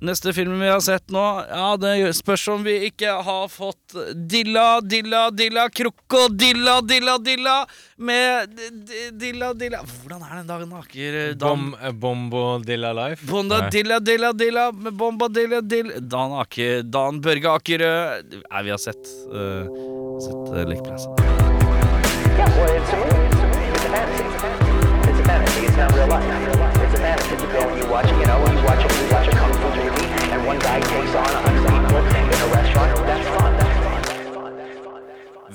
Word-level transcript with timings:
Neste 0.00 0.32
film 0.32 0.60
vi 0.60 0.68
har 0.68 0.80
sett 0.80 1.10
nå, 1.10 1.22
ja, 1.50 1.72
det 1.80 2.12
spørs 2.14 2.44
om 2.52 2.62
vi 2.62 2.76
ikke 2.86 3.16
har 3.26 3.48
fått 3.50 3.96
Dilla, 4.30 4.78
Dilla, 4.80 5.24
Dilla, 5.34 5.64
Krokodilla, 5.74 6.76
Dilla, 6.86 7.16
Dilla 7.18 7.56
med 7.96 8.54
Dilla, 9.18 9.50
Dilla 9.58 9.80
Hvordan 9.82 10.22
er 10.22 10.36
den 10.38 10.46
dagen 10.52 10.76
aker 10.78 11.18
Bom, 11.42 11.74
eh, 11.82 11.90
Bombo 11.90 12.44
Dilla 12.62 12.92
Life. 12.94 13.26
Bonda, 13.26 13.64
Nei. 13.64 13.70
Dilla, 13.74 13.98
Dilla, 13.98 14.32
Dilla 14.32 14.70
med 14.70 14.94
Bomba, 14.94 15.26
Dilla, 15.28 15.60
Dilla 15.60 15.98
Dan 15.98 16.38
Aker, 16.44 16.82
Dan 16.86 17.18
Børge 17.24 17.58
Akerø 17.58 17.92
Nei, 18.22 18.62
vi 18.62 18.70
har 18.70 18.78
sett 18.78 19.02
uh, 19.34 19.66
Sett 20.22 20.54
uh, 20.54 20.62
Lekplass. 20.62 21.10
Yeah, 22.38 22.46
well, 22.54 22.70
it's 22.70 22.92
a 22.92 22.96
movie. 23.02 23.26
It's 23.74 23.84
a 23.84 23.90
fantasy. 23.90 24.24
It's 25.10 25.18
a 25.18 25.24
fantasy. 25.24 25.66
It's 25.66 25.76
not 25.76 25.92
real 25.94 26.06
life. 26.06 26.77
It's 26.88 26.96
a 26.96 27.02
fantasy. 27.02 27.36
You 27.36 27.52
go 27.52 27.68
and 27.68 27.78
you 27.78 27.86
watch, 27.90 28.08
you 28.08 28.26
know, 28.28 28.38
you 28.48 28.64
watch 28.64 28.80
you 28.80 29.08
watch 29.12 29.28
a 29.28 29.32
kung 29.36 29.52
fu 29.60 29.68
movie, 29.76 30.08
and 30.32 30.40
one 30.46 30.58
guy 30.58 30.80
takes 30.80 31.14
on 31.20 31.28
a 31.36 31.40
hundred 31.44 31.64
people 31.68 32.00
in 32.32 32.40
a 32.40 32.48
restaurant. 32.56 32.92
That's 33.08 33.28
fun. 33.36 33.52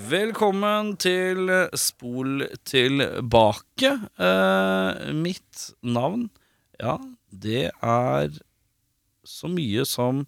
Velkommen 0.09 0.97
til 0.97 1.49
Spol 1.73 2.45
tilbake. 2.69 3.91
Eh, 4.19 5.13
mitt 5.25 5.73
navn, 5.81 6.29
ja, 6.77 6.99
det 7.31 7.71
er 7.81 8.29
så 9.25 9.49
mye 9.49 9.87
som 9.89 10.27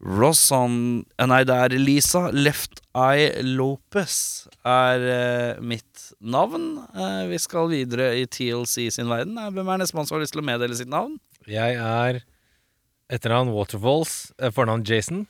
Rosan 0.00 1.04
eh, 1.18 1.26
Nei, 1.28 1.44
det 1.44 1.56
er 1.66 1.76
Lisa 1.76 2.30
Left 2.32 2.80
Eye 2.96 3.42
Lopez 3.44 4.48
er 4.64 5.04
eh, 5.04 5.60
mitt 5.60 5.89
navn. 6.20 6.78
Eh, 6.94 7.26
vi 7.30 7.38
skal 7.40 7.68
videre 7.72 8.10
i 8.20 8.26
TLC 8.26 8.88
sin 8.94 9.08
verden. 9.10 9.38
Eh, 9.40 9.50
Hvem 9.54 9.68
er 9.72 9.82
nestemann 9.82 10.06
som 10.08 10.16
har 10.18 10.24
lyst 10.24 10.34
til 10.36 10.42
å 10.42 10.46
meddele 10.46 10.76
sitt 10.78 10.90
navn? 10.92 11.18
Jeg 11.48 11.76
er 11.80 12.20
etternavn 13.10 13.52
Waterfalls, 13.54 14.32
eh, 14.38 14.50
fornavn 14.54 14.84
Jason. 14.86 15.26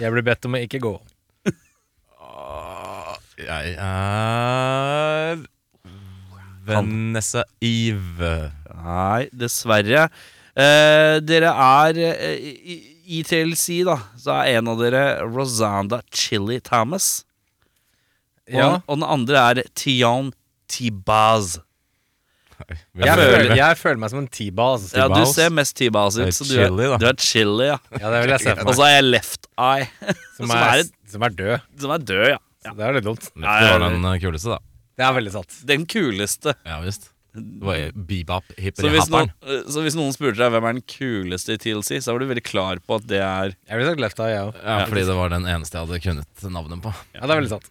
Jeg 0.00 0.12
blir 0.12 0.24
bedt 0.26 0.44
om 0.48 0.56
å 0.56 0.62
ikke 0.64 0.80
gå. 0.82 0.94
Jeg 3.42 3.74
er 3.80 5.40
Vanessa 6.66 7.42
Eve. 7.64 8.34
Nei, 8.84 9.26
dessverre. 9.34 10.04
Eh, 10.54 11.16
dere 11.24 11.50
er 11.50 11.98
eh, 11.98 12.36
i, 12.38 12.76
I 13.18 13.22
TLC, 13.26 13.80
da, 13.88 13.96
så 14.20 14.36
er 14.42 14.58
en 14.60 14.68
av 14.70 14.78
dere 14.82 15.02
Rosanda 15.26 16.02
Chili 16.14 16.60
Thomas. 16.62 17.24
Og, 18.50 18.56
Ja, 18.58 18.70
og 18.86 18.96
den 18.98 19.04
andre 19.06 19.44
er 19.50 19.62
Tian 19.78 20.32
Tibaz. 20.68 21.58
Jeg 22.70 23.08
er 23.10 23.18
føler, 23.18 23.54
jeg 23.58 23.78
føler 23.80 23.98
meg 24.02 24.10
som 24.12 24.20
en 24.22 24.28
T-baz. 24.30 24.84
Ja, 24.94 25.08
du 25.10 25.22
ser 25.26 25.50
mest 25.54 25.74
Tibaz 25.78 26.18
ut, 26.20 26.30
så 26.34 26.46
du 26.46 26.52
chili, 26.52 26.86
er, 26.86 26.98
du 27.00 27.06
er 27.08 27.16
chili, 27.18 27.68
ja. 27.72 27.78
Ja, 27.98 28.12
det 28.12 28.20
vil 28.22 28.34
jeg 28.36 28.44
se 28.44 28.54
for 28.54 28.70
Og 28.70 28.76
så 28.78 28.84
er 28.86 28.92
jeg 28.94 29.06
Left 29.08 29.48
Eye, 29.58 29.88
Som 30.36 30.46
som 30.46 30.52
er, 30.58 30.84
som 31.10 31.26
er 31.26 31.34
død. 31.40 31.64
som 31.82 31.94
er 31.96 32.04
død, 32.12 32.26
ja. 32.36 32.38
Så 32.62 32.74
det 32.78 32.86
er 32.86 32.94
litt 32.94 33.08
dumt. 33.08 33.26
Lefty 33.34 33.72
var 33.72 33.82
den 33.88 34.06
eh, 34.06 34.20
kuleste, 34.22 34.52
da. 34.54 34.60
Det 35.00 35.06
er 35.08 35.16
veldig 35.18 35.32
sant. 35.34 35.58
Den 35.72 35.88
kuleste. 35.90 36.54
Ja 36.68 36.78
visst. 36.84 37.08
Det 37.32 37.64
var 37.64 37.94
bebop 37.96 38.50
Så 38.76 38.90
hvis, 38.92 39.06
noen, 39.10 39.30
eh, 39.48 39.62
så 39.72 39.82
hvis 39.82 39.94
noen 39.96 40.12
spurte 40.14 40.36
deg 40.38 40.52
hvem 40.52 40.66
er 40.68 40.74
den 40.76 40.84
kuleste 40.84 41.56
i 41.56 41.60
TLC, 41.62 41.96
så 42.04 42.12
var 42.12 42.22
du 42.22 42.28
veldig 42.28 42.44
klar 42.44 42.82
på 42.84 42.98
at 43.00 43.06
det 43.08 43.22
er 43.24 43.54
Jeg 43.56 43.78
ville 43.80 43.88
sagt 43.90 44.04
Left 44.04 44.20
Eye, 44.22 44.34
jeg 44.36 44.50
òg. 44.52 44.58
Ja, 44.62 44.82
fordi 44.86 45.06
det 45.08 45.16
var 45.18 45.32
den 45.32 45.48
eneste 45.50 45.80
jeg 45.80 45.88
hadde 45.88 46.02
kunnet 46.06 46.44
navnet 46.54 46.84
på. 46.84 46.92
Ja, 47.16 47.24
det 47.24 47.30
er 47.32 47.40
veldig 47.40 47.54
sant. 47.56 47.70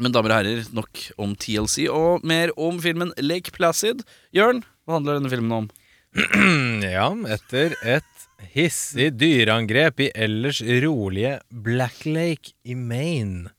Men 0.00 0.14
damer 0.14 0.32
og 0.32 0.40
herrer, 0.40 0.64
nok 0.72 1.02
om 1.20 1.34
TLC 1.36 1.86
og 1.92 2.24
mer 2.26 2.52
om 2.60 2.78
filmen 2.82 3.12
Lake 3.20 3.52
Placid. 3.54 4.02
Jørn, 4.34 4.62
hva 4.86 4.96
handler 4.98 5.18
denne 5.18 5.32
filmen 5.32 5.56
om? 5.62 5.70
Ja, 6.92 7.08
etter 7.32 7.76
et 7.88 8.26
hissig 8.52 9.12
dyreangrep 9.16 10.00
i 10.02 10.10
ellers 10.18 10.60
rolige 10.82 11.38
Black 11.48 12.04
Lake 12.08 12.56
i 12.64 12.74
Maine, 12.76 13.52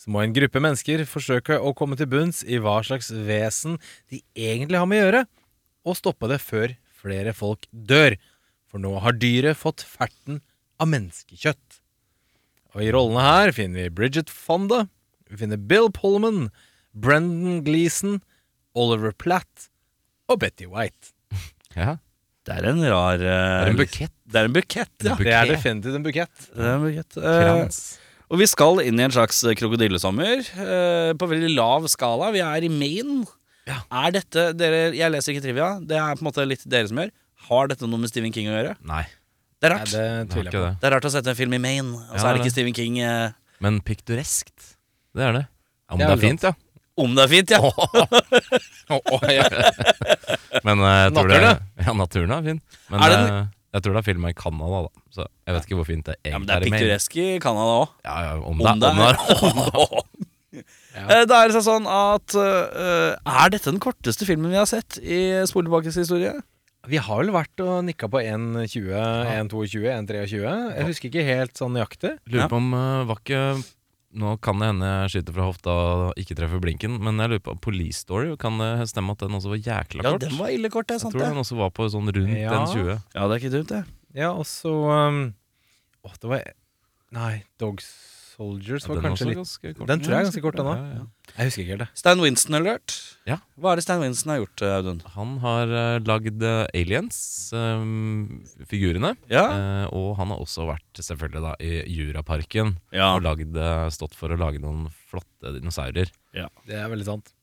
så 0.00 0.12
må 0.12 0.22
en 0.22 0.32
gruppe 0.32 0.62
mennesker 0.62 1.02
forsøke 1.08 1.58
å 1.60 1.74
komme 1.76 1.98
til 2.00 2.08
bunns 2.08 2.40
i 2.46 2.60
hva 2.62 2.78
slags 2.86 3.10
vesen 3.12 3.76
de 4.08 4.22
egentlig 4.32 4.80
har 4.80 4.88
med 4.88 5.02
å 5.02 5.04
gjøre, 5.04 5.24
og 5.84 5.98
stoppe 5.98 6.30
det 6.30 6.40
før 6.40 6.72
flere 7.02 7.34
folk 7.36 7.66
dør. 7.72 8.16
For 8.70 8.80
nå 8.80 8.94
har 9.02 9.18
dyret 9.18 9.58
fått 9.58 9.82
ferten 9.84 10.40
av 10.80 10.88
menneskekjøtt. 10.92 11.80
Og 12.76 12.84
i 12.86 12.90
rollene 12.94 13.26
her 13.26 13.52
finner 13.56 13.82
vi 13.88 13.94
Bridget 13.98 14.30
Fonda, 14.32 14.84
vi 15.30 15.38
finner 15.40 15.56
Bill 15.70 15.88
Pullman, 15.94 16.48
Brendan 16.94 17.62
Gleeson, 17.66 18.18
Oliver 18.74 19.12
Platt 19.14 19.68
og 20.30 20.40
Betty 20.42 20.66
White. 20.70 21.12
Ja, 21.78 21.96
Det 22.46 22.56
er 22.56 22.64
en 22.72 22.80
rar 22.90 23.18
Det 23.20 23.30
er 23.30 23.68
en 23.70 23.76
bukett. 23.78 24.10
Det 24.26 24.40
er 24.40 24.48
en 24.48 24.54
bukett, 24.56 24.94
ja. 25.06 25.14
Det 25.14 25.34
er 25.34 25.50
definitivt 25.52 25.94
en 26.00 26.02
bukett. 26.06 26.46
Det 26.50 26.64
er 26.66 26.72
en 26.74 26.82
bukett. 26.82 27.18
Uh, 27.20 28.00
og 28.30 28.40
vi 28.40 28.46
skal 28.50 28.80
inn 28.82 28.98
i 28.98 29.04
en 29.06 29.14
slags 29.14 29.38
krokodillesommer 29.58 30.42
uh, 30.58 31.12
på 31.18 31.28
veldig 31.30 31.52
lav 31.54 31.86
skala. 31.90 32.32
Vi 32.34 32.42
er 32.42 32.66
i 32.66 32.70
Maine. 32.72 33.22
Ja. 33.70 33.76
Er 34.02 34.16
dette 34.18 34.48
dere, 34.58 34.80
Jeg 34.98 35.12
leser 35.14 35.34
ikke 35.36 35.44
trivia. 35.46 35.68
Det 35.78 35.94
er 35.98 36.18
på 36.18 36.24
en 36.24 36.28
måte 36.32 36.46
litt 36.48 36.62
dere 36.66 36.90
som 36.90 36.98
gjør. 37.04 37.12
Har 37.50 37.70
dette 37.70 37.86
noe 37.86 38.02
med 38.02 38.10
Stephen 38.10 38.34
King 38.34 38.50
å 38.50 38.56
gjøre? 38.56 38.74
Nei, 38.90 39.04
Det 39.62 39.70
er 39.70 39.74
Nei, 39.76 39.78
rart. 39.78 39.92
det 39.94 40.02
det 40.02 40.42
jeg 40.42 40.50
på. 40.50 40.64
det. 40.66 40.74
Det 40.82 40.88
er 40.90 40.94
rart 40.96 41.06
å 41.06 41.12
sette 41.14 41.30
en 41.34 41.38
film 41.38 41.54
i 41.54 41.62
Maine, 41.62 41.94
og 42.02 42.16
så 42.18 42.24
Ja, 42.24 42.30
er 42.30 42.32
det 42.34 42.40
det. 42.40 42.46
ikke 42.48 42.56
Stephen 42.56 42.74
King. 42.80 42.98
Eh, 43.04 43.30
Men 43.62 43.78
piktoreskt. 43.86 44.69
Det 45.16 45.22
er 45.26 45.32
det. 45.38 45.44
Ja, 45.46 45.50
Om 45.94 45.98
Det 45.98 46.04
det 46.06 46.10
er 46.10 46.16
er 46.16 46.20
fint, 46.28 46.42
ja. 46.46 46.52
om 47.00 47.10
det 47.16 47.22
er 47.24 47.30
fint, 47.32 47.50
ja. 47.50 47.60
Men 50.66 50.76
uh, 50.82 50.86
jeg 51.04 51.10
tror 51.14 51.26
det 51.30 51.38
Naturen, 51.40 51.60
Ja, 51.86 51.92
naturen 51.96 52.30
er 52.36 52.42
fin. 52.46 52.58
Men 52.90 52.98
Er 53.00 53.08
det 53.14 53.20
eh, 53.30 53.46
jeg 53.70 53.82
tror 53.84 53.92
det 53.94 54.00
er 54.00 54.06
filma 54.08 54.26
i 54.32 54.34
Canada, 54.34 54.78
da. 54.82 54.90
Så 55.14 55.22
jeg 55.46 55.52
vet 55.54 55.62
ikke 55.68 55.76
hvor 55.78 55.86
fint 55.86 56.02
det 56.08 56.14
er 56.24 56.30
ja 56.32 56.38
men 56.40 56.46
det 56.48 56.54
er 56.56 56.64
pittoresk 56.66 57.10
i 57.22 57.38
Canada 57.42 57.72
òg. 57.84 57.88
Ja, 58.02 58.14
ja, 58.26 58.32
om, 58.42 58.46
Om 58.50 58.56
det, 58.58 58.64
det 58.82 58.88
om 58.90 58.96
det 58.98 59.06
er 59.06 59.14
Ja. 60.90 61.22
Da 61.30 61.36
er 61.44 61.48
det 61.54 61.60
sånn 61.62 61.86
at 61.86 62.34
uh, 62.34 63.14
Er 63.14 63.46
dette 63.54 63.70
den 63.70 63.78
korteste 63.82 64.26
filmen 64.26 64.50
vi 64.50 64.58
har 64.58 64.66
sett 64.66 64.98
i 64.98 65.46
Spol 65.46 65.62
tilbakes 65.68 65.94
historie? 66.00 66.32
Vi 66.90 66.98
har 66.98 67.20
vel 67.20 67.30
vært 67.30 67.60
og 67.62 67.84
nikka 67.86 68.08
på 68.10 68.18
1,20, 68.18 68.90
1,22, 69.46 69.86
1,23. 69.92 70.42
Jeg 70.42 70.82
husker 70.88 71.06
ikke 71.12 71.22
helt 71.28 71.54
sånn 71.60 71.70
nøyaktig. 71.76 72.16
Lurer 72.32 72.48
på 72.50 72.58
om 72.58 72.72
uh, 72.74 73.06
var 73.06 73.20
ikke 73.22 73.42
Nå 74.10 74.32
kan 74.42 74.58
det 74.58 74.66
hende 74.72 74.86
jeg 74.90 75.10
skyter 75.12 75.34
fra 75.36 75.44
hofta 75.46 75.70
og 75.70 76.18
ikke 76.18 76.34
treffer 76.34 76.58
blinken, 76.62 76.96
men 76.98 77.20
jeg 77.22 77.30
lurer 77.30 77.42
på 77.46 77.54
Police 77.62 78.00
Story. 78.02 78.32
Kan 78.42 78.56
det 78.58 78.88
stemme 78.90 79.14
at 79.14 79.22
den 79.22 79.36
også 79.38 79.52
var 79.52 79.60
jækla 79.62 80.02
kort? 80.02 80.24
Ja, 80.24 80.28
den 80.28 80.38
var 80.40 80.50
ille 80.50 80.70
kort, 80.74 80.88
det 80.90 80.96
er 80.96 81.04
jeg 81.04 81.12
tror 81.14 81.22
den 81.28 81.42
også 81.44 81.58
var 81.60 81.70
på 81.70 81.86
sånn 81.92 82.10
rundt 82.16 82.34
Ja. 82.40 82.50
den 82.56 82.66
20. 82.74 82.96
Ja, 83.14 83.28
det 83.28 83.36
er 83.36 83.38
ikke 83.38 83.52
dumt, 83.54 83.68
det. 83.70 83.82
Ja, 84.18 84.32
og 84.34 84.46
så 84.50 84.72
um, 84.90 85.20
Åh, 86.02 86.16
det 86.18 86.30
var 86.32 86.42
Nei, 87.14 87.44
Dog 87.62 87.78
Soldiers 88.40 88.86
var 88.88 88.96
den 88.96 89.04
kanskje 89.04 89.26
litt 89.28 89.40
kort. 89.76 89.88
Den 89.90 90.00
tror 90.00 90.14
jeg 90.14 90.22
er 90.22 90.26
ganske 90.30 90.42
kort, 90.44 90.56
den 90.56 90.68
òg. 90.70 90.78
ja, 90.80 91.00
ja. 91.00 91.32
Jeg 91.34 91.50
husker 91.50 91.62
ikke 91.62 91.74
helt 91.74 91.82
det. 91.82 91.88
Stan 92.00 92.20
Winston 92.24 92.56
alert. 92.56 92.94
Ja. 93.28 93.36
Hva 93.60 93.72
er 93.72 93.80
det 93.80 93.82
Stan 93.84 94.00
Winston 94.00 94.32
har 94.32 94.38
gjort, 94.40 94.62
Audun? 94.64 95.00
Han 95.14 95.34
har 95.42 95.72
uh, 95.74 95.98
lagd 96.08 96.44
eh, 96.48 96.80
Aliens, 96.80 97.18
um, 97.52 98.38
figurene. 98.70 99.12
Ja. 99.30 99.42
uh, 99.44 99.84
og 99.92 100.14
han 100.18 100.32
har 100.32 100.40
også 100.40 100.64
vært 100.70 101.02
selvfølgelig 101.04 101.42
da 101.44 101.52
i 101.60 101.72
Juraparken 101.92 102.72
ja. 102.96 103.10
og 103.12 103.26
lagd, 103.26 103.58
eh, 103.60 103.86
stått 103.92 104.16
for 104.16 104.32
å 104.32 104.38
lage 104.40 104.62
noen 104.62 104.86
flotte 105.10 105.52
dinosaurer. 105.58 106.08
Det 106.32 106.78
er 106.78 106.88
veldig 106.88 107.08
sant. 107.10 107.34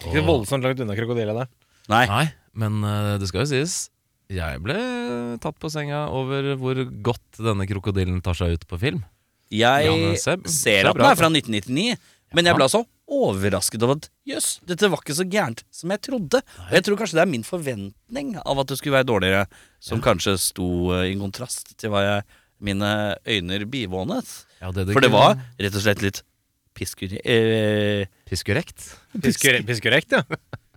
Og- 0.00 0.08
Ikke 0.08 0.24
voldsomt 0.24 0.64
langt 0.64 0.80
unna 0.80 0.96
krokodille 0.96 1.36
der. 1.36 1.52
Nei. 1.92 2.06
Nei, 2.08 2.24
men 2.56 2.80
uh, 2.80 3.18
det 3.20 3.28
skal 3.28 3.44
jo 3.44 3.50
sies. 3.52 3.76
Jeg 4.32 4.58
ble 4.64 4.78
tatt 5.38 5.60
på 5.62 5.68
senga 5.70 6.08
over 6.10 6.56
hvor 6.58 6.80
godt 7.04 7.38
denne 7.44 7.68
krokodillen 7.68 8.24
tar 8.24 8.34
seg 8.34 8.56
ut 8.56 8.64
på 8.66 8.80
film. 8.80 9.04
Ja, 9.54 9.76
Jeg 9.84 10.18
se 10.18 10.34
ser 10.50 10.88
at 10.90 10.96
den 10.98 11.06
er 11.06 11.18
fra 11.18 11.28
1999, 11.30 11.96
men 12.34 12.48
jeg 12.48 12.56
ble 12.58 12.66
altså 12.66 12.82
overrasket 13.06 13.84
over 13.86 14.00
at 14.00 14.08
jøss, 14.26 14.48
dette 14.66 14.88
var 14.90 14.98
ikke 14.98 15.14
så 15.14 15.26
gærent 15.30 15.60
som 15.70 15.92
jeg 15.94 16.02
trodde. 16.08 16.40
Og 16.66 16.72
jeg 16.74 16.82
tror 16.88 16.98
kanskje 16.98 17.18
det 17.20 17.22
er 17.22 17.30
min 17.30 17.44
forventning 17.46 18.32
av 18.42 18.58
at 18.62 18.72
det 18.72 18.78
skulle 18.80 18.96
være 18.98 19.06
dårligere, 19.06 19.44
som 19.78 20.02
kanskje 20.02 20.34
sto 20.42 20.66
eh, 20.96 21.12
i 21.12 21.16
kontrast 21.20 21.76
til 21.78 21.92
hva 21.94 22.02
jeg, 22.02 22.24
mine 22.66 22.90
øyner 23.28 23.66
bivånet. 23.70 24.32
Ja, 24.62 24.72
det 24.74 24.88
For 24.90 25.04
det 25.04 25.12
var 25.14 25.36
rett 25.60 25.76
og 25.78 25.84
slett 25.84 26.02
litt 26.02 26.22
piskure... 26.76 27.20
Eh, 27.22 28.08
Piskurekt. 28.26 28.88
Piskure- 29.22 29.62
Piskurekt, 29.68 30.16
ja. 30.16 30.24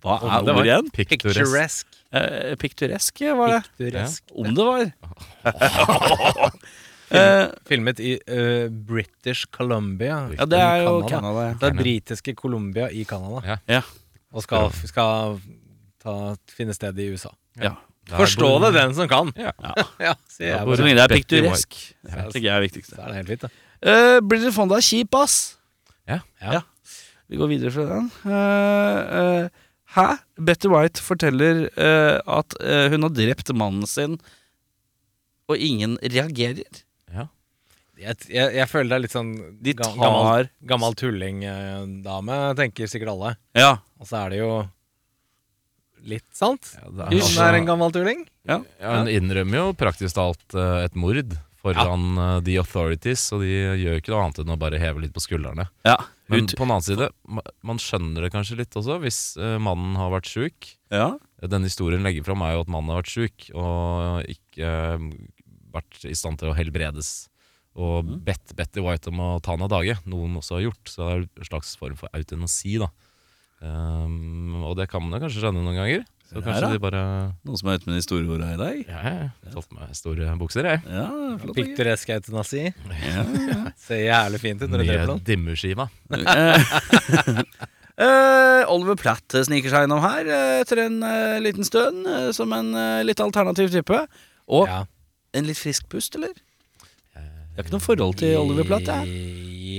hva 0.03 0.19
er 0.21 0.45
det 0.45 0.53
ordet 0.53 0.69
igjen? 0.69 0.91
Picturesk. 0.95 1.87
Eh, 2.13 2.53
piktoresk, 2.61 3.25
var 3.41 3.55
det. 3.55 3.63
Picturesque. 3.79 4.37
Om 4.37 4.53
det 4.53 4.69
var. 4.69 4.85
Eh, 7.11 7.47
Filmet 7.69 7.99
i 7.99 8.15
uh, 8.19 8.69
British 8.69 9.47
Columbia. 9.55 10.19
ja, 10.37 10.45
det 10.45 10.59
er 10.59 10.83
jo 10.83 10.91
Canada. 11.01 11.09
Canada. 11.09 11.45
ja. 11.47 11.53
Det 11.61 11.69
er 11.69 11.77
britiske 11.79 12.33
Columbia 12.37 12.89
i 12.91 13.03
Canada. 13.09 13.41
Ja. 13.45 13.57
Ja. 13.67 13.81
Og 14.33 14.43
skal, 14.45 14.69
skal 14.85 15.39
ta, 16.03 16.15
finne 16.53 16.75
sted 16.77 16.99
i 17.01 17.07
USA. 17.13 17.31
Ja. 17.57 17.73
Forstå 18.09 18.45
bor- 18.45 18.61
det, 18.65 18.73
den 18.77 18.93
som 18.97 19.09
kan! 19.09 19.31
Ja. 19.37 19.53
Ja, 19.99 20.13
jeg 20.39 20.59
Så 20.77 20.81
lenge 20.85 20.95
det 20.97 21.05
er 21.05 21.13
pikturesk. 21.13 21.79
Det 22.05 22.27
tenker 22.33 22.45
jeg 22.47 22.55
er 22.55 22.63
viktigst. 22.65 22.93
Så 22.95 23.01
er 23.01 23.09
det 23.11 23.17
helt 23.21 23.33
fint, 23.33 23.47
da. 23.47 23.49
Uh, 23.79 24.19
British 24.25 24.55
Fonda 24.55 24.77
er 24.79 24.85
kjip, 24.85 25.13
ass. 25.19 25.39
Ja. 26.09 26.19
Ja. 26.41 26.61
Vi 27.29 27.37
går 27.37 27.51
videre 27.51 27.73
fra 27.73 27.85
den. 27.89 28.07
Uh, 28.25 29.43
uh, 29.45 29.65
hæ? 29.95 30.07
Betty 30.37 30.69
White 30.69 31.01
forteller 31.01 31.65
eh, 31.73 32.19
at 32.29 32.53
eh, 32.61 32.87
hun 32.93 33.05
har 33.07 33.13
drept 33.17 33.49
mannen 33.57 33.87
sin, 33.89 34.19
og 35.49 35.57
ingen 35.57 35.95
reagerer. 36.03 36.83
Ja. 37.99 38.13
Jeg, 38.13 38.29
jeg, 38.31 38.53
jeg 38.55 38.67
føler 38.71 38.89
det 38.89 38.95
er 38.95 39.03
litt 39.03 39.13
sånn 39.15 39.31
De 39.61 39.73
tar 39.75 39.95
gammel, 39.99 40.49
gammel 40.71 40.93
tulling-dame, 40.99 42.37
tenker 42.59 42.87
sikkert 42.87 43.11
alle. 43.15 43.33
Ja. 43.59 43.73
Og 43.99 44.07
så 44.07 44.21
er 44.23 44.29
det 44.33 44.39
jo 44.39 44.51
litt 46.09 46.27
sant. 46.31 46.71
Ja, 46.79 46.87
det 46.89 47.05
er 47.09 47.17
altså- 47.19 47.43
er 47.49 47.57
en 47.59 47.65
gammel 47.67 47.91
tulling. 47.91 48.25
Ja, 48.47 48.61
Hun 48.81 49.07
innrømmer 49.11 49.59
jo 49.59 49.73
praktisk 49.73 50.15
talt 50.15 50.55
eh, 50.55 50.85
et 50.85 50.95
mord 50.95 51.35
foran 51.59 52.05
eh, 52.17 52.39
the 52.47 52.55
authorities, 52.57 53.25
og 53.35 53.41
de 53.43 53.51
gjør 53.83 53.99
ikke 53.99 54.13
noe 54.13 54.23
annet 54.23 54.39
enn 54.39 54.53
å 54.55 54.57
bare 54.57 54.79
heve 54.79 55.01
litt 55.03 55.13
på 55.13 55.19
skuldrene. 55.25 55.67
ja. 55.85 55.97
Men 56.29 56.43
Ut, 56.45 56.51
på 56.53 56.61
den 56.61 56.71
annen 56.75 56.85
side, 56.85 57.07
man 57.65 57.79
skjønner 57.81 58.21
det 58.21 58.31
kanskje 58.31 58.57
litt 58.59 58.75
også, 58.77 58.99
hvis 59.01 59.35
eh, 59.41 59.57
mannen 59.57 59.95
har 59.97 60.11
vært 60.13 60.29
sjuk. 60.29 60.75
ja. 60.93 61.17
Den 61.41 61.63
historien 61.63 62.03
legger 62.03 62.23
fram 62.25 62.41
er 62.43 62.53
jo 62.57 62.61
at 62.65 62.67
mannen 62.67 62.89
har 62.91 62.99
vært 63.01 63.13
sjuk 63.13 63.45
og 63.55 64.25
ikke 64.27 64.59
eh, 64.67 65.05
vært 65.73 66.03
i 66.05 66.13
stand 66.13 66.37
til 66.37 66.49
å 66.51 66.55
helbredes. 66.57 67.29
Og 67.75 68.03
Mhm. 68.05 68.23
bedt 68.25 68.55
Betty 68.55 68.81
White 68.81 69.07
om 69.07 69.19
å 69.19 69.41
ta 69.41 69.51
henne 69.51 69.63
av 69.63 69.69
dage, 69.69 69.97
noe 70.05 70.27
hun 70.27 70.35
også 70.37 70.55
har 70.57 70.61
gjort. 70.71 70.83
Så 70.85 70.97
det 71.05 71.11
er 71.13 71.21
en 71.39 71.45
slags 71.45 71.75
form 71.77 71.95
for 71.95 72.09
eutanasi, 72.13 72.79
da. 72.79 72.89
Um, 73.61 74.63
og 74.63 74.77
det 74.77 74.89
kan 74.89 75.01
man 75.03 75.19
jo 75.19 75.27
kanskje 75.27 75.41
skjønne 75.43 75.61
noen 75.63 75.75
ganger. 75.75 76.05
Så 76.29 76.35
Ja 76.37 76.41
kanskje 76.45 76.61
da. 76.61 76.71
de 76.71 76.79
bare 76.79 77.01
Noen 77.43 77.57
som 77.57 77.69
er 77.69 77.77
ute 77.79 77.87
med 77.87 77.95
de 77.97 78.01
store 78.05 78.27
orda 78.29 78.53
i 78.53 78.57
dag? 78.57 78.75
Ja, 78.87 79.01
jeg 79.01 79.31
har 79.43 79.51
tatt 79.51 79.69
på 79.69 79.79
meg 79.79 79.95
store 79.97 80.37
bukser, 80.37 80.63
jeg. 80.63 80.83
Ja, 80.85 81.07
flott. 81.41 81.55
Birger. 81.55 81.75
Piktoresk 81.75 82.09
eutanasi. 82.09 82.73
Ja, 82.87 83.23
ja. 83.49 83.71
Ser 83.87 84.03
jævlig 84.05 84.39
fint 84.39 84.61
ut 84.61 84.69
når 84.69 84.77
du 84.77 84.85
dreper 84.85 85.07
noen. 85.07 85.23
Mye 85.25 85.25
Eh, 87.99 88.03
eh, 88.05 88.63
Oliver 88.71 88.95
Platt 88.99 89.27
sniker 89.45 89.69
seg 89.73 89.87
innom 89.87 90.01
her 90.03 90.25
uh, 90.29 90.59
etter 90.61 90.85
en 90.85 91.01
uh, 91.03 91.39
liten 91.43 91.65
stund, 91.67 92.05
som 92.35 92.53
en 92.55 92.71
litt 93.05 93.19
alternativ 93.19 93.71
type. 93.73 94.03
Og 94.47 94.67
Ja. 94.69 94.85
en 95.33 95.45
litt 95.49 95.57
frisk 95.59 95.89
pust, 95.89 96.15
eller? 96.15 96.31
Har 97.59 97.65
ikke 97.67 97.75
noe 97.75 97.83
forhold 97.83 98.15
til 98.21 98.37
Oliver 98.39 98.63
Platt, 98.69 98.87
jeg. 98.87 99.15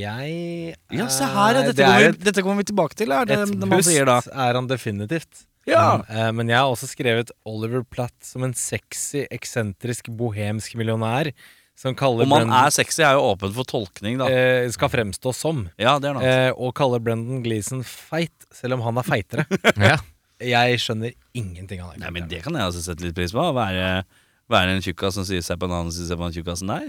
Jeg 0.01 0.75
Ja, 0.93 1.07
se 1.09 1.25
her, 1.25 1.55
ja, 1.57 1.61
er- 1.61 1.67
dette, 1.71 1.77
det 1.77 1.87
kommer 1.87 2.05
er 2.05 2.13
vi, 2.13 2.25
dette 2.25 2.43
kommer 2.45 2.61
vi 2.61 2.67
tilbake 2.69 2.95
til, 2.99 3.13
er 3.13 3.25
det, 3.25 3.39
Et 3.41 3.55
det 3.61 3.69
man 3.69 3.83
sier 3.83 4.05
da. 4.09 4.19
er 4.33 4.55
han 4.59 4.67
definitivt. 4.69 5.47
Ja. 5.67 6.03
Men, 6.09 6.17
eh, 6.19 6.31
men 6.33 6.49
jeg 6.49 6.57
har 6.59 6.69
også 6.73 6.89
skrevet 6.89 7.31
Oliver 7.47 7.83
Platt 7.85 8.15
som 8.25 8.45
en 8.45 8.53
sexy, 8.55 9.27
eksentrisk, 9.31 10.09
bohemsk 10.17 10.75
millionær 10.77 11.33
som 11.77 11.95
kaller 11.95 12.25
Om 12.25 12.31
han 12.33 12.47
Brendan- 12.49 12.67
er 12.67 12.71
sexy, 12.71 13.01
er 13.03 13.13
jo 13.17 13.25
åpen 13.33 13.53
for 13.55 13.65
tolkning, 13.65 14.19
da. 14.19 14.27
eh, 14.29 14.69
skal 14.71 14.89
fremstå 14.89 15.33
som. 15.35 15.71
Ja, 15.79 15.99
det 15.99 16.11
er 16.11 16.15
noe. 16.15 16.23
Eh, 16.23 16.53
og 16.57 16.75
kaller 16.75 17.01
Brendan 17.01 17.43
Gleeson 17.43 17.83
feit, 17.83 18.33
selv 18.53 18.75
om 18.75 18.83
han 18.83 18.99
er 18.99 19.03
feitere. 19.03 19.47
Ja. 19.81 19.97
jeg 20.41 20.79
skjønner 20.81 21.15
ingenting 21.35 21.81
av 21.81 21.93
det. 21.93 22.01
Nei, 22.01 22.11
men 22.11 22.29
det 22.29 22.43
kan 22.43 22.53
jeg 22.55 22.63
altså 22.63 22.81
sette 22.85 23.01
litt 23.05 23.15
pris 23.15 23.33
på. 23.33 23.41
Å 23.41 23.53
Være, 23.55 24.05
være 24.49 24.77
en 24.77 24.81
tjukkas 24.83 25.13
som 25.15 25.25
sier 25.25 25.41
seg 25.45 25.59
på 25.59 25.65
en 25.69 25.73
annen 25.73 25.93
seg 25.93 26.17
på 26.17 26.25
en 26.25 26.33
tjukkas. 26.33 26.63
Ja, 26.65 26.81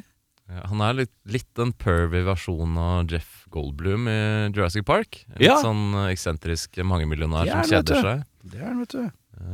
han 0.67 0.81
er 0.81 0.93
litt, 1.03 1.13
litt 1.25 1.59
en 1.61 1.71
pervy 1.73 2.23
versjon 2.27 2.77
av 2.81 3.07
Jeff 3.11 3.45
Goldblum 3.53 4.07
i 4.11 4.17
Jurassic 4.55 4.85
Park. 4.85 5.23
Litt 5.37 5.47
Ja. 5.49 5.57
sånn 5.63 5.93
eksentrisk 6.09 6.77
mangemillionær 6.83 7.47
som 7.47 7.59
er 7.61 7.69
kjeder 7.71 8.01
seg. 8.01 8.23
Det 8.43 8.59
er 8.59 8.73
det, 8.73 8.79
vet 8.79 8.89
du. 8.97 9.03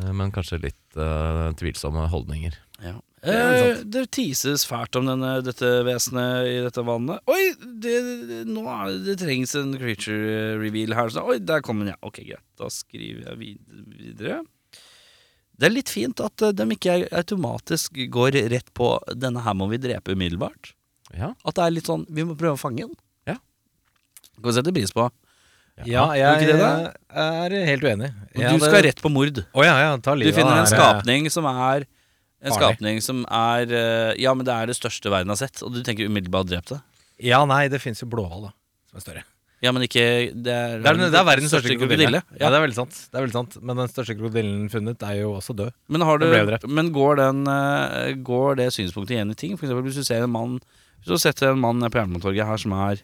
eh, 0.08 0.12
Men 0.14 0.32
kanskje 0.32 0.62
litt 0.64 0.98
uh, 0.98 1.52
tvilsomme 1.60 2.08
holdninger. 2.10 2.56
Ja. 2.84 2.96
Det 3.24 3.34
Eh, 3.34 3.80
det 3.84 4.12
tises 4.14 4.64
fælt 4.70 4.96
om 4.96 5.08
denne, 5.10 5.42
dette 5.44 5.66
vesenet 5.84 6.46
i 6.48 6.62
dette 6.64 6.84
vannet. 6.86 7.20
Oi, 7.28 7.54
det, 7.82 8.46
nå 8.46 8.62
er 8.70 8.92
det, 8.94 9.00
det 9.08 9.16
trengs 9.26 9.56
en 9.58 9.74
creature 9.76 10.60
reveal 10.62 10.94
her. 10.94 11.10
Så, 11.10 11.24
oi, 11.26 11.40
der 11.40 11.60
kom 11.66 11.80
den, 11.82 11.90
ja. 11.90 11.98
Ok, 12.06 12.22
greit. 12.24 12.44
Da 12.62 12.70
skriver 12.70 13.32
jeg 13.34 13.58
videre. 13.66 14.44
Det 15.58 15.66
er 15.66 15.74
litt 15.74 15.90
fint 15.90 16.22
at 16.22 16.42
eh, 16.46 16.54
de 16.54 16.68
ikke 16.78 17.00
automatisk 17.18 17.98
går 18.14 18.38
rett 18.54 18.70
på 18.78 18.94
'denne 19.10 19.42
her 19.44 19.58
må 19.58 19.68
vi 19.74 19.82
drepe 19.82 20.14
umiddelbart'. 20.14 20.76
Ja, 21.16 21.34
At 21.46 21.56
det 21.56 21.64
er 21.64 21.72
litt 21.72 21.86
sånn 21.88 22.06
'vi 22.10 22.24
må 22.28 22.36
prøve 22.38 22.58
å 22.58 22.60
fange 22.60 22.84
den'. 22.84 22.96
Ja. 23.28 23.36
Kan 24.42 24.44
vi 24.44 24.52
sette 24.52 24.74
pris 24.74 24.92
på. 24.92 25.10
Ja, 25.86 26.12
jeg 26.18 26.48
det 26.48 26.58
er 26.58 27.66
helt 27.68 27.84
uenig. 27.84 28.10
Og 28.36 28.42
Ja, 28.42 28.50
du 28.52 28.58
det- 28.58 28.70
skal 28.70 28.82
rett 28.84 29.02
på 29.02 29.12
mord. 29.12 29.46
Oh, 29.54 29.64
ja, 29.64 29.78
ja, 29.80 29.98
ta 29.98 30.16
Du 30.16 30.32
finner 30.34 30.58
en 30.60 30.66
skapning 30.66 31.30
som 31.32 31.46
er 31.46 31.86
En 32.42 32.52
Farlig. 32.52 32.78
skapning 32.78 33.02
som 33.02 33.26
er 33.30 33.66
eh, 33.72 34.16
Ja, 34.20 34.34
men 34.34 34.46
det 34.46 34.54
er 34.54 34.66
det 34.68 34.76
største 34.76 35.10
verden 35.10 35.28
har 35.30 35.36
sett, 35.38 35.62
og 35.64 35.74
du 35.74 35.82
tenker 35.84 36.06
umiddelbart 36.08 36.46
drept 36.48 36.70
det. 36.70 36.82
Ja, 37.20 37.44
nei, 37.46 37.68
det 37.68 37.82
fins 37.82 38.00
jo 38.02 38.08
blåhval, 38.08 38.44
da. 38.44 38.52
Som 38.92 38.98
er 38.98 39.02
større. 39.02 39.24
Ja, 39.62 39.72
men 39.72 39.82
ikke 39.84 40.34
Det 40.34 40.54
er, 40.54 40.78
Det 40.82 40.86
er, 40.86 41.10
det 41.10 41.14
er 41.16 41.26
verdens 41.26 41.50
største 41.52 41.78
krokodille. 41.80 42.22
Ja, 42.38 42.38
Ja. 42.40 42.50
det 42.52 42.58
er 42.62 42.68
veldig 42.68 42.76
sant. 42.76 43.10
Det 43.12 43.18
er 43.18 43.26
veldig 43.26 43.34
sant 43.34 43.58
Men 43.64 43.76
den 43.78 43.88
største 43.88 44.16
krokodillen 44.18 44.70
funnet 44.70 45.02
er 45.02 45.22
jo 45.22 45.34
også 45.34 45.56
død. 45.56 45.72
Men, 45.90 46.02
har 46.02 46.18
du, 46.20 46.26
Den 46.32 46.46
ble 46.46 46.58
drept. 46.58 46.70
men 46.70 46.92
går, 46.94 47.16
den, 47.18 47.48
eh, 47.48 48.14
går 48.22 48.56
det 48.58 48.68
synspunktet 48.74 49.18
igjen 49.18 49.32
i 49.32 49.34
ting? 49.36 49.58
For 49.58 49.66
eksempel 49.66 49.84
hvis 49.84 49.96
du 49.96 50.04
ser 50.04 50.24
en 50.24 50.30
mann 50.32 50.60
Hvis 51.02 51.14
du 51.14 51.18
setter 51.22 51.52
en 51.54 51.62
mann 51.62 51.80
på 51.88 52.00
Jernbanetorget 52.02 52.48
her 52.50 52.62
som 52.62 52.74
er 52.78 53.02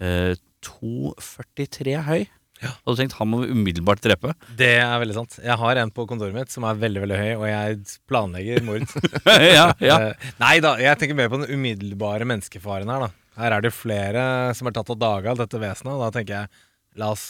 eh, 0.00 0.34
2,43 0.64 1.98
høy 2.06 2.22
Ja. 2.62 2.70
Hadde 2.70 2.94
du 2.94 3.00
tenkt 3.02 3.16
han 3.18 3.28
må 3.28 3.40
vi 3.42 3.50
umiddelbart 3.52 4.00
drepe? 4.04 4.30
Det 4.56 4.70
er 4.80 4.94
veldig 5.02 5.16
sant. 5.16 5.34
Jeg 5.42 5.56
har 5.60 5.80
en 5.82 5.90
på 5.92 6.06
kontoret 6.08 6.32
mitt 6.36 6.52
som 6.54 6.64
er 6.64 6.78
veldig 6.80 7.02
veldig 7.02 7.18
høy, 7.18 7.32
og 7.42 7.46
jeg 7.50 7.80
planlegger 8.08 8.62
mord. 8.64 8.86
ja, 9.58 9.66
ja. 9.82 9.96
Eh, 10.12 10.30
Nei 10.40 10.54
da, 10.64 10.76
jeg 10.80 11.00
tenker 11.00 11.18
mer 11.18 11.28
på 11.32 11.42
den 11.42 11.50
umiddelbare 11.58 12.24
menneskefaren 12.30 12.88
her. 12.88 13.04
da 13.08 13.42
Her 13.42 13.56
er 13.58 13.66
det 13.66 13.74
flere 13.74 14.22
som 14.56 14.70
er 14.70 14.76
tatt 14.78 14.94
av 14.94 15.00
dage 15.02 15.34
av 15.34 15.42
dette 15.42 15.60
vesenet, 15.60 15.92
og 15.98 16.06
da 16.06 16.12
tenker 16.14 16.38
jeg 16.38 16.64
la 17.02 17.10
oss 17.16 17.26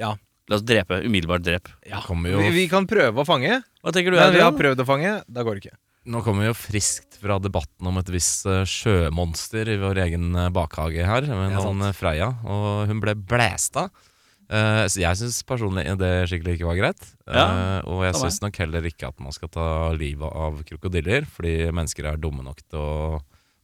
Ja. 0.00 0.14
La 0.50 0.58
oss 0.58 0.64
drepe. 0.66 1.02
Umiddelbart 1.04 1.44
drep. 1.46 1.68
ja. 1.86 2.00
jo 2.08 2.40
Vi, 2.40 2.50
vi 2.56 2.66
kan 2.72 2.88
prøve 2.90 3.22
å 3.22 3.28
fange, 3.28 3.60
Hva 3.84 3.92
tenker 3.94 4.16
du? 4.16 4.18
men 4.18 4.34
vi 4.34 4.42
har 4.42 4.56
prøvd 4.56 4.82
å 4.82 4.88
fange. 4.88 5.12
Da 5.28 5.44
går 5.46 5.60
det 5.60 5.66
ikke. 5.68 5.78
Nå 6.08 6.22
kommer 6.24 6.46
vi 6.46 6.48
jo 6.48 6.56
friskt 6.56 7.18
fra 7.20 7.36
debatten 7.42 7.88
om 7.90 7.98
et 8.00 8.10
visst 8.12 8.46
eh, 8.48 8.62
sjømonster 8.64 9.68
i 9.68 9.76
vår 9.80 10.00
egen 10.06 10.30
eh, 10.32 10.52
bakhage 10.54 11.04
her, 11.04 11.26
med 11.28 11.52
noen 11.52 11.84
eh, 11.90 12.22
og 12.48 12.88
hun 12.88 13.02
ble 13.02 13.16
blæsta. 13.18 13.90
Uh, 14.50 14.82
så 14.90 14.98
jeg 14.98 15.14
syns 15.14 15.36
personlig 15.46 15.84
det 16.00 16.24
skikkelig 16.26 16.56
ikke 16.56 16.66
var 16.66 16.78
greit. 16.80 17.04
Ja, 17.22 17.44
uh, 17.46 17.90
og 17.92 18.00
jeg 18.02 18.16
syns 18.18 18.40
nok 18.42 18.56
heller 18.58 18.88
ikke 18.88 19.06
at 19.12 19.20
man 19.22 19.30
skal 19.36 19.52
ta 19.54 19.66
livet 19.94 20.26
av 20.26 20.56
krokodiller, 20.66 21.28
fordi 21.30 21.68
mennesker 21.70 22.08
er 22.10 22.18
dumme 22.18 22.42
nok 22.42 22.64
til 22.64 22.80
å 22.82 23.20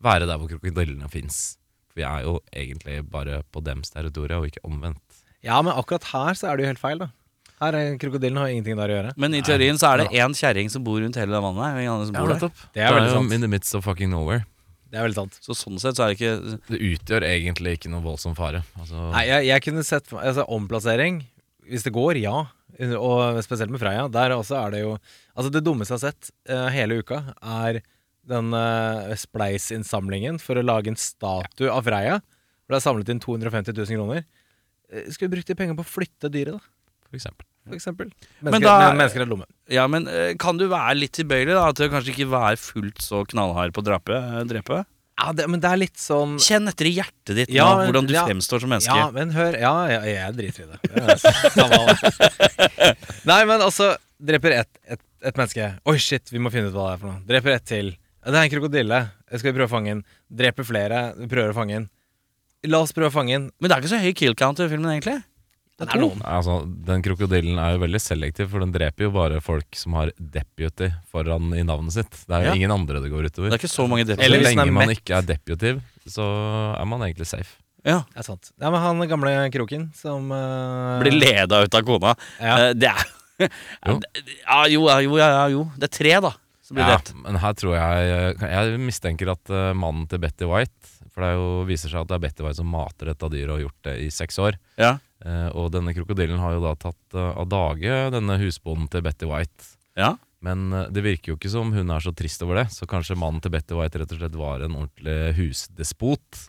være 0.07 0.29
der 0.31 0.39
hvor 0.39 0.53
krokodillene 0.53 1.11
fins. 1.11 1.57
For 1.91 1.99
vi 1.99 2.07
er 2.07 2.29
jo 2.29 2.37
egentlig 2.55 3.01
bare 3.11 3.41
på 3.51 3.65
dems 3.67 3.91
territorium, 3.97 4.45
og 4.45 4.53
ikke 4.53 4.63
omvendt. 4.69 5.25
Ja, 5.43 5.59
men 5.59 5.75
akkurat 5.75 6.07
her 6.13 6.39
så 6.39 6.53
er 6.53 6.55
det 6.55 6.69
jo 6.69 6.71
helt 6.71 6.85
feil, 6.85 7.03
da. 7.03 7.11
Her 7.61 7.77
er 7.79 7.95
Krokodillen 8.01 8.37
har 8.37 8.51
ingenting 8.53 8.77
der 8.77 8.91
å 8.93 8.97
gjøre. 8.99 9.13
Men 9.17 9.35
i 9.39 9.41
teorien 9.45 9.79
så 9.81 9.95
er 9.95 10.03
det 10.03 10.09
én 10.21 10.35
kjerring 10.37 10.69
som 10.73 10.85
bor 10.85 10.99
rundt 11.01 11.17
hele 11.17 11.33
det 11.33 11.41
vannet. 11.41 11.63
og 11.65 11.81
Ingen 11.81 11.93
andre 11.95 12.09
som 12.11 12.19
bor 12.19 12.33
der. 12.35 12.67
Det 12.77 12.83
er 12.85 12.93
veldig 12.93 13.09
jo 13.09 13.15
sant. 13.17 13.33
in 13.33 13.41
the 13.47 13.49
midst 13.49 13.75
of 13.79 13.85
fucking 13.89 14.11
nowhere. 14.13 14.45
Det 14.93 15.01
er 15.01 15.07
veldig 15.09 15.19
sant. 15.23 15.39
Så 15.43 15.57
sånn 15.57 15.81
sett 15.83 15.97
så 15.99 16.05
er 16.05 16.13
det 16.13 16.19
ikke 16.21 16.59
Det 16.69 16.81
utgjør 16.91 17.25
egentlig 17.27 17.73
ikke 17.79 17.91
noe 17.91 18.05
voldsom 18.05 18.37
fare. 18.37 18.61
Altså, 18.79 19.09
Nei, 19.15 19.25
jeg, 19.31 19.47
jeg 19.49 19.65
kunne 19.65 19.85
sett 19.89 20.07
for 20.07 20.21
meg- 20.21 20.29
altså, 20.31 20.45
Omplassering, 20.57 21.23
hvis 21.67 21.83
det 21.89 21.95
går, 21.97 22.21
ja. 22.23 22.37
Og 23.01 23.41
spesielt 23.43 23.73
med 23.73 23.81
Freya. 23.81 24.07
Der 24.13 24.37
også 24.37 24.59
er 24.61 24.71
det 24.77 24.81
jo 24.85 24.93
Altså, 25.37 25.51
det 25.53 25.65
dummeste 25.65 25.97
jeg 25.97 26.01
har 26.01 26.13
sett 26.13 26.31
eh, 26.49 26.69
hele 26.77 27.01
uka, 27.01 27.23
er 27.43 27.81
den 28.27 28.53
uh, 28.53 29.13
spleisinnsamlingen 29.17 30.39
for 30.43 30.59
å 30.59 30.65
lage 30.65 30.91
en 30.91 30.97
statue 30.99 31.71
av 31.73 31.85
Freya. 31.87 32.21
Hvor 32.67 32.75
det 32.75 32.79
er 32.81 32.85
samlet 32.85 33.11
inn 33.13 33.21
250 33.23 33.73
000 33.77 33.97
kroner. 34.01 34.25
Eh, 34.93 35.11
Skulle 35.15 35.31
brukt 35.35 35.47
de 35.51 35.55
pengene 35.59 35.79
på 35.79 35.85
å 35.87 35.91
flytte 35.97 36.31
dyret, 36.33 36.57
da. 36.59 36.73
For 37.17 37.23
eksempel. 37.23 37.47
For 37.67 37.75
eksempel. 37.81 38.11
Men 38.45 38.53
Mennesker, 38.55 38.69
da- 38.85 38.93
mennesker 38.95 39.25
er 39.25 39.31
dumme. 39.33 39.47
Ja, 39.75 39.87
men 39.91 40.05
eh, 40.07 40.35
kan 40.39 40.61
du 40.61 40.69
være 40.71 40.93
litt 41.01 41.17
tilbøyelig 41.19 41.57
da 41.57 41.65
til 41.75 41.89
å 41.89 41.95
kanskje 41.97 42.13
ikke 42.15 42.29
være 42.31 42.61
fullt 42.63 43.01
så 43.03 43.25
knallhard 43.33 43.73
på 43.75 43.83
å 43.83 43.87
drape? 43.89 44.15
eh, 44.21 44.45
drepe? 44.53 44.85
Ja, 45.17 45.31
det, 45.33 45.47
men 45.49 45.63
det 45.65 45.71
er 45.73 45.79
litt 45.81 45.97
sånn 45.97 46.35
Kjenn 46.45 46.69
etter 46.69 46.91
i 46.91 46.91
hjertet 46.99 47.39
ditt 47.39 47.49
Ja, 47.57 47.71
nå, 47.73 47.87
hvordan 47.89 48.05
du 48.07 48.13
ja. 48.13 48.27
fremstår 48.29 48.61
som 48.61 48.69
menneske. 48.75 48.93
Ja, 49.01 49.07
men 49.15 49.31
hør 49.33 49.57
Ja, 49.57 49.73
ja 49.89 50.03
jeg 50.05 50.35
driter 50.37 50.67
i 50.67 50.69
det. 50.75 50.79
av. 51.65 52.37
Nei, 53.31 53.39
men 53.49 53.65
altså 53.65 53.95
Dreper 54.21 54.55
ett 54.63 54.79
et, 54.89 55.01
et 55.29 55.37
menneske. 55.41 55.71
Oi, 55.89 55.97
shit, 56.01 56.29
vi 56.33 56.41
må 56.41 56.53
finne 56.53 56.69
ut 56.71 56.77
hva 56.77 56.91
det 56.91 56.95
er 56.97 57.01
for 57.03 57.11
noe. 57.11 57.23
Dreper 57.29 57.53
ett 57.57 57.67
til. 57.69 57.91
Det 58.27 58.33
er 58.37 58.47
en 58.47 58.53
krokodille. 58.53 59.01
Skal 59.33 59.51
vi 59.51 59.57
prøve 59.59 59.69
å 59.69 59.73
fange 59.75 59.91
den? 59.93 60.01
Dreper 60.41 60.65
flere. 60.69 61.01
Vi 61.19 61.29
prøver 61.31 61.53
å 61.53 61.57
fange 61.57 61.75
den. 61.81 61.89
La 62.73 62.81
oss 62.85 62.95
prøve 62.97 63.11
å 63.13 63.15
fange 63.15 63.35
den. 63.37 63.49
Men 63.61 63.69
det 63.71 63.77
er 63.77 63.85
ikke 63.85 63.93
så 63.93 64.01
høy 64.03 64.13
kill 64.17 64.37
count 64.39 64.61
i 64.65 64.69
filmen, 64.73 64.89
egentlig. 64.95 65.19
Det 65.77 65.91
er 65.93 66.01
noen. 66.01 66.23
Altså, 66.25 66.55
Den 66.87 67.03
krokodillen 67.05 67.59
er 67.61 67.75
jo 67.75 67.83
veldig 67.83 68.01
selektiv, 68.01 68.49
for 68.49 68.61
den 68.65 68.73
dreper 68.73 69.05
jo 69.05 69.11
bare 69.13 69.41
folk 69.45 69.77
som 69.77 69.93
har 69.99 70.11
deputy 70.17 70.89
foran 71.13 71.51
i 71.53 71.63
navnet 71.69 71.93
sitt. 71.93 72.11
Det 72.27 72.33
er 72.33 72.45
jo 72.47 72.49
Ja. 72.49 72.55
ingen 72.55 72.71
andre 72.73 73.01
det 73.03 73.11
går 73.13 73.23
Det 73.29 73.33
utover. 73.35 73.53
er 73.53 73.59
ikke 73.59 73.69
så 73.75 73.87
mange 73.89 74.07
deputy. 74.07 74.25
Eller 74.25 74.39
hvis 74.41 74.49
den 74.49 74.57
lenge 74.57 74.69
er 74.69 74.73
man 74.73 74.89
mett. 74.89 74.99
ikke 75.05 75.19
er 75.19 75.23
deputiv, 75.23 75.83
så 76.09 76.25
er 76.81 76.85
man 76.87 77.01
egentlig 77.01 77.27
safe. 77.27 77.57
Ja. 77.85 77.99
Det 78.09 78.17
er 78.19 78.23
sant. 78.23 78.51
Ja, 78.59 78.71
men 78.71 78.81
han 78.81 78.99
gamle 79.09 79.51
kroken 79.53 79.95
som 79.95 80.33
eh, 80.33 81.01
Blir 81.03 81.13
leda 81.21 81.63
ut 81.63 81.75
av 81.75 81.83
kona. 81.85 82.15
Ja. 82.41 82.57
Eh, 82.71 82.73
Det 82.75 82.89
er 82.89 83.05
Jo. 83.87 84.01
Ja, 84.49 84.65
jo, 84.67 84.89
ja, 84.89 84.99
jo, 85.05 85.17
ja, 85.19 85.29
ja, 85.29 85.47
jo. 85.53 85.71
Det 85.77 85.91
er 85.91 85.93
tre, 85.99 86.21
da, 86.25 86.33
som 86.63 86.75
blir 86.75 86.87
Ja, 86.89 86.97
drept. 86.97 87.13
men 87.23 87.37
her 87.37 87.53
tror 87.53 87.77
jeg 87.77 88.39
Jeg 88.41 88.79
mistenker 88.81 89.31
at 89.31 89.51
eh, 89.51 89.75
mannen 89.75 90.09
til 90.09 90.19
Betty 90.19 90.47
White 90.49 90.73
For 91.13 91.21
det 91.21 91.29
er 91.31 91.37
jo, 91.37 91.65
viser 91.69 91.91
seg 91.93 92.01
at 92.01 92.09
det 92.09 92.15
er 92.17 92.19
Betty 92.25 92.43
White 92.43 92.57
som 92.57 92.67
mater 92.73 93.07
dette 93.13 93.29
dyret 93.31 93.51
og 93.51 93.59
har 93.61 93.69
gjort 93.69 93.83
det 93.85 93.95
i 94.01 94.09
seks 94.09 94.39
år. 94.39 94.55
Ja. 94.79 94.99
Eh, 95.25 95.49
og 95.57 95.71
denne 95.73 95.95
krokodillen 95.97 96.41
har 96.43 96.57
jo 96.57 96.63
da 96.67 96.75
tatt 96.77 97.17
eh, 97.17 97.33
av 97.41 97.47
dage 97.49 97.95
denne 98.13 98.37
husbonden 98.43 98.89
til 98.93 99.05
Betty 99.07 99.29
White. 99.31 99.71
Ja. 99.97 100.15
Men 100.45 100.67
eh, 100.77 100.91
det 100.93 101.05
virker 101.07 101.33
jo 101.33 101.39
ikke 101.39 101.53
som 101.53 101.73
hun 101.73 101.93
er 101.95 102.05
så 102.05 102.13
trist 102.17 102.43
over 102.45 102.61
det, 102.61 102.67
så 102.75 102.89
kanskje 102.91 103.17
mannen 103.19 103.41
til 103.45 103.55
Betty 103.55 103.79
White 103.79 104.03
rett 104.03 104.13
og 104.13 104.21
slett 104.21 104.37
var 104.37 104.67
en 104.67 104.77
ordentlig 104.77 105.17
husdespot. 105.39 106.43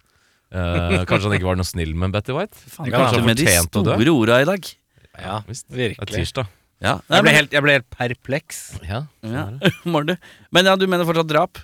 Eh, 0.52 1.00
kanskje 1.08 1.30
han 1.30 1.38
ikke 1.40 1.50
var 1.50 1.60
noe 1.60 1.68
snill 1.68 1.96
med 2.00 2.14
Betty 2.16 2.36
White? 2.36 2.60
Faen, 2.68 2.92
kanskje 2.92 3.22
han 3.22 3.30
med 3.32 3.40
de 3.40 3.48
fortjent 3.48 3.80
å 3.80 3.86
dø. 3.88 3.96
store 3.96 4.14
orda 4.20 4.42
i 4.44 4.50
dag. 4.52 4.70
Ja, 5.18 5.40
Visst, 5.48 5.66
det 5.72 5.80
er 5.80 5.94
virkelig. 5.96 6.14
tirsdag. 6.22 6.52
Ja, 6.84 7.00
Jeg 7.10 7.26
ble, 7.26 7.32
helt, 7.34 7.54
jeg 7.56 7.64
ble 7.66 7.74
helt 7.80 7.88
perpleks. 7.90 8.58
Ja, 8.86 9.00
sånn 9.26 9.34
ja. 9.34 10.14
Men 10.54 10.70
ja, 10.70 10.76
du 10.78 10.86
mener 10.86 11.08
fortsatt 11.10 11.32
drap? 11.32 11.58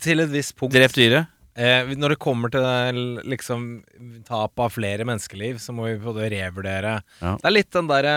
Til 0.00 0.22
et 0.22 0.30
visst 0.32 0.54
punkt. 0.56 0.72
Drept 0.72 0.96
dyret? 0.96 1.28
Eh, 1.54 1.90
når 2.00 2.14
det 2.14 2.18
kommer 2.22 2.48
til 2.52 2.98
liksom 3.28 3.64
tap 4.24 4.58
av 4.62 4.70
flere 4.72 5.04
menneskeliv, 5.04 5.58
så 5.60 5.74
må 5.76 5.90
vi 5.90 5.98
både 6.00 6.30
revurdere 6.32 6.94
Ja. 7.20 7.34
Det 7.36 7.44
er 7.50 7.54
litt 7.58 7.70
den 7.74 7.90
derre 7.90 8.14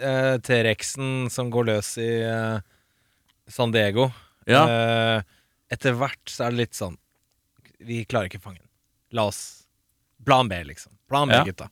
eh, 0.00 0.38
T-rexen 0.40 1.28
som 1.30 1.50
går 1.52 1.66
løs 1.68 1.90
i 2.00 2.08
eh, 2.24 2.60
San 3.52 3.74
Diego. 3.74 4.08
Ja. 4.48 4.62
Eh, 4.64 5.22
etter 5.76 5.92
hvert 6.00 6.24
så 6.32 6.46
er 6.46 6.54
det 6.54 6.62
litt 6.62 6.78
sånn 6.78 6.96
Vi 7.84 8.04
klarer 8.08 8.30
ikke 8.30 8.40
fange 8.40 8.62
den. 8.62 8.70
La 9.12 9.26
oss 9.28 9.66
Plan 10.24 10.48
B, 10.48 10.56
liksom. 10.64 10.92
Plan 11.08 11.28
B, 11.28 11.34
Ja. 11.36 11.44
gutta. 11.44 11.68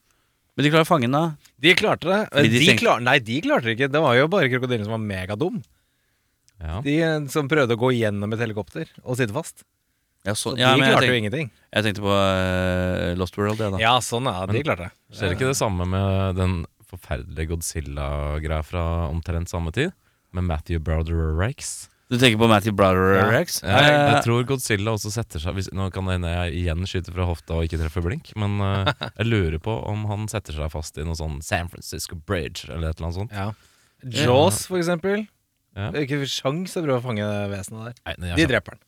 Men 0.56 0.64
de 0.64 0.70
klarer 0.70 0.84
å 0.86 0.88
fange 0.88 1.08
den, 1.08 1.12
da? 1.16 1.36
De 1.60 1.72
klarte 1.76 2.04
det. 2.08 2.20
De 2.32 2.48
De 2.52 2.60
tenk- 2.66 2.78
klar, 2.80 3.00
nei, 3.04 3.18
de 3.18 3.40
klarte 3.44 3.64
det 3.68 3.74
ikke. 3.78 3.90
Det 3.92 4.00
var 4.00 4.14
jo 4.16 4.28
bare 4.28 4.48
krokodillen 4.48 4.84
som 4.86 4.94
var 4.94 5.02
megadum. 5.04 5.58
Ja. 6.60 6.80
De 6.84 6.94
eh, 7.02 7.26
som 7.32 7.48
prøvde 7.48 7.76
å 7.76 7.80
gå 7.80 7.90
gjennom 7.96 8.32
et 8.32 8.40
helikopter 8.40 8.88
og 9.04 9.16
sitte 9.18 9.34
fast. 9.36 9.64
Ja, 10.26 10.34
Så 10.34 10.50
så, 10.50 10.54
de 10.56 10.62
ja, 10.64 10.74
klarte 10.76 11.06
jo 11.08 11.14
ingenting. 11.16 11.50
jeg 11.72 11.84
tenkte 11.86 12.02
på 12.02 12.10
uh, 12.12 13.14
Lost 13.16 13.36
World, 13.38 13.58
jeg, 13.62 13.72
da. 13.76 13.78
Ja, 13.80 13.96
sånn, 14.02 14.26
ja. 14.26 14.46
De 14.46 14.52
Men- 14.58 14.64
klarte 14.66 14.88
det. 14.90 14.92
Skjer 15.16 15.36
ikke 15.36 15.46
det 15.52 15.56
samme 15.58 15.86
med 15.86 16.36
den 16.40 16.64
forferdelige 16.86 17.48
Godzilla-greia 17.54 18.62
fra 18.66 18.82
omtrent 19.10 19.48
samme 19.50 19.72
tid? 19.74 19.92
Med 20.34 20.44
Matthew 20.44 20.80
Broderick? 20.82 21.38
Rex? 21.38 21.88
Du 22.10 22.14
tenker 22.18 22.38
på 22.38 22.46
Matthew 22.46 22.74
Broderick? 22.78 23.18
Ja. 23.22 23.30
Rex? 23.34 23.60
Jeg, 23.62 23.70
jeg 23.86 24.16
Eh, 24.16 24.20
tror 24.22 24.44
Godzilla 24.46 24.92
også 24.94 25.10
setter 25.10 25.42
seg 25.42 25.56
hvis, 25.56 25.70
Nå 25.74 25.88
kan 25.90 26.06
det 26.06 26.18
hende 26.20 26.30
jeg 26.30 26.52
igjen 26.60 26.86
skyter 26.86 27.14
fra 27.16 27.24
hofta 27.26 27.56
og 27.58 27.64
ikke 27.66 27.80
treffer 27.80 28.04
blink, 28.04 28.30
men 28.38 28.60
uh, 28.62 28.92
jeg 29.18 29.26
lurer 29.26 29.58
på 29.62 29.74
om 29.90 30.04
han 30.10 30.28
setter 30.30 30.54
seg 30.54 30.70
fast 30.70 30.98
i 30.98 31.06
noe 31.06 31.18
sånn 31.18 31.40
San 31.42 31.66
Francisco 31.72 32.14
Bridge 32.14 32.68
eller 32.70 32.90
et 32.92 33.00
eller 33.00 33.08
annet 33.08 33.18
sånt. 33.18 33.34
Ja. 33.34 33.48
Jaws, 34.06 34.66
for 34.70 34.78
eksempel. 34.78 35.24
Ja. 35.76 35.90
Det 35.90 35.98
er 35.98 36.06
ikke 36.06 36.28
sjans 36.30 36.76
å 36.78 36.84
prøve 36.84 37.00
å 37.02 37.04
fange 37.04 37.26
det 37.26 37.50
vesenet 37.52 37.88
der. 37.90 38.16
Nei, 38.22 38.30
er 38.30 38.38
De 38.38 38.46
dreper 38.52 38.76
den. 38.76 38.84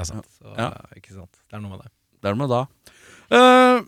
Det 0.00 0.06
er 0.06 0.10
sant. 0.14 0.28
Så, 0.40 0.54
Ja. 0.56 0.70
ikke 0.96 1.12
sant. 1.14 1.40
Det 1.50 1.58
er 1.58 1.60
noe 1.64 1.74
med 1.76 1.84
det. 1.84 1.90
Det 2.20 2.30
er 2.30 2.34
noe 2.36 2.46
med 2.46 2.52
da. 2.54 2.60
uh, 3.36 3.78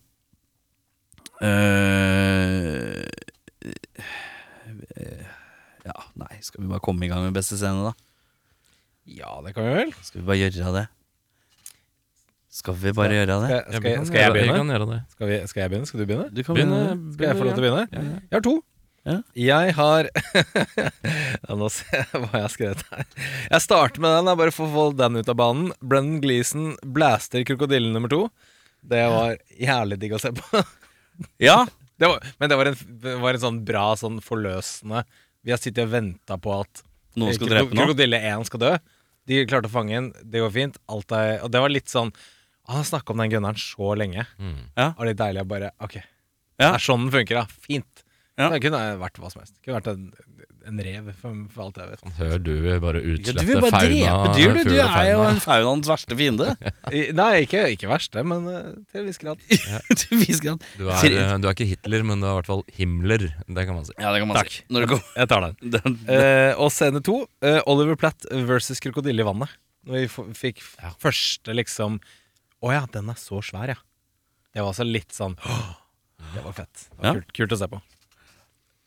uh, 1.42 3.02
ja, 5.82 5.96
nei, 6.20 6.34
skal 6.44 6.62
vi 6.62 6.68
bare 6.70 6.82
komme 6.84 7.06
i 7.06 7.10
gang 7.10 7.24
med 7.26 7.34
beste 7.36 7.56
scene, 7.58 7.82
da? 7.88 7.94
Ja, 9.08 9.38
det 9.44 9.54
kan 9.56 9.64
vi 9.66 9.72
vel. 9.80 9.94
Skal 10.04 10.20
vi 10.20 10.26
bare 10.28 10.38
gjøre 10.44 10.74
det? 10.76 10.84
Skal 12.52 12.76
vi 12.76 12.92
bare 12.92 13.16
gjøre 13.16 13.26
det? 13.32 13.48
Skal, 13.48 13.62
skal, 13.64 13.80
skal, 13.82 14.06
skal 14.06 14.20
jeg 14.20 14.32
begynne? 14.36 14.76
det. 14.92 15.00
Skal, 15.14 15.28
vi, 15.30 15.38
skal 15.48 15.60
jeg 15.64 15.70
begynne? 15.72 15.86
Skal 15.88 16.00
du 16.02 16.04
begynne? 16.06 16.28
Du 16.30 16.42
kan 16.44 16.54
Begynne, 16.54 16.80
begynne. 16.84 17.14
Skal 17.16 17.26
jeg 17.30 17.36
få 17.40 17.46
lov 17.48 17.54
til 17.56 17.62
å 17.62 17.66
begynne? 17.66 17.86
Ja, 17.88 18.02
ja. 18.04 18.20
Jeg 18.28 18.36
har 18.36 18.44
to. 18.46 18.54
Ja. 19.02 19.16
Jeg 19.34 19.72
har 19.74 20.06
ja, 20.78 21.54
Nå 21.58 21.66
ser 21.74 22.04
jeg 22.04 22.20
hva 22.22 22.28
jeg 22.38 22.44
har 22.44 22.52
skrevet 22.52 22.82
her. 22.92 23.06
Jeg 23.50 23.64
starter 23.64 24.02
med 24.04 24.12
den, 24.14 24.30
jeg 24.30 24.38
bare 24.42 24.54
for 24.54 24.68
å 24.68 24.74
få 24.76 24.84
den 24.98 25.18
ut 25.18 25.30
av 25.32 25.38
banen. 25.40 25.72
Brennan 25.82 26.20
Gleeson 26.22 26.76
blaster 26.94 27.42
krokodillen 27.48 27.92
nummer 27.96 28.12
to. 28.12 28.20
Det 28.82 29.02
var 29.10 29.34
jævlig 29.58 29.98
digg 30.02 30.14
å 30.18 30.22
se 30.22 30.32
på. 30.38 30.62
Ja, 31.42 31.66
Det 32.00 32.08
var, 32.08 32.22
men 32.40 32.48
det 32.50 32.56
var, 32.56 32.70
en, 32.70 32.78
var 33.22 33.36
en 33.36 33.42
sånn 33.42 33.58
bra, 33.68 33.82
sånn 34.00 34.16
forløsende 34.24 35.02
Vi 35.44 35.52
har 35.52 35.60
sittet 35.60 35.84
og 35.84 35.90
venta 35.92 36.38
på 36.40 36.54
at 36.56 36.80
noen 37.20 37.34
skal 37.36 37.50
drepe 37.50 37.68
noen. 37.68 37.82
Krokodille 37.84 38.18
1 38.32 38.46
skal 38.48 38.62
dø. 38.62 38.70
De 39.28 39.42
klarte 39.46 39.68
å 39.68 39.74
fange 39.74 39.92
den, 39.94 40.08
det 40.32 40.40
går 40.42 40.54
fint. 40.54 40.78
Alt 40.90 41.12
er, 41.14 41.34
og 41.44 41.52
det 41.52 41.60
var 41.62 41.70
litt 41.70 41.92
sånn 41.92 42.10
Han 42.70 42.80
har 42.80 42.88
snakka 42.88 43.12
om 43.12 43.20
den 43.22 43.30
gunneren 43.34 43.60
så 43.60 43.92
lenge. 43.98 44.24
Mm. 44.40 44.56
Og 44.88 45.04
litt 45.10 45.20
deilig 45.20 45.44
å 45.44 45.50
bare 45.52 45.70
Ok, 45.84 45.98
Ja. 46.00 46.72
det 46.72 46.72
er 46.72 46.86
sånn 46.88 47.04
den 47.04 47.12
funker, 47.18 47.42
da. 47.42 47.60
Fint. 47.68 48.02
Ja. 48.40 48.46
Det 48.48 48.62
kunne 48.64 48.78
vært 48.96 49.18
hva 49.20 49.28
som 49.28 49.42
helst. 49.42 49.52
Det 49.58 49.66
kunne 49.66 49.76
vært 49.76 49.88
en, 49.92 50.04
en 50.70 50.78
rev, 50.80 51.08
for, 51.20 51.34
for 51.52 51.64
alt 51.66 51.76
jeg 51.82 51.90
vet. 51.90 52.04
Hør 52.16 52.38
du 52.40 52.50
vil 52.64 52.78
bare 52.80 53.02
Ja, 53.02 53.10
utslette 53.12 53.42
du 53.44 53.50
vil 53.50 53.60
bare 53.60 53.80
drepe 53.82 54.30
dyr, 54.38 54.54
du. 54.56 54.70
Du 54.70 54.78
er 54.80 55.08
jo 55.10 55.18
en 55.28 55.40
faunaens 55.44 55.90
verste 55.90 56.16
fiende. 56.16 56.46
I, 56.88 57.02
nei, 57.18 57.28
ikke, 57.44 57.64
ikke 57.74 57.90
verste, 57.90 58.24
men 58.24 58.46
uh, 58.48 58.70
til 58.88 59.02
en 59.02 59.10
viss 59.10 59.20
grad. 59.20 59.44
Til 60.00 60.22
viss 60.22 60.40
grad. 60.40 60.64
Du 60.80 60.86
er, 60.88 61.04
eh, 61.12 61.34
du 61.42 61.48
er 61.50 61.52
ikke 61.58 61.68
Hitler, 61.68 62.06
men 62.08 62.24
du 62.24 62.26
er 62.30 62.32
i 62.32 62.38
hvert 62.40 62.48
fall 62.54 62.64
Himmler. 62.78 63.26
Det 63.44 63.66
kan 63.68 63.76
man 63.76 63.84
si. 63.90 63.96
Ja, 64.00 64.14
det 64.16 64.24
kan 64.24 64.32
man 64.32 64.40
Takk. 64.40 64.54
si. 64.56 64.64
Når 64.72 64.86
det 64.86 64.90
kom, 64.94 65.04
Jeg 65.20 65.32
tar 65.34 65.46
den. 65.50 65.60
den, 65.76 66.00
Uh, 66.08 66.52
og 66.64 66.72
scene 66.72 67.04
to, 67.04 67.18
Oliver 67.68 68.00
Platt 68.00 68.24
versus 68.48 68.80
krokodille 68.82 69.20
i 69.24 69.28
vannet. 69.28 69.52
Når 69.84 69.98
vi 69.98 70.08
f 70.08 70.18
fikk 70.40 70.60
f- 70.64 70.76
Ja. 70.80 70.94
første 71.02 71.52
liksom 71.58 71.96
Å 72.62 72.70
ja, 72.72 72.82
den 72.94 73.08
er 73.12 73.16
så 73.18 73.40
svær, 73.44 73.72
ja. 73.74 73.78
Det 74.54 74.60
var 74.62 74.70
altså 74.72 74.84
litt 74.86 75.10
sånn 75.12 75.34
«Åh, 75.42 75.72
Det 76.36 76.44
var 76.44 76.54
fett. 76.54 76.84
Det 76.92 77.00
var 77.02 77.08
Ja. 77.08 77.14
kult, 77.18 77.32
kult 77.34 77.54
å 77.56 77.58
se 77.58 77.68
på. 77.72 77.80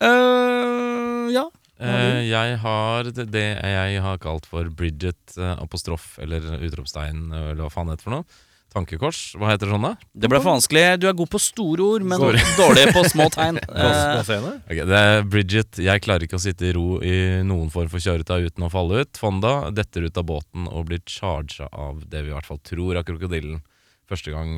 Eh, 0.04 1.28
ja. 1.34 1.46
Uh, 1.76 2.22
jeg 2.24 2.56
har 2.62 3.08
det 3.12 3.26
det 3.28 3.48
jeg 3.60 4.00
har 4.00 4.20
kalt 4.20 4.46
for 4.48 4.68
Bridget 4.72 5.36
uh, 5.36 5.58
apostrof, 5.60 6.14
eller 6.24 6.44
utropstegn, 6.64 7.28
eller 7.28 7.66
hva 7.66 7.72
faen 7.72 7.90
det 7.90 7.98
heter 7.98 8.08
for 8.08 8.16
noe. 8.16 8.44
Tankekors. 8.76 9.20
Hva 9.40 9.52
heter 9.52 9.70
sånn, 9.72 9.84
da? 9.86 9.94
Det 10.12 10.28
ble 10.28 10.40
for 10.42 10.52
vanskelig. 10.56 10.84
Du 11.00 11.06
er 11.08 11.14
god 11.16 11.30
på 11.32 11.40
store 11.40 11.84
ord, 11.84 12.04
men 12.04 12.20
Store. 12.20 12.42
dårlig 12.60 12.86
på 12.96 13.04
små 13.12 13.28
tegn. 13.32 13.60
Eh, 13.76 14.82
det 14.88 14.98
er 14.98 15.22
Bridget. 15.28 15.78
Jeg 15.80 16.02
klarer 16.04 16.26
ikke 16.26 16.38
å 16.38 16.42
sitte 16.42 16.66
i 16.68 16.72
ro 16.74 16.98
i 17.04 17.16
noen 17.46 17.70
form 17.72 17.88
for 17.92 18.02
kjøretøy 18.02 18.48
uten 18.48 18.66
å 18.66 18.70
falle 18.72 19.04
ut. 19.04 19.20
Fonda 19.20 19.70
detter 19.74 20.08
ut 20.08 20.20
av 20.20 20.26
båten 20.28 20.66
og 20.68 20.88
blir 20.90 21.02
charga 21.08 21.68
av 21.70 22.02
det 22.08 22.24
vi 22.24 22.32
i 22.32 22.34
hvert 22.34 22.48
fall 22.48 22.60
tror 22.66 22.98
er 22.98 23.06
krokodillen. 23.06 23.62
Første 24.10 24.34
gang 24.34 24.56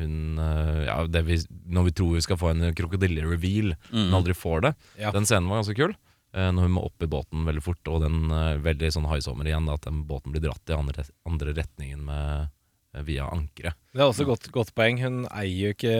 hun 0.00 0.38
eh, 0.38 0.84
Ja, 0.86 0.96
det 1.08 1.22
vi, 1.26 1.38
når 1.72 1.88
vi 1.88 1.94
tror 1.98 2.14
vi 2.16 2.24
skal 2.24 2.38
få 2.40 2.52
en 2.52 2.64
krokodille-reveal, 2.76 3.74
men 3.90 4.08
mm. 4.10 4.16
aldri 4.18 4.34
får 4.36 4.66
det. 4.68 4.72
Ja. 5.00 5.12
Den 5.14 5.28
scenen 5.28 5.48
var 5.50 5.62
ganske 5.62 5.76
kul. 5.78 5.94
eh, 6.34 6.50
Når 6.52 6.68
hun 6.68 6.74
må 6.78 6.86
opp 6.88 7.02
i 7.04 7.10
båten 7.10 7.46
veldig 7.48 7.62
fort, 7.64 7.92
og 7.92 8.02
den 8.04 8.30
eh, 8.30 8.58
veldig 8.64 8.92
sånn 8.96 9.08
high-sommer 9.10 9.48
igjen, 9.48 9.70
at 9.72 9.86
den 9.88 10.04
båten 10.08 10.34
blir 10.34 10.44
dratt 10.44 10.72
i 10.72 10.76
andre, 10.76 11.06
andre 11.28 11.56
retningen 11.58 12.04
med, 12.08 12.52
eh, 12.94 13.04
via 13.08 13.26
ankeret. 13.32 13.78
Det 13.92 14.00
er 14.00 14.08
også 14.10 14.26
godt, 14.28 14.50
godt 14.54 14.74
poeng. 14.76 15.00
Hun 15.02 15.22
eier 15.32 15.70
jo 15.70 15.74
ikke 15.76 15.96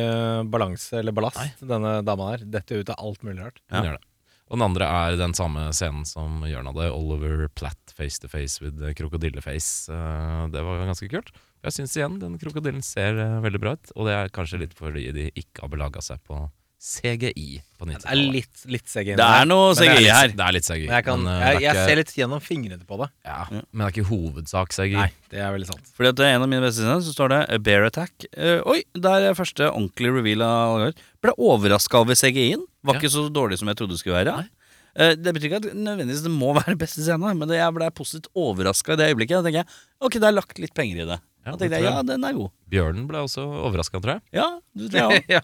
balanse 0.52 0.98
eller 1.00 1.12
ballast, 1.16 1.60
denne 1.60 1.98
dama 2.04 2.32
her. 2.34 2.46
Dette 2.58 2.80
ut 2.82 2.92
av 2.92 3.00
alt 3.00 3.22
mulig 3.24 3.40
rart. 3.44 3.62
Hun 3.72 3.88
gjør 3.88 3.98
det. 3.98 4.06
Og 4.52 4.58
den 4.58 4.66
andre 4.66 4.84
er 4.84 5.14
den 5.16 5.32
samme 5.32 5.70
scenen 5.72 6.04
som 6.04 6.42
Jørn 6.44 6.68
hadde. 6.68 6.90
Oliver 6.92 7.46
Platt 7.56 7.94
face 7.96 8.20
to 8.20 8.28
face 8.28 8.60
with 8.60 8.76
krokodilleface. 8.98 9.88
Eh, 9.88 10.42
Det 10.52 10.60
var 10.66 10.84
ganske 10.84 11.08
kult. 11.08 11.32
Jeg 11.64 11.72
syns 11.72 11.96
igjen 11.96 12.18
den 12.20 12.36
krokodillen 12.42 12.82
ser 12.84 13.16
eh, 13.16 13.38
veldig 13.40 13.60
bra 13.62 13.72
ut, 13.78 13.92
og 13.96 14.08
det 14.10 14.12
er 14.18 14.32
kanskje 14.34 14.60
litt 14.60 14.74
fordi 14.76 15.06
de 15.16 15.30
ikke 15.32 15.64
har 15.64 15.72
belaga 15.72 16.02
seg 16.04 16.20
på 16.28 16.36
CGI 16.82 17.60
på 17.78 17.86
Det 17.86 17.98
er 18.10 18.18
litt, 18.18 18.62
litt 18.66 18.88
CGI. 18.90 19.14
Det 19.14 19.22
er 19.22 19.44
noe 19.46 19.68
CGI 19.78 19.86
det 19.86 19.92
er 19.92 20.00
litt- 20.02 20.12
her. 20.16 20.32
Det 20.34 20.44
er 20.48 20.52
litt 20.56 20.66
CGI. 20.66 20.86
Men 20.88 20.96
jeg, 20.96 21.04
kan, 21.06 21.22
men, 21.22 21.32
eh, 21.32 21.38
jeg, 21.46 21.54
det 21.54 21.62
jeg 21.62 21.74
ikke- 21.76 21.84
ser 21.86 21.96
litt 22.00 22.12
gjennom 22.18 22.40
fingrene 22.42 22.86
på 22.88 22.98
det. 22.98 23.08
ja, 23.24 23.44
Men 23.50 23.62
det 23.78 23.86
er 23.86 23.92
ikke 24.02 24.08
hovedsak 24.10 24.72
CGI. 24.74 24.96
Nei, 24.98 25.10
det 25.30 25.38
er 25.38 25.52
veldig 25.54 25.66
sant. 25.70 25.92
Fordi 25.94 26.08
at 26.10 26.16
det 26.16 26.26
er 26.26 26.34
en 26.34 26.42
av 26.42 26.48
mine 26.50 26.60
beste 26.66 26.82
scener, 26.82 26.98
så 27.06 27.14
står 27.14 27.28
det 27.30 27.40
eh, 27.54 27.58
Bear 27.58 27.84
Attack. 27.86 28.26
Uh, 28.36 28.60
oi, 28.66 28.82
der 28.98 29.28
er 29.30 29.34
første 29.38 29.70
ordentlig 29.70 30.10
reveal 30.12 30.42
av 30.42 30.74
Algar. 30.80 30.92
Ble 31.22 31.32
overraska 31.38 32.00
over 32.02 32.14
CGI-en. 32.18 32.66
Var 32.82 32.94
Ja. 32.94 33.00
ikke 33.00 33.12
så 33.14 33.28
dårlig 33.30 33.58
som 33.62 33.68
jeg 33.70 33.76
trodde 33.78 33.94
det 33.94 34.00
skulle 34.02 34.18
være. 34.24 34.36
Nei 34.42 34.48
det 34.92 35.32
betyr 35.32 35.48
ikke 35.48 35.56
at 35.64 35.72
nødvendigvis 35.72 36.20
det 36.22 36.30
må 36.30 36.50
være 36.52 36.76
beste 36.76 37.00
scene, 37.00 37.30
men 37.34 37.48
jeg 37.48 37.72
ble 37.72 37.86
positivt 37.96 38.26
overraska 38.36 38.92
i 38.92 38.96
det 39.00 39.06
øyeblikket. 39.08 39.40
Da 39.40 39.42
tenker 39.48 39.62
jeg 39.64 39.68
ok, 40.04 40.12
det 40.20 40.28
er 40.28 40.32
lagt 40.36 40.58
litt 40.60 40.74
penger 40.74 40.98
i 41.00 41.06
det. 41.08 41.20
Ja, 41.46 41.52
Da 41.52 41.56
det 41.56 41.70
jeg 41.70 41.82
jeg. 41.82 41.92
ja, 41.94 42.02
den 42.02 42.22
er 42.28 42.32
god. 42.34 42.50
Bjørnen 42.68 43.06
ble 43.08 43.22
også 43.24 43.40
overraska, 43.40 44.02
tror 44.02 44.18
jeg. 44.18 44.22
Ja, 44.36 44.60
du 44.76 44.88
tror 44.90 45.08
jeg 45.14 45.22
også. 45.22 45.30
ja. 45.32 45.40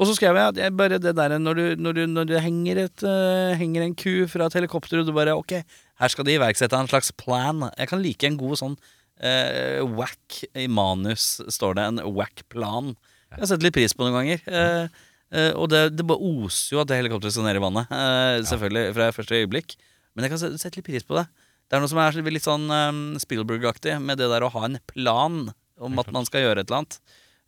Og 0.00 0.08
så 0.08 0.14
skrev 0.16 0.38
jeg 0.38 0.54
at 0.54 0.58
jeg 0.62 0.72
bare 0.78 0.96
det 1.02 1.12
der 1.18 1.34
når 1.36 1.58
du, 1.58 1.64
når 1.76 1.96
du, 1.98 2.00
når 2.08 2.28
du 2.30 2.32
henger, 2.40 2.78
et, 2.86 3.02
uh, 3.04 3.52
henger 3.60 3.84
en 3.84 3.94
ku 3.98 4.24
fra 4.32 4.46
et 4.48 4.56
helikopter, 4.56 5.02
og 5.02 5.08
du 5.10 5.12
bare 5.12 5.34
Ok, 5.36 5.58
her 6.00 6.08
skal 6.12 6.24
de 6.24 6.38
iverksette 6.38 6.78
en 6.78 6.88
slags 6.88 7.12
plan. 7.20 7.66
Jeg 7.76 7.90
kan 7.90 8.00
like 8.00 8.24
en 8.30 8.38
god 8.40 8.56
sånn 8.62 8.78
uh, 8.80 9.84
whack 9.98 10.40
i 10.56 10.64
manus, 10.72 11.34
står 11.52 11.76
det. 11.76 11.84
En 11.92 12.02
whack-plan. 12.16 12.94
Jeg 13.30 13.44
har 13.44 13.52
sett 13.52 13.66
litt 13.66 13.76
pris 13.76 13.92
på 13.92 14.06
noen 14.06 14.16
ganger. 14.16 14.40
Uh, 14.48 15.04
uh, 15.36 15.52
og 15.60 15.68
det, 15.74 15.84
det 15.98 16.08
bare 16.08 16.24
oser 16.32 16.78
jo 16.78 16.80
at 16.82 16.88
det 16.90 17.02
helikopteret 17.02 17.36
skal 17.36 17.46
ned 17.50 17.60
i 17.60 17.64
vannet. 17.68 17.92
selvfølgelig, 18.48 18.96
fra 18.96 19.12
første 19.20 19.42
øyeblikk. 19.42 19.76
Men 20.16 20.24
jeg 20.26 20.32
kan 20.32 20.40
se- 20.42 20.56
sette 20.58 20.80
litt 20.80 20.88
pris 20.88 21.04
på 21.06 21.20
det. 21.20 21.28
Det 21.70 21.76
er 21.76 21.84
noe 21.84 21.92
som 21.92 22.00
er 22.02 22.16
litt 22.32 22.48
sånn 22.48 22.64
um, 22.66 23.02
Spielberg-aktig 23.22 24.00
med 24.02 24.18
det 24.18 24.26
der 24.32 24.42
å 24.42 24.50
ha 24.56 24.64
en 24.66 24.80
plan 24.90 25.52
om 25.80 26.00
at 26.02 26.08
man 26.12 26.26
skal 26.26 26.42
gjøre 26.48 26.64
et 26.64 26.70
eller 26.72 26.82
annet. 26.82 26.96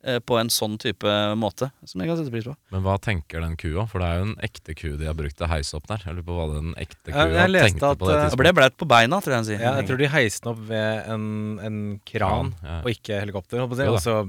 Eh, 0.05 0.19
på 0.23 0.39
en 0.41 0.51
sånn 0.53 0.77
type 0.83 1.15
måte, 1.39 1.71
som 1.89 2.03
jeg 2.03 2.11
kan 2.11 2.19
sette 2.21 2.33
pris 2.35 2.47
på. 2.49 2.55
Men 2.75 2.85
hva 2.85 2.99
tenker 3.03 3.43
den 3.45 3.57
kua? 3.61 3.87
For 3.91 4.03
det 4.03 4.11
er 4.11 4.21
jo 4.21 4.27
en 4.29 4.37
ekte 4.49 4.77
ku 4.79 4.89
de 5.01 5.09
har 5.09 5.17
brukt 5.19 5.39
til 5.39 5.49
å 5.49 5.51
heise 5.53 5.79
opp 5.79 5.89
der. 5.91 6.05
Jeg 6.07 6.19
lurer 6.19 6.29
på 6.29 6.37
hva 6.39 6.47
den 6.53 6.77
ekte 6.83 7.15
kua 7.15 7.27
jeg 7.31 7.55
leste 7.55 7.73
tenkte 7.73 7.91
at, 7.91 8.01
på 8.03 8.11
det 8.11 8.15
eh, 8.15 8.21
Jeg 8.21 8.29
tidspunktet. 8.29 8.45
ble 8.45 8.55
blaut 8.61 8.79
på 8.83 8.89
beina, 8.93 9.23
tror 9.25 9.35
jeg 9.35 9.43
han 9.43 9.49
sier. 9.49 9.65
Ja, 9.65 9.75
jeg 9.81 9.91
tror 9.91 10.03
de 10.03 10.13
heiste 10.13 10.47
den 10.47 10.55
opp 10.55 10.63
ved 10.71 11.11
en, 11.17 11.27
en 11.71 11.83
kran, 12.09 12.55
ja, 12.63 12.71
ja. 12.71 12.79
og 12.83 12.95
ikke 12.95 13.21
helikopter, 13.23 13.67
og 13.67 13.99
så 14.05 14.23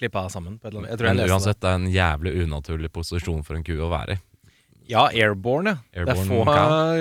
klippa 0.00 0.24
sammen 0.32 0.56
på 0.58 0.68
et 0.68 0.72
eller 0.72 0.84
annet. 0.84 0.94
Jeg 0.94 1.00
tror 1.02 1.10
Men 1.10 1.22
jeg 1.22 1.34
uansett, 1.34 1.60
det 1.60 1.70
er 1.70 1.78
en 1.80 1.92
jævlig 1.92 2.34
unaturlig 2.44 2.92
posisjon 2.94 3.44
for 3.46 3.58
en 3.58 3.64
ku 3.66 3.74
å 3.76 3.92
være 3.92 4.16
i. 4.16 4.24
Ja, 4.90 5.06
airborne, 5.14 5.76
ja. 5.94 6.04
det 6.08 6.16
er 6.16 6.26
få 6.26 6.42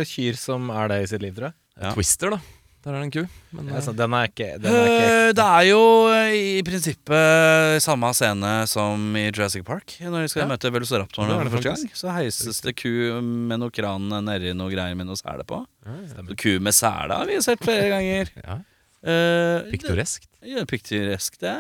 kyr 0.06 0.38
som 0.38 0.70
er 0.70 0.92
det 0.92 1.04
i 1.06 1.10
sitt 1.10 1.24
liv, 1.24 1.34
tror 1.38 1.50
jeg. 1.50 1.58
Ja. 1.80 1.94
Twister, 1.96 2.36
da. 2.36 2.42
Der 2.86 2.96
er 2.96 3.02
det 3.02 3.08
en 3.10 3.12
ku. 3.12 3.24
Men, 3.52 3.68
Ja, 3.74 3.80
eh, 3.82 3.88
den 4.00 4.14
er 4.16 4.28
ikke, 4.30 4.46
den 4.64 4.72
er 4.72 4.86
ikke 4.88 5.08
øh, 5.12 5.34
Det 5.36 5.46
er 5.46 5.64
jo 5.68 5.80
eh, 6.14 6.36
i 6.60 6.62
prinsippet 6.64 7.82
samme 7.84 8.14
scene 8.16 8.52
som 8.72 9.04
i 9.20 9.26
Jurassic 9.28 9.66
Park. 9.68 9.98
Når 10.00 10.22
de 10.24 10.30
skal 10.32 10.46
Ja. 10.46 10.48
møte 10.48 10.72
velociraptorene 10.72 11.36
Det 11.36 11.44
det 11.44 11.52
for 11.52 11.58
første 11.60 11.84
gang. 11.84 11.92
Så 12.00 12.14
heises 12.16 12.62
det 12.64 12.76
ku 12.80 12.88
med 13.22 13.60
noe 13.60 13.70
kran 13.76 14.08
nedi 14.24 14.54
noe 14.56 14.72
greier 14.72 14.96
med 14.96 15.08
noe 15.12 15.20
sele 15.20 15.44
på. 15.44 15.60
ja, 15.86 15.98
ja. 16.08 16.36
Ku 16.40 16.60
med 16.64 16.74
sele 16.74 17.20
har 17.20 17.26
vi 17.28 17.42
sett 17.42 17.60
flere 17.60 17.90
ganger. 17.92 18.32
ja. 18.48 18.60
Uh, 19.00 19.70
Piktoreskt. 19.72 20.28
Ja, 20.44 20.64
piktoresk. 20.68 21.38
Det 21.40 21.54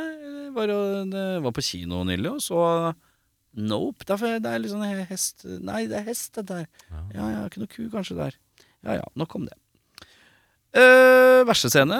var, 0.55 0.67
jo- 0.67 1.05
det 1.11 1.27
var 1.43 1.51
på 1.55 1.61
kino 1.63 2.03
nylig, 2.03 2.31
og 2.31 2.41
så 2.43 2.95
Nope. 3.59 4.05
Derfor 4.05 4.39
det 4.39 4.45
er 4.45 4.59
litt 4.61 4.71
sånn 4.71 5.05
hest 5.09 5.43
Nei, 5.65 5.87
det 5.89 5.97
er 5.97 6.03
hest, 6.05 6.33
dette 6.35 6.53
der. 6.61 6.67
Ja. 6.91 6.99
Ja, 7.15 7.29
ja, 7.33 7.45
ikke 7.49 7.63
noe 7.63 7.67
ku 7.71 7.87
kanskje 7.89 8.15
der. 8.19 8.35
Ja 8.85 8.93
ja, 8.99 9.07
nok 9.17 9.33
om 9.35 9.47
det. 9.49 9.55
Uh, 10.69 11.41
verste 11.49 11.71
scene 11.73 11.97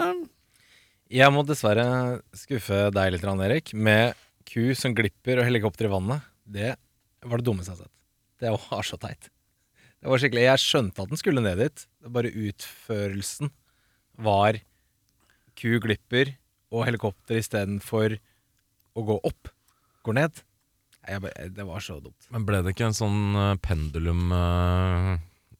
Jeg 1.10 1.34
må 1.34 1.42
dessverre 1.42 2.20
skuffe 2.38 2.90
deg 2.94 3.16
litt, 3.16 3.26
Erik, 3.26 3.74
med 3.74 4.14
ku 4.46 4.76
som 4.78 4.94
glipper 4.94 5.42
og 5.42 5.48
helikopter 5.48 5.88
i 5.88 5.94
vannet. 5.94 6.26
Det 6.46 6.76
var 7.26 7.42
det 7.42 7.48
dummeste 7.48 7.74
jeg 7.74 7.80
har 7.80 7.88
sett. 7.88 7.96
Det 8.40 8.52
var 8.54 8.86
så 8.86 9.00
teit. 9.02 9.32
Det 10.00 10.08
var 10.08 10.22
skikkelig, 10.22 10.46
Jeg 10.46 10.64
skjønte 10.64 11.04
at 11.04 11.12
den 11.12 11.20
skulle 11.20 11.42
ned 11.44 11.58
dit. 11.60 11.86
Det 12.00 12.14
bare 12.14 12.32
utførelsen 12.32 13.50
var 14.20 14.62
ku 15.60 15.80
glipper 15.84 16.36
og 16.70 16.86
helikopter 16.86 17.40
istedenfor 17.40 18.20
å 18.96 19.06
gå 19.06 19.18
opp, 19.26 19.50
går 20.06 20.18
ned. 20.22 20.44
Jeg 21.10 21.24
bare, 21.24 21.50
det 21.56 21.66
var 21.66 21.82
så 21.82 21.98
dumt. 22.04 22.30
Men 22.30 22.46
ble 22.46 22.62
det 22.64 22.76
ikke 22.76 22.92
en 22.92 22.98
sånn 22.98 23.20
uh, 23.34 23.56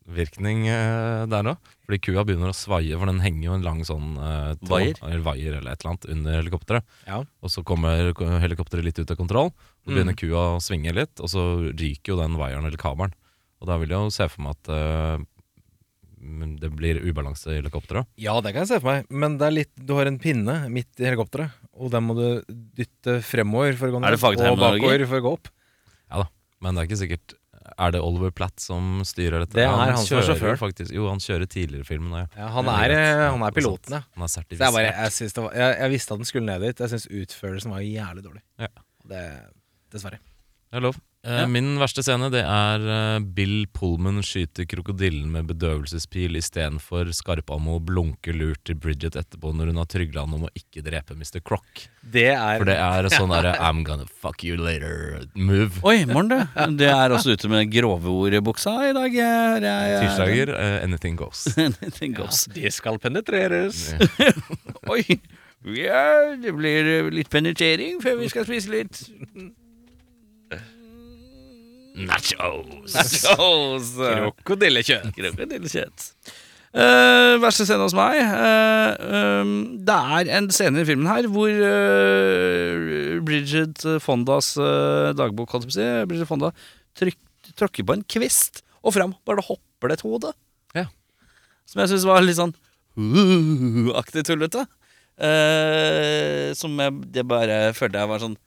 pendulumvirkning 0.10 0.66
uh, 0.70 1.26
der 1.30 1.50
òg? 1.54 1.70
Fordi 1.86 2.00
kua 2.06 2.24
begynner 2.28 2.52
å 2.52 2.58
svaie, 2.58 2.98
for 2.98 3.10
den 3.10 3.22
henger 3.24 3.46
jo 3.48 3.54
en 3.58 3.64
lang 3.66 3.80
sånn 3.88 4.18
uh, 4.18 4.52
tråd, 4.60 4.70
Vaier? 4.70 5.00
Eller 5.08 5.24
vaier 5.26 5.58
eller 5.60 5.72
et 5.74 5.82
eller 5.84 5.94
annet 5.94 6.10
under 6.14 6.38
helikopteret. 6.42 6.84
Ja. 7.08 7.22
Og 7.42 7.50
så 7.54 7.64
kommer 7.66 8.12
ko- 8.18 8.28
helikopteret 8.42 8.86
litt 8.86 9.00
ut 9.00 9.12
av 9.12 9.18
kontroll. 9.18 9.52
Så 9.86 9.94
begynner 9.94 10.14
Mm. 10.14 10.20
kua 10.22 10.44
å 10.58 10.62
svinge 10.62 10.94
litt, 10.94 11.20
og 11.20 11.30
så 11.32 11.44
ryker 11.72 12.14
jo 12.14 12.20
den 12.22 12.38
vaieren 12.38 12.66
eller 12.66 12.78
kabelen. 12.78 13.14
Og 13.62 13.68
da 13.68 13.78
vil 13.78 13.90
jeg 13.90 13.98
jo 14.00 14.10
se 14.14 14.28
for 14.30 14.42
meg 14.46 14.56
at 14.58 14.70
uh, 14.70 15.26
det 16.60 16.70
blir 16.76 17.00
ubalanse 17.08 17.48
i 17.54 17.58
helikopteret. 17.62 18.06
Ja, 18.20 18.36
det 18.44 18.52
kan 18.54 18.66
jeg 18.66 18.74
se 18.74 18.80
for 18.84 18.92
meg, 18.92 19.08
men 19.10 19.38
det 19.40 19.48
er 19.48 19.56
litt, 19.56 19.74
du 19.80 19.94
har 19.96 20.06
en 20.10 20.20
pinne 20.20 20.68
midt 20.70 21.00
i 21.00 21.08
helikopteret, 21.08 21.54
og 21.80 21.92
den 21.94 22.04
må 22.06 22.16
du 22.18 22.26
dytte 22.76 23.22
fremover 23.24 23.78
for 23.80 23.88
å 23.88 23.96
gå 23.96 24.02
Er 24.04 24.18
det 24.18 24.22
ned, 24.44 24.52
og 24.52 24.60
bakover 24.60 25.06
for 25.08 25.22
å 25.22 25.26
gå 25.26 25.34
opp. 25.40 25.48
Ja 26.12 26.24
da, 26.26 26.30
men 26.60 26.76
det 26.76 26.82
er 26.84 26.90
ikke 26.90 27.00
sikkert 27.06 27.36
Er 27.78 27.94
det 27.96 28.02
Oliver 28.04 28.32
Platt 28.36 28.64
som 28.64 29.02
styrer 29.08 29.44
dette? 29.44 29.58
Det 29.58 29.66
er 29.66 29.72
han, 29.74 29.94
han 29.96 30.06
som 30.06 30.20
er 30.22 30.28
kjører. 30.30 30.60
Faktisk, 30.60 30.94
jo, 30.96 31.08
han 31.12 31.22
kjører 31.24 31.50
tidligere 31.50 31.88
filmen. 31.88 32.16
Ja. 32.22 32.26
Ja, 32.38 32.50
han, 32.56 32.72
er, 32.74 32.96
eh, 32.96 33.26
han 33.28 33.46
er 33.46 33.56
piloten, 33.56 34.00
ja. 34.00 34.02
Han 34.16 34.26
er 34.28 34.34
Så 34.34 34.44
jeg, 34.46 34.60
bare, 34.62 34.86
jeg, 34.88 35.30
det 35.36 35.44
var, 35.44 35.54
jeg, 35.62 35.78
jeg 35.84 35.94
visste 35.96 36.16
at 36.16 36.24
den 36.24 36.32
skulle 36.32 36.48
ned 36.50 36.66
dit. 36.68 36.84
Jeg 36.86 36.94
syns 36.96 37.08
utførelsen 37.22 37.76
var 37.76 37.86
jævlig 37.86 38.26
dårlig. 38.26 38.44
Ja. 38.62 38.72
Det, 39.10 39.24
dessverre. 39.94 40.22
Det 40.70 40.82
er 40.82 40.86
lov. 40.90 41.00
Eh, 41.28 41.42
Ja. 41.42 41.48
Min 41.52 41.74
verste 41.82 42.00
scene 42.00 42.30
det 42.32 42.46
er 42.48 42.84
eh, 42.88 43.20
Bill 43.36 43.66
Pullman 43.76 44.22
skyter 44.24 44.64
krokodillen 44.72 45.28
med 45.34 45.50
bedøvelsespil 45.50 46.38
istedenfor 46.40 47.10
skarpammo 47.12 47.76
blunker 47.84 48.32
lurt 48.40 48.62
til 48.64 48.78
Bridget 48.80 49.18
etterpå 49.20 49.52
når 49.52 49.74
hun 49.74 49.82
har 49.82 49.90
trygla 49.92 50.24
han 50.24 50.38
om 50.38 50.46
å 50.48 50.52
ikke 50.56 50.80
drepe 50.86 51.18
Mr. 51.20 51.42
Croc. 51.44 51.90
Det 52.08 52.30
er, 52.32 52.62
For 52.62 52.70
det 52.72 52.78
er 52.80 53.10
sånn 53.18 53.34
derre 53.36 53.52
I'm 53.60 53.84
gonna 53.84 54.08
fuck 54.08 54.46
you 54.48 54.56
later-move. 54.64 55.84
Oi, 55.84 56.06
morgen, 56.08 56.32
du. 56.32 56.78
Det 56.80 56.88
er 56.88 57.12
også 57.18 57.36
ute 57.36 57.52
med 57.52 57.68
grove 57.76 58.08
ord 58.16 58.40
i 58.40 58.40
buksa 58.40 58.78
i 58.88 58.96
dag. 58.96 59.12
Jeg, 59.20 59.62
jeg, 59.68 60.00
Tirsdager, 60.06 60.56
uh, 60.56 60.80
anything 60.88 61.20
goes. 61.20 61.44
Anything 61.60 62.16
goes. 62.16 62.46
De 62.56 62.72
skal 62.72 62.96
penetreres. 63.04 63.90
Oi. 64.96 65.04
Ja, 65.76 66.32
det 66.40 66.54
blir 66.56 67.10
litt 67.12 67.28
penetrering 67.28 67.98
før 68.00 68.22
vi 68.22 68.30
skal 68.32 68.46
spise 68.48 68.72
litt 68.72 69.02
Nachos! 72.08 72.94
nachos. 72.96 73.90
Krokodillekjøtt. 73.98 75.12
Krokodillekjøtt. 75.16 76.12
Uh, 76.70 77.40
verste 77.42 77.66
scene 77.66 77.82
hos 77.82 77.96
meg 77.98 78.20
uh, 78.22 78.92
um, 79.42 79.54
Det 79.82 79.96
er 80.20 80.28
en 80.38 80.52
scene 80.54 80.84
i 80.84 80.86
filmen 80.86 81.08
her 81.10 81.26
hvor 81.34 81.50
uh, 81.50 83.16
Bridget 83.26 83.82
Fondas 84.06 84.52
uh, 84.62 85.10
dagbok, 85.18 85.50
holdt 85.50 85.74
si, 85.74 85.88
Bridget 86.06 86.30
Fonda 86.30 86.52
tryk, 86.94 87.18
tråkker 87.58 87.88
på 87.90 87.96
en 87.98 88.06
kvist, 88.06 88.62
og 88.86 88.94
fram 88.94 89.16
bare 89.26 89.42
hopper 89.48 89.90
det 89.90 89.98
et 89.98 90.06
hode. 90.06 90.36
Ja. 90.78 90.86
Som 91.66 91.82
jeg 91.82 91.96
syns 91.96 92.06
var 92.06 92.22
litt 92.22 92.38
sånn 92.38 92.54
uh, 92.54 93.90
aktig 93.98 94.28
tullete. 94.30 94.68
Som 96.56 96.78
jeg 96.80 97.02
det 97.18 97.26
bare 97.28 97.74
følte 97.76 98.00
jeg 98.00 98.08
var 98.14 98.22
sånn 98.22 98.38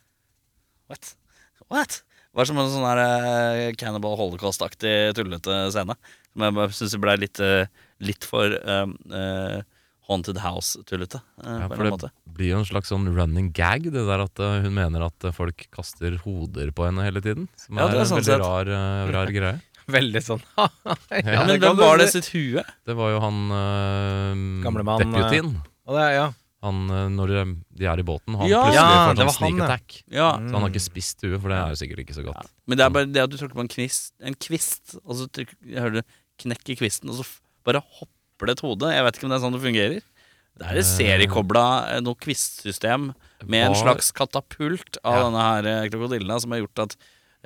What? 0.89 1.11
What? 1.69 1.99
Var 2.35 2.49
som 2.49 2.57
en 2.63 2.71
sånn 2.73 2.87
her 2.89 3.01
eh, 3.03 3.73
Cannibal 3.77 4.15
Holocaust-aktig 4.17 5.13
tullete 5.19 5.59
scene. 5.75 5.97
Som 6.33 6.47
jeg 6.47 6.55
bare 6.57 6.73
syns 6.73 6.95
ble 7.03 7.17
litt, 7.21 7.41
eh, 7.45 7.67
litt 8.01 8.25
for 8.25 8.55
um, 8.65 8.95
eh, 9.13 9.59
Haunted 10.09 10.39
House-tullete. 10.41 11.21
eh, 11.45 11.59
Ja, 11.61 11.67
på 11.69 11.75
en 11.75 11.77
for 11.77 11.83
eller 11.83 11.91
det 11.91 11.97
måte. 11.99 12.11
blir 12.39 12.49
jo 12.55 12.63
en 12.63 12.69
slags 12.71 12.89
sånn 12.89 13.05
running 13.15 13.51
gag, 13.53 13.85
det 13.93 14.07
der 14.09 14.25
at 14.25 14.41
eh, 14.41 14.63
hun 14.65 14.73
mener 14.81 15.05
at 15.11 15.29
eh, 15.29 15.35
folk 15.37 15.67
kaster 15.77 16.17
hoder 16.25 16.73
på 16.73 16.89
henne 16.89 17.05
hele 17.05 17.21
tiden. 17.21 17.49
Som 17.61 17.77
Ja, 17.77 17.85
er, 17.85 17.93
det 17.93 18.01
er 18.01 18.07
en 18.07 18.11
sånn 18.15 18.23
veldig 18.23 18.33
sett. 18.33 18.47
rar, 18.47 18.73
eh, 18.79 19.13
rar 19.13 19.35
greie. 19.39 19.61
Veldig 19.93 20.21
sånn 20.23 20.41
ja, 20.57 20.69
Ja, 21.27 21.41
men 21.45 21.59
hvem 21.61 21.77
var 21.77 21.99
det 21.99 22.09
sitt 22.15 22.29
hue? 22.33 22.63
Det 22.87 22.95
var 22.97 23.11
jo 23.11 23.19
han 23.25 23.39
uh, 23.51 24.63
Gamlemann, 24.63 25.03
deputyen. 25.11 25.49
Og 25.91 25.97
det, 25.99 26.05
er- 26.07 26.15
ja. 26.21 26.27
Han, 26.63 26.77
eh, 26.95 27.09
når 27.11 27.27
de, 27.35 27.87
er 27.89 27.99
i 27.99 28.05
båten, 28.07 28.37
han 28.39 28.47
Ja. 28.49 28.63
plutselig 28.63 28.75
Ja, 28.79 29.09
får 29.09 29.17
det 29.19 29.25
sånn 29.27 29.37
sneak 29.39 29.59
ja. 29.59 29.65
attack. 29.67 29.97
Ja. 30.15 30.29
Så 30.39 30.53
han 30.55 30.63
har 30.63 30.71
ikke 30.71 30.85
spist 30.85 31.21
huet, 31.27 31.41
for 31.43 31.49
det 31.51 31.59
er 31.59 31.75
sikkert 31.81 32.03
ikke 32.05 32.15
så 32.15 32.25
godt. 32.25 32.51
Men 32.71 32.79
det 32.79 32.85
er 32.87 32.91
bare 32.95 33.07
det 33.11 33.23
at 33.25 33.31
du 33.31 33.37
tråkker 33.37 33.59
på 33.59 33.65
en 33.67 33.73
kvist, 33.73 34.13
en 34.23 34.35
kvist 34.39 34.95
og 35.05 35.17
så 35.19 35.27
trykker, 35.29 35.57
jeg 35.67 35.83
hører 35.83 35.97
du 36.01 36.03
knekk 36.45 36.71
i 36.71 36.77
kvisten, 36.79 37.11
og 37.11 37.19
så 37.19 37.27
bare 37.67 37.83
hopper 37.83 38.47
det 38.47 38.57
et 38.59 38.63
hode. 38.67 38.93
Jeg 38.95 39.05
vet 39.05 39.19
ikke 39.19 39.25
om 39.27 39.31
det 39.35 39.39
er 39.41 39.45
sånn 39.47 39.57
det 39.59 39.63
fungerer. 39.67 40.03
Det 40.59 40.67
er 40.69 40.77
et 40.77 40.85
Eh. 40.85 40.97
seriekobla 40.99 41.65
eh, 41.97 42.01
noe 42.01 42.15
kvistsystem 42.15 43.15
med 43.49 43.67
en 43.67 43.75
slags 43.75 44.13
katapult 44.13 44.99
av 45.03 45.15
Ja. 45.19 45.23
denne 45.31 45.43
her 45.43 45.89
krokodilla 45.91 45.91
krokodillen 45.91 46.41
som 46.41 46.51
har 46.53 46.61
gjort 46.61 46.79
at 46.87 46.97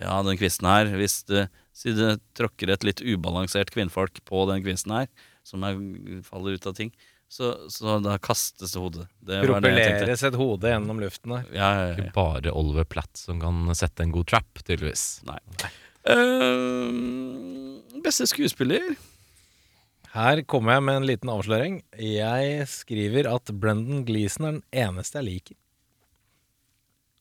ja, 0.03 0.23
den 0.23 0.37
kvisten 0.37 0.67
her 0.69 0.85
Hvis 0.99 1.25
du, 1.25 1.49
si 1.73 1.93
du 1.93 2.19
tråkker 2.35 2.69
et 2.69 2.85
litt 2.85 3.01
ubalansert 3.01 3.71
kvinnfolk 3.71 4.21
på 4.27 4.47
den 4.51 4.63
kvisten 4.63 4.93
her, 4.93 5.07
som 5.43 5.63
er, 5.65 5.75
faller 6.23 6.55
ut 6.59 6.67
av 6.67 6.75
ting, 6.75 6.93
så, 7.29 7.53
så 7.73 7.97
da 8.05 8.15
kastes 8.23 8.73
det 8.73 8.81
hodet. 8.81 9.07
Det 9.19 9.41
var 9.43 9.61
det 9.61 9.73
jeg 9.73 9.81
tenkte. 9.81 9.97
Propelleres 9.99 10.23
et 10.29 10.39
hode 10.39 10.71
gjennom 10.71 11.01
luften 11.03 11.35
der. 11.35 11.49
Ja, 11.57 11.71
ja, 11.75 11.83
ja. 11.91 11.97
Ikke 11.99 12.15
bare 12.15 12.53
Oliver 12.55 12.87
Platt 12.89 13.19
som 13.19 13.41
kan 13.43 13.67
sette 13.77 14.07
en 14.07 14.15
god 14.15 14.29
trap, 14.31 14.63
tydeligvis. 14.63 15.05
Nei. 15.27 15.41
Eh, 16.07 18.01
beste 18.05 18.29
skuespiller? 18.31 18.95
Her 20.17 20.41
kommer 20.49 20.77
jeg 20.79 20.85
med 20.87 21.01
en 21.03 21.09
liten 21.11 21.29
avsløring. 21.33 21.81
Jeg 22.01 22.65
skriver 22.73 23.29
at 23.35 23.51
Brendan 23.53 24.05
Gleeson 24.09 24.47
er 24.49 24.55
den 24.57 24.63
eneste 24.87 25.19
jeg 25.21 25.27
liker. 25.29 25.59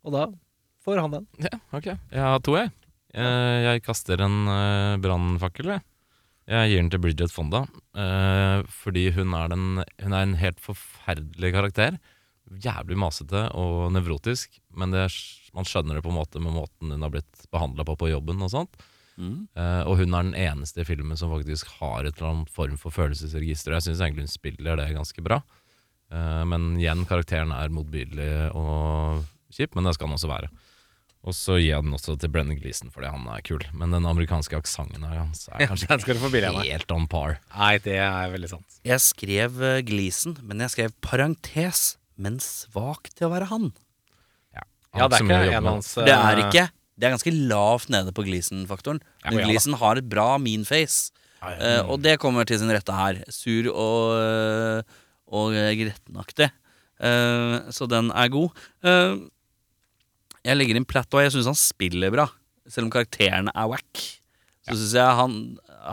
Og 0.05 0.13
da 0.15 0.27
får 0.85 1.01
han 1.01 1.15
den. 1.17 1.25
Ja, 1.41 1.57
ok. 1.75 1.89
Jeg 2.13 2.21
har 2.23 2.39
to, 2.45 2.55
jeg. 2.61 2.71
Eh, 3.15 3.57
Jeg 3.65 3.83
kaster 3.83 4.21
en 4.21 4.45
uh, 4.47 4.95
brannfakkel, 5.01 5.73
jeg. 5.75 5.83
Jeg 6.47 6.69
gir 6.69 6.77
den 6.83 6.89
til 6.93 7.01
Bridget 7.01 7.31
Fonda. 7.33 7.63
eh, 7.97 8.61
fordi 8.69 9.07
hun 9.15 9.33
er, 9.33 9.47
den, 9.49 9.83
hun 10.03 10.13
er 10.13 10.21
en 10.27 10.35
helt 10.37 10.59
forferdelig 10.61 11.51
karakter. 11.55 11.97
Jævlig 12.61 12.97
masete 13.01 13.47
og 13.57 13.91
nevrotisk. 13.95 14.59
Men 14.77 14.91
det, 14.93 14.99
er- 15.07 15.51
man 15.55 15.65
skjønner 15.65 15.95
det 15.97 16.03
på 16.05 16.11
en 16.13 16.19
måte 16.19 16.39
med 16.39 16.53
måten 16.53 16.91
hun 16.93 17.01
har 17.01 17.09
blitt 17.09 17.47
behandla 17.51 17.83
på 17.83 17.95
på 17.97 18.11
jobben. 18.11 18.41
og 18.45 18.51
sånt. 18.53 18.77
Mm. 19.17 19.47
Eh, 19.55 19.81
og 19.87 19.97
hun 19.97 20.13
er 20.13 20.23
den 20.27 20.35
eneste 20.35 20.81
i 20.81 20.85
filmen 20.85 21.17
som 21.17 21.31
faktisk 21.31 21.67
har 21.79 22.03
et 22.05 22.17
eller 22.19 22.29
annet 22.33 22.49
form 22.53 22.77
for 22.77 22.91
følelsesregister. 22.91 23.71
Jeg 23.73 23.81
syns 23.87 24.01
egentlig 24.03 24.27
hun 24.27 24.33
spiller 24.35 24.75
det 24.77 24.93
ganske 24.93 25.23
bra. 25.23 25.41
Eh, 26.11 26.43
men 26.45 26.75
igjen, 26.77 27.05
karakteren 27.09 27.51
er 27.55 27.69
motbydelig 27.73 28.51
og 28.53 29.23
kjip, 29.55 29.73
men 29.73 29.85
det 29.87 29.95
skal 29.95 30.07
han 30.11 30.17
også 30.19 30.29
være. 30.29 30.49
Og 31.25 31.33
så 31.33 31.57
gir 31.57 31.71
jeg 31.71 31.85
den 31.85 31.95
også 31.97 32.15
til 32.21 32.29
Brennan 32.29 32.59
Gleeson 32.59 32.91
fordi 32.93 33.09
han 33.09 33.25
er 33.33 33.41
kul. 33.45 33.63
Men 33.73 33.95
den 33.95 34.05
amerikanske 34.05 34.59
aksenten 34.59 35.05
hans 35.09 35.47
er 35.49 35.65
kanskje 35.71 35.89
ja, 35.89 35.97
ikke 35.97 36.51
helt 36.69 36.93
on 36.93 37.07
par. 37.09 37.39
Nei, 37.55 37.71
det 37.81 37.97
er 37.97 38.29
veldig 38.35 38.51
sant. 38.51 38.77
Jeg 38.85 39.01
skrev 39.01 39.57
Gleeson, 39.87 40.37
men 40.45 40.61
jeg 40.61 40.75
skrev 40.75 40.93
parentes, 41.01 41.95
men 42.15 42.37
svak 42.43 43.09
til 43.15 43.27
å 43.27 43.33
være 43.33 43.49
han. 43.49 43.71
Ja, 44.55 44.63
Han 45.01 45.11
det 45.11 45.17
er 45.19 45.25
ikke 45.25 45.39
en 45.57 45.59
av 45.59 45.71
hans 45.73 45.93
det 45.97 46.13
er 46.13 46.39
eh, 46.39 46.45
ikke 46.45 46.65
Det 46.95 47.07
er 47.07 47.15
ganske 47.17 47.33
lavt 47.35 47.89
nede 47.91 48.13
på 48.15 48.23
Gleeson-faktoren. 48.27 49.01
Ja, 49.25 49.31
Men 49.31 49.41
ja 49.41 49.47
Gleeson 49.49 49.79
har 49.81 49.99
et 49.99 50.07
bra 50.11 50.35
mean 50.39 50.63
face, 50.67 51.09
uh, 51.43 51.81
og 51.89 51.99
det 52.05 52.19
kommer 52.21 52.47
til 52.47 52.61
sin 52.61 52.71
rette 52.71 52.93
her. 52.95 53.19
Sur 53.33 53.67
og, 53.73 54.13
eh, 54.21 55.01
og 55.35 55.57
eh, 55.57 55.73
grettenaktig. 55.81 56.53
Uh, 56.95 57.67
så 57.75 57.89
den 57.91 58.07
er 58.15 58.31
god. 58.31 58.55
Eh, 58.87 59.17
jeg 60.45 60.57
legger 60.59 60.77
inn 60.77 60.87
Platt, 60.87 61.09
og 61.15 61.23
jeg 61.23 61.33
syns 61.33 61.49
han 61.49 61.57
spiller 61.57 62.13
bra. 62.13 62.27
Selv 62.69 62.87
om 62.87 62.93
karakteren 62.93 63.49
er 63.51 63.69
wack. 63.71 64.03
Så 64.65 64.77
synes 64.77 64.95
jeg 64.97 65.17
han, 65.19 65.35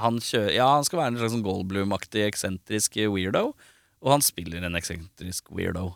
han 0.02 0.20
kjører 0.24 0.54
Ja, 0.56 0.70
han 0.78 0.86
skal 0.88 1.02
være 1.02 1.12
en 1.12 1.18
slags 1.20 1.34
sånn 1.34 1.44
Goldblum-aktig 1.44 2.24
eksentrisk 2.26 2.96
weirdo. 3.12 3.50
Og 4.02 4.14
han 4.14 4.24
spiller 4.24 4.64
en 4.64 4.78
eksentrisk 4.78 5.52
weirdo. 5.54 5.90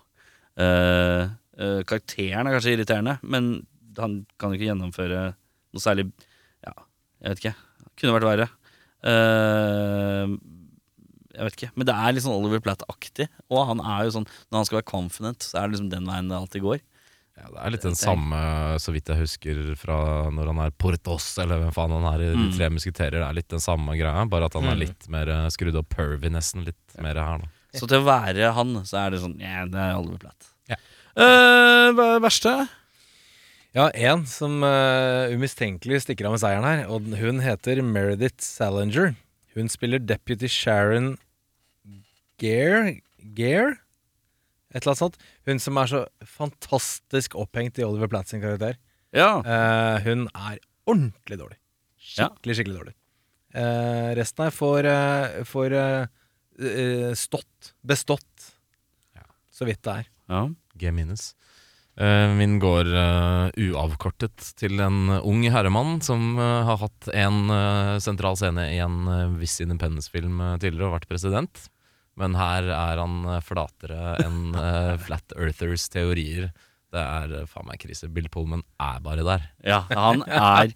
Uh, 0.56 1.32
uh, 1.60 1.80
karakteren 1.88 2.48
er 2.48 2.56
kanskje 2.56 2.76
irriterende, 2.76 3.16
men 3.24 3.66
han 3.98 4.22
kan 4.40 4.52
jo 4.52 4.58
ikke 4.58 4.70
gjennomføre 4.70 5.22
noe 5.32 5.82
særlig 5.82 6.08
Ja, 6.64 6.72
jeg 7.20 7.32
vet 7.32 7.42
ikke. 7.42 7.56
Kunne 7.96 8.16
vært 8.16 8.28
verre. 8.28 8.50
Uh, 9.04 10.36
jeg 11.36 11.44
vet 11.48 11.56
ikke. 11.58 11.72
Men 11.76 11.88
det 11.88 11.96
er 11.96 12.14
litt 12.14 12.24
sånn 12.24 12.36
Oliver 12.36 12.62
Platt-aktig. 12.64 13.28
Og 13.52 13.64
han 13.68 13.80
er 13.84 14.06
jo 14.06 14.18
sånn 14.18 14.28
når 14.48 14.60
han 14.60 14.68
skal 14.68 14.80
være 14.80 14.92
confident, 14.92 15.44
så 15.44 15.60
er 15.60 15.66
det 15.66 15.76
liksom 15.76 15.90
den 15.92 16.08
veien 16.08 16.30
det 16.32 16.38
alltid 16.38 16.64
går. 16.64 16.84
Ja, 17.36 17.50
det 17.52 17.60
er 17.66 17.70
litt 17.74 17.82
den 17.84 17.94
samme, 17.98 18.38
så 18.80 18.92
vidt 18.94 19.10
jeg 19.12 19.18
husker, 19.20 19.58
fra 19.76 19.96
når 20.32 20.46
han 20.54 20.60
er 20.64 20.70
Portos, 20.80 21.26
eller 21.42 21.60
hvem 21.60 21.74
faen 21.76 21.92
han 21.92 22.06
er 22.14 22.22
i 22.24 22.30
De 22.32 22.36
Mm. 22.46 22.52
tre 22.56 22.68
musketerer. 22.72 23.18
Det 23.20 23.26
er 23.28 23.34
litt 23.36 23.48
den 23.52 23.60
samme 23.60 23.92
greia, 23.98 24.24
bare 24.28 24.46
at 24.48 24.54
han 24.54 24.64
er 24.64 24.74
Mm. 24.74 24.80
litt 24.86 25.08
mer 25.12 25.28
eh, 25.28 25.46
skrudd 25.52 25.76
opp 25.76 25.88
pervy, 25.90 26.30
nesten. 26.32 26.64
Litt 26.64 26.96
mer 26.98 27.14
her, 27.14 27.38
nå. 27.38 27.48
Så 27.74 27.86
til 27.86 28.00
å 28.00 28.06
være 28.08 28.54
han, 28.54 28.72
så 28.88 29.06
er 29.06 29.10
det 29.10 29.20
sånn 29.20 29.38
Ja, 29.38 29.66
det 29.66 29.74
er 29.76 29.92
aldri 29.94 30.18
Platt. 30.18 30.48
Ja. 30.68 30.76
Uh, 31.16 31.92
hva 31.92 32.04
er 32.08 32.18
det 32.20 32.22
verste? 32.24 32.68
Ja, 33.74 33.90
en 33.92 34.24
som 34.24 34.62
uh, 34.64 35.28
umistenkelig 35.28 36.00
stikker 36.06 36.24
av 36.24 36.32
med 36.32 36.40
seieren 36.40 36.64
her, 36.64 36.86
og 36.88 37.04
hun 37.20 37.40
heter 37.44 37.82
Meredith 37.84 38.40
Salinger. 38.40 39.14
Hun 39.54 39.68
spiller 39.68 39.98
Deputy 39.98 40.48
Sharon 40.48 41.18
Gare 42.40 43.00
Gare? 43.34 43.76
Et 44.76 44.82
eller 44.82 44.92
annet 44.92 45.00
sånt. 45.00 45.16
Hun 45.48 45.62
som 45.62 45.78
er 45.80 45.88
så 45.88 46.02
fantastisk 46.36 47.36
opphengt 47.40 47.80
i 47.80 47.86
Oliver 47.86 48.10
Platt 48.12 48.28
sin 48.28 48.42
karakter. 48.44 48.76
Ja. 49.16 49.40
Eh, 49.40 50.04
hun 50.04 50.26
er 50.34 50.60
ordentlig 50.84 51.40
dårlig. 51.40 51.56
Ja. 52.16 52.28
Skikkelig, 52.28 52.58
skikkelig 52.58 52.78
dårlig. 52.82 52.94
Eh, 53.56 54.10
resten 54.18 54.44
her 54.44 54.52
får, 54.52 54.90
eh, 54.90 55.38
får 55.48 55.76
eh, 55.80 56.06
eh, 56.60 57.12
stått. 57.16 57.72
Bestått. 57.80 58.52
Ja. 59.16 59.24
Så 59.50 59.64
vidt 59.68 59.82
det 59.86 60.02
er. 60.02 60.12
ja. 60.28 60.46
G 60.76 60.92
minus. 60.92 61.30
Uh, 61.96 62.28
min 62.36 62.58
går 62.60 62.90
uh, 62.92 63.46
uavkortet 63.56 64.50
til 64.60 64.82
en 64.84 65.08
ung 65.16 65.46
herremann 65.48 66.02
som 66.04 66.34
uh, 66.36 66.66
har 66.68 66.76
hatt 66.82 67.08
en 67.16 67.48
sentral 68.04 68.36
scene 68.36 68.66
i 68.74 68.76
en 68.84 69.08
uh, 69.08 69.32
viss 69.40 69.56
Independence-film 69.64 70.42
tidligere 70.60 70.90
og 70.90 70.98
vært 70.98 71.08
president. 71.08 71.62
Men 72.20 72.36
her 72.38 72.70
er 72.72 73.02
han 73.02 73.18
eh, 73.28 73.42
flatere 73.44 74.14
enn 74.24 74.54
eh, 74.66 74.94
Flat 75.04 75.36
Earthers 75.36 75.88
teorier. 75.92 76.48
Det 76.94 77.02
er 77.02 77.34
uh, 77.42 77.50
faen 77.50 77.66
meg 77.68 77.82
krise. 77.82 78.08
Bill 78.12 78.30
Pullman 78.32 78.62
er 78.80 79.02
bare 79.04 79.26
der. 79.26 79.50
ja. 79.66 79.82
Han 79.90 80.22
er 80.30 80.72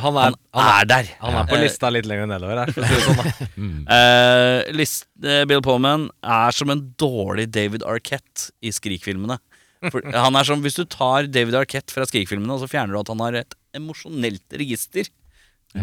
Han 0.00 0.16
er, 0.16 0.34
Han 0.56 0.70
er 0.72 0.88
der. 0.88 1.10
Han 1.20 1.36
er 1.36 1.46
på 1.50 1.58
Eh, 1.58 1.64
lista 1.66 1.90
litt 1.92 2.08
lenger 2.08 2.30
nedover 2.30 2.62
her. 2.62 2.72
For 2.74 2.82
å 2.82 2.88
si 2.88 2.96
det 2.96 3.04
sånn. 3.04 3.52
Mm. 3.60 3.78
uh, 3.90 4.72
list, 4.80 5.06
uh, 5.26 5.42
Bill 5.50 5.62
Pullman 5.66 6.08
er 6.22 6.56
som 6.56 6.72
en 6.72 6.82
dårlig 6.98 7.48
David 7.52 7.86
Arquette 7.86 8.50
i 8.62 8.72
Skrik-filmene. 8.74 9.38
Han 9.80 10.36
er 10.36 10.44
som, 10.44 10.60
Hvis 10.60 10.76
du 10.76 10.84
tar 10.84 11.28
David 11.32 11.56
Arquette 11.56 11.94
fra 11.94 12.04
Skrik-filmene 12.08 12.52
og 12.52 12.62
så 12.64 12.68
fjerner 12.68 12.94
du 12.96 13.00
at 13.00 13.12
han 13.12 13.22
har 13.24 13.38
et 13.40 13.56
emosjonelt 13.76 14.58
register, 14.60 15.08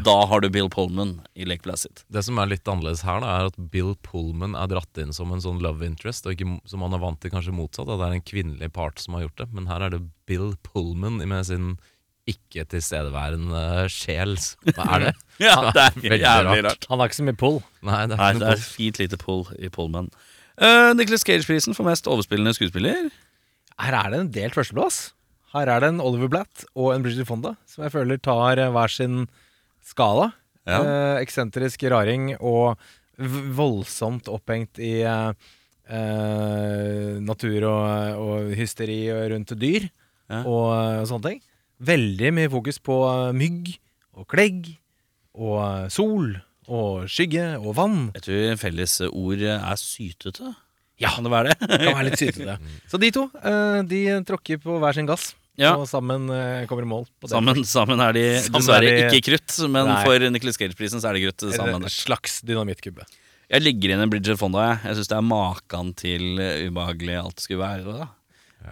da 0.04 0.16
har 0.28 0.42
du 0.44 0.50
Bill 0.52 0.68
Pullman 0.70 1.14
i 1.38 1.46
Lake 1.48 1.64
Placid. 1.64 2.02
Det 2.12 2.24
som 2.28 2.40
er 2.42 2.50
litt 2.52 2.68
annerledes 2.68 3.06
her, 3.08 3.22
da, 3.24 3.36
er 3.40 3.52
at 3.52 3.60
Bill 3.72 3.94
Pullman 4.04 4.56
er 4.60 4.68
dratt 4.72 5.00
inn 5.00 5.14
som 5.16 5.32
en 5.32 5.44
sånn 5.44 5.62
love 5.64 5.86
interest, 5.88 6.28
og 6.28 6.36
ikke 6.36 6.58
som 6.68 6.84
han 6.84 6.96
er 6.98 7.04
vant 7.04 7.22
til 7.24 7.32
kanskje 7.32 7.56
motsatt. 7.56 7.88
At 7.88 8.02
Det 8.02 8.08
er 8.10 8.18
en 8.18 8.26
kvinnelig 8.28 8.72
part 8.76 9.00
som 9.00 9.16
har 9.16 9.28
gjort 9.28 9.38
det, 9.46 9.48
men 9.56 9.70
her 9.72 9.86
er 9.88 9.96
det 9.96 10.02
Bill 10.28 10.56
Pullman 10.68 11.22
med 11.24 11.48
sin 11.48 11.78
ikke 12.28 12.66
tilstedeværende 12.68 13.88
sjel. 13.88 14.36
Hva 14.76 14.90
er 14.98 15.06
det? 15.08 15.14
Ja, 15.48 15.54
det 15.72 15.84
er 15.86 15.94
Veldig 16.02 16.18
jævlig 16.20 16.58
rart. 16.58 16.66
rart. 16.66 16.88
Han 16.90 17.00
har 17.00 17.08
ikke 17.08 17.20
så 17.22 17.28
mye 17.30 17.38
pull. 17.40 17.60
Nei, 17.88 18.02
det 18.10 18.18
er 18.18 18.24
Nei, 18.24 18.32
det 18.42 18.50
er 18.56 18.64
fint 18.66 19.00
lite 19.00 19.20
pull 19.22 19.46
i 19.62 19.70
Pullman. 19.72 20.10
Uh, 20.60 20.92
Nicholas 20.98 21.24
Cage-prisen 21.24 21.78
for 21.78 21.86
mest 21.88 22.10
overspillende 22.10 22.56
skuespiller. 22.58 23.08
Her 23.80 23.94
er 24.02 24.10
det 24.12 24.20
en 24.20 24.32
delt 24.34 24.58
førsteplass. 24.58 25.14
Her 25.54 25.70
er 25.72 25.80
det 25.86 25.92
en 25.94 26.02
Oliver 26.04 26.28
Blatt 26.34 26.66
og 26.76 26.90
en 26.96 27.06
Bridget 27.06 27.30
Fonda 27.30 27.54
som 27.70 27.86
jeg 27.86 27.94
føler 27.94 28.18
tar 28.20 28.60
eh, 28.60 28.72
hver 28.74 28.92
sin 28.92 29.28
skala. 29.88 30.32
Ja. 30.68 30.82
Eh, 30.84 31.18
eksentrisk 31.24 31.86
raring 31.92 32.34
og 32.38 32.76
voldsomt 33.58 34.28
opphengt 34.30 34.82
i 34.84 34.98
eh, 35.08 35.32
eh, 35.90 37.18
natur 37.24 37.68
og, 37.70 38.20
og 38.24 38.52
hysteri 38.58 39.06
rundt 39.32 39.56
dyr 39.60 39.88
Ja. 40.28 40.42
og, 40.44 40.68
og, 40.76 41.06
sånne 41.08 41.30
ting. 41.32 41.42
Veldig 41.88 42.34
mye 42.36 42.52
fokus 42.52 42.82
på 42.84 42.98
eh, 43.08 43.32
mygg 43.38 43.72
og 44.18 44.28
klegg 44.34 44.74
og 45.38 45.58
eh, 45.64 45.88
sol 45.94 46.34
og 46.68 47.06
skygge 47.08 47.54
og 47.62 47.78
vann. 47.78 48.00
Jeg 48.18 48.26
tror 48.26 48.58
felles 48.60 48.98
ord 49.08 49.44
er 49.48 49.78
sytete. 49.80 50.52
Ja. 51.00 51.14
Kan 51.16 51.24
det 51.28 51.32
være 51.32 51.54
det? 51.54 51.70
Kan 51.70 51.94
være 51.94 52.08
litt 52.10 52.20
sytete. 52.20 52.58
Så 52.92 53.00
de 53.00 53.12
to 53.16 53.28
eh, 53.40 53.80
de 53.88 54.02
tråkker 54.28 54.60
på 54.64 54.80
hver 54.82 54.98
sin 54.98 55.08
gass, 55.08 55.30
Ja. 55.58 55.72
og 55.76 55.88
sammen 55.90 56.30
eh, 56.30 56.66
kommer 56.70 56.86
i 56.86 56.90
mål. 56.92 57.06
På 57.20 57.26
det. 57.28 57.32
Sammen, 57.34 57.64
sammen 57.66 58.02
er 58.04 58.14
de 58.14 58.26
Sammen 58.46 58.60
dessverre 58.62 58.90
er 58.92 59.10
de- 59.10 59.18
ikke 59.18 59.32
krutt, 59.32 59.56
men 59.74 59.88
Nei. 59.90 60.04
for 60.06 60.20
Nicholas 60.30 60.58
Cage-prisen 60.62 61.02
så 61.02 61.10
er 61.10 61.18
de 61.18 61.24
krutt 61.26 61.46
sammen. 61.56 61.82
en 61.84 61.90
slags 61.90 62.42
dynamittkubbe. 62.46 63.08
Jeg 63.50 63.64
legger 63.64 63.94
inn 63.96 64.02
en 64.04 64.10
Bridget 64.12 64.38
Fonda. 64.38 64.60
Jeg, 64.68 64.80
jeg 64.86 64.96
syns 65.00 65.08
det 65.10 65.18
er 65.18 65.26
maken 65.26 65.96
til 65.96 66.40
eh, 66.44 66.68
ubehagelig 66.70 67.16
alt 67.24 67.40
skulle 67.42 67.64
være. 67.64 67.96
Da. 67.98 68.08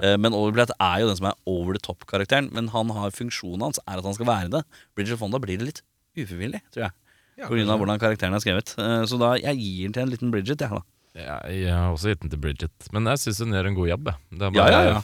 Eh, 0.01 0.17
Men 0.17 0.33
Overblatt 0.35 0.71
er 0.79 0.99
jo 1.01 1.07
den 1.07 1.15
som 1.17 1.29
er 1.31 1.37
over 1.47 1.73
the 1.73 1.79
top-karakteren. 1.79 2.51
Men 2.53 2.67
han 2.73 2.89
har 2.91 3.09
funksjonen 3.15 3.61
hans 3.65 3.79
er 3.87 3.97
at 3.97 4.03
han 4.05 4.13
skal 4.13 4.27
være 4.29 4.51
det. 4.51 4.63
Bridget 4.95 5.17
Fonda 5.17 5.39
blir 5.39 5.57
det 5.57 5.69
litt 5.71 5.81
ufrivillig, 6.19 6.61
tror 6.75 6.89
jeg. 6.89 6.91
Ja, 7.39 7.47
På 7.49 7.55
grunn 7.57 7.67
av 7.71 7.79
hvordan 7.81 7.99
karakteren 7.99 8.35
er 8.35 8.43
skrevet. 8.43 8.75
Så 9.09 9.17
da 9.19 9.33
jeg 9.41 9.57
gir 9.59 9.87
den 9.89 9.93
til 9.97 10.03
en 10.05 10.11
liten 10.13 10.29
Bridget. 10.31 10.61
Jeg, 10.61 10.69
da. 10.69 10.83
Ja, 11.15 11.39
jeg 11.49 11.71
har 11.71 11.89
også 11.95 12.11
gitt 12.13 12.21
den 12.21 12.29
til 12.31 12.39
Bridget, 12.43 12.91
men 12.91 13.07
jeg 13.07 13.19
syns 13.23 13.39
hun 13.43 13.51
gjør 13.55 13.67
en 13.71 13.75
god 13.75 13.87
jobb. 13.89 14.05
Det 14.31 14.41
er 14.41 14.51
Ja, 14.51 14.61
bare 14.61 14.71
ja, 14.71 14.81
ja. 14.93 15.01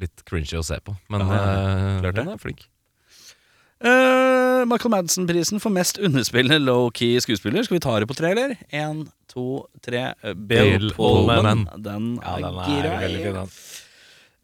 Litt 0.00 0.24
cringy 0.28 0.58
å 0.58 0.64
se 0.66 0.78
på, 0.84 0.94
men 1.12 1.24
Ja, 1.26 1.38
ja, 1.38 1.54
eh, 2.02 2.10
det. 2.12 2.24
hun 2.24 2.34
er 2.34 2.42
flink. 2.42 2.66
Uh, 3.78 4.64
Michael 4.66 4.90
Madsen-prisen 4.90 5.60
for 5.62 5.70
mest 5.70 6.00
underspillende 6.02 6.58
low-key 6.66 7.20
skuespiller. 7.22 7.62
Skal 7.62 7.76
vi 7.78 7.82
ta 7.84 7.92
det 8.02 8.08
på 8.10 8.16
tre, 8.18 8.32
eller? 8.34 8.56
Én, 8.74 9.04
to, 9.30 9.68
tre. 9.84 10.00
Eh, 10.18 10.34
Bill, 10.34 10.88
Pullman. 10.96 11.62
Den 11.78 12.16
Ja, 12.18 12.32
er, 12.34 12.42
den 12.42 12.88
er 12.90 13.04
veldig 13.04 13.20
fin. 13.22 13.38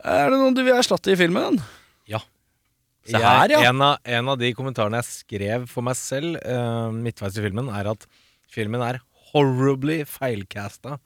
Er 0.05 0.31
det 0.31 0.39
noen 0.39 0.55
du 0.55 0.63
vil 0.63 0.77
erstatte 0.79 1.11
i 1.11 1.19
filmen? 1.19 1.59
Ja. 2.07 2.21
Se 3.09 3.19
her, 3.19 3.51
ja. 3.57 3.65
En, 3.73 3.83
av, 3.83 3.99
en 4.07 4.31
av 4.31 4.39
de 4.39 4.53
kommentarene 4.55 5.03
jeg 5.03 5.11
skrev 5.11 5.67
for 5.73 5.83
meg 5.85 5.99
selv 5.99 6.39
uh, 6.47 6.95
midtveis 6.95 7.35
i 7.41 7.43
filmen, 7.45 7.73
er 7.75 7.91
at 7.91 8.07
filmen 8.55 8.87
er 8.87 9.03
horribly 9.33 10.05
feilcasta. 10.07 11.01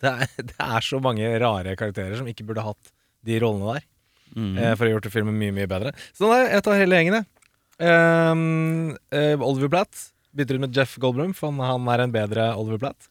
Det 0.00 0.14
er, 0.16 0.32
det 0.48 0.56
er 0.64 0.80
så 0.86 1.02
mange 1.04 1.28
rare 1.44 1.76
karakterer 1.76 2.16
som 2.16 2.32
ikke 2.32 2.48
burde 2.48 2.64
hatt 2.64 2.92
de 3.26 3.38
rollene 3.42 3.76
der. 3.76 3.86
Mm. 4.36 4.52
eh, 4.58 4.74
for 4.74 4.84
å 4.84 4.90
ha 4.90 4.96
gjort 4.96 5.08
filmen 5.14 5.38
mye, 5.40 5.54
mye 5.54 5.70
bedre. 5.70 5.94
Så 6.16 6.28
nei, 6.28 6.42
jeg 6.52 6.64
tar 6.66 6.80
hele 6.80 6.98
gjengen, 7.00 7.20
jeg. 7.20 7.32
Um, 7.76 8.94
uh, 9.12 9.44
Oliver 9.44 9.68
Platt 9.72 10.06
bytter 10.36 10.56
ut 10.56 10.64
med 10.64 10.76
Jeff 10.76 10.96
Goldblum, 11.00 11.32
for 11.36 11.52
han, 11.52 11.88
er 11.92 12.04
en 12.04 12.12
bedre 12.14 12.50
Oliver 12.56 12.80
Platt. 12.86 13.08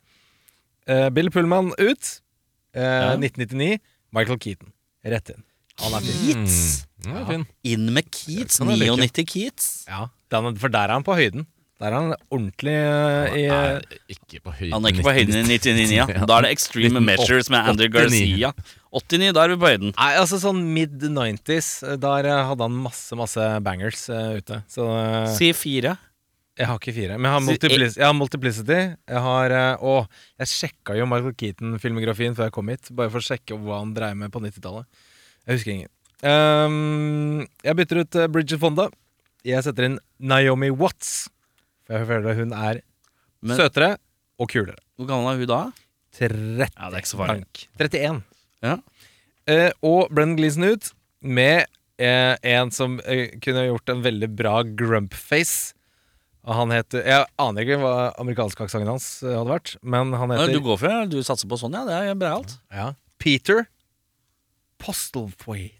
Uh, 0.89 1.09
Bill 1.13 1.31
Pullman 1.33 1.73
ut. 1.77 2.13
Uh, 2.75 2.81
Ja. 2.81 3.15
1999. 3.15 3.79
Michael 4.15 4.39
Keaton. 4.39 4.71
Rett 5.05 5.29
inn. 5.31 5.43
Han 5.83 5.95
er 5.97 6.05
fin. 6.05 6.45
Keats. 6.45 6.85
Mm, 7.05 7.25
fin. 7.29 7.43
Inn 7.71 7.91
med 7.95 8.07
Keats. 8.11 8.59
kan 8.59 8.71
jeg 8.71 8.81
like. 8.83 8.95
99 9.01 9.25
Keats. 9.31 9.67
Ja, 9.89 10.07
for 10.31 10.71
der 10.71 10.89
er 10.89 10.95
han 10.95 11.05
på 11.05 11.15
høyden. 11.17 11.47
Der 11.79 11.91
er 11.91 11.95
han 11.99 12.13
ordentlig 12.31 12.71
uh, 12.71 13.35
i 13.35 13.47
Han 13.51 13.81
er 13.81 13.97
ikke 14.07 14.39
på 14.45 14.53
høyden. 14.55 14.71
Han 14.73 14.85
er 14.85 14.93
ikke 14.93 15.03
på 15.03 15.15
høyden 15.17 15.35
i 15.41 15.57
99, 15.57 15.91
ja. 15.91 16.05
Da 16.23 16.37
er 16.37 16.47
det 16.47 16.51
Extreme 16.55 17.01
Measures 17.03 17.49
med 17.51 17.67
Andrew 17.67 17.91
Garcia. 17.91 18.53
89, 18.95 19.33
da 19.35 19.43
er 19.43 19.51
vi 19.51 19.57
på 19.59 19.67
høyden. 19.69 19.91
Nei, 19.97 20.11
altså 20.21 20.37
sånn 20.39 20.61
mid 20.73 21.01
90s. 21.03 21.69
eh, 21.83 21.95
Der 21.99 22.25
eh, 22.31 22.43
hadde 22.47 22.63
han 22.63 22.77
masse, 22.79 23.15
masse 23.19 23.43
bangers 23.65 24.05
uh, 24.09 24.37
ute. 24.39 24.61
Så 24.71 24.85
uh, 24.87 25.25
Si 25.35 25.49
fire. 25.57 25.97
jeg 26.55 26.69
har 26.69 26.79
ikke 26.79 26.93
fire. 26.95 27.17
Men 27.19 27.27
jeg 27.27 27.33
har, 27.35 27.41
Si- 27.43 27.49
multiplic 27.51 27.97
jeg 27.99 28.05
har 28.07 28.13
Multiplicity. 28.15 28.77
Jeg 29.11 29.23
har 29.27 29.51
uh, 29.51 29.83
Å, 29.83 29.95
jeg 30.39 30.47
sjekka 30.53 30.95
jo 30.95 31.05
Michael 31.11 31.35
Keaton-filmografien 31.41 32.37
før 32.37 32.47
jeg 32.47 32.55
kom 32.55 32.71
hit. 32.71 32.87
Bare 32.95 33.11
for 33.11 33.19
å 33.19 33.27
sjekke 33.27 33.57
hva 33.59 33.81
han 33.81 33.91
dreiv 33.97 34.15
med 34.21 34.31
på 34.31 34.39
90-tallet. 34.45 34.87
Jeg 35.45 35.59
husker 35.59 35.75
ingen. 35.75 35.91
Um, 36.25 37.41
jeg 37.67 37.75
bytter 37.81 37.99
ut 38.05 38.17
Bridget 38.33 38.61
Fonda. 38.63 38.87
Jeg 39.45 39.61
setter 39.67 39.89
inn 39.89 39.97
Naomi 40.17 40.71
Watts. 40.73 41.25
For 41.85 41.99
jeg 41.99 42.07
føler 42.09 42.39
hun 42.39 42.53
er 42.55 42.79
Men- 43.45 43.59
søtere 43.59 43.91
og 44.41 44.49
kulere. 44.49 44.79
Hvor 44.97 45.09
gammel 45.11 45.33
er 45.35 45.43
hun 45.43 45.51
da? 45.51 45.59
30 46.15 46.63
Ja, 46.63 46.87
det 46.89 46.95
er 46.95 47.01
ikke 47.03 47.11
så 47.11 47.19
farlig. 47.19 47.43
31. 47.77 48.23
Ja. 48.65 48.75
Eh, 49.47 49.71
og 49.85 50.09
Brennan 50.11 50.37
Gleeson 50.39 50.65
ut 50.65 50.91
med 51.21 51.65
eh, 52.01 52.33
en 52.55 52.71
som 52.73 52.97
eh, 53.05 53.35
kunne 53.43 53.67
gjort 53.67 53.89
en 53.93 54.01
veldig 54.05 54.29
bra 54.35 54.59
grumpface. 54.65 55.73
Og 56.45 56.53
han 56.53 56.69
heter 56.75 57.01
Jeg 57.09 57.25
aner 57.41 57.63
ikke 57.65 57.79
hva 57.81 57.93
amerikansk 58.21 58.59
aksenten 58.67 58.89
hans 58.91 59.07
eh, 59.25 59.31
hadde 59.33 59.49
vært, 59.49 59.75
men 59.81 60.11
han 60.13 60.33
heter 60.35 60.53
Du 60.53 60.61
går 60.65 60.77
for 60.81 60.91
det? 60.93 61.15
Du 61.15 61.23
satser 61.25 61.49
på 61.49 61.57
sånn, 61.61 61.73
ja? 61.77 61.85
Det 61.87 61.95
er 62.11 62.19
breialt. 62.21 62.57
ja, 62.73 62.91
Peter 63.21 63.63
Postlethwaite. 64.81 65.79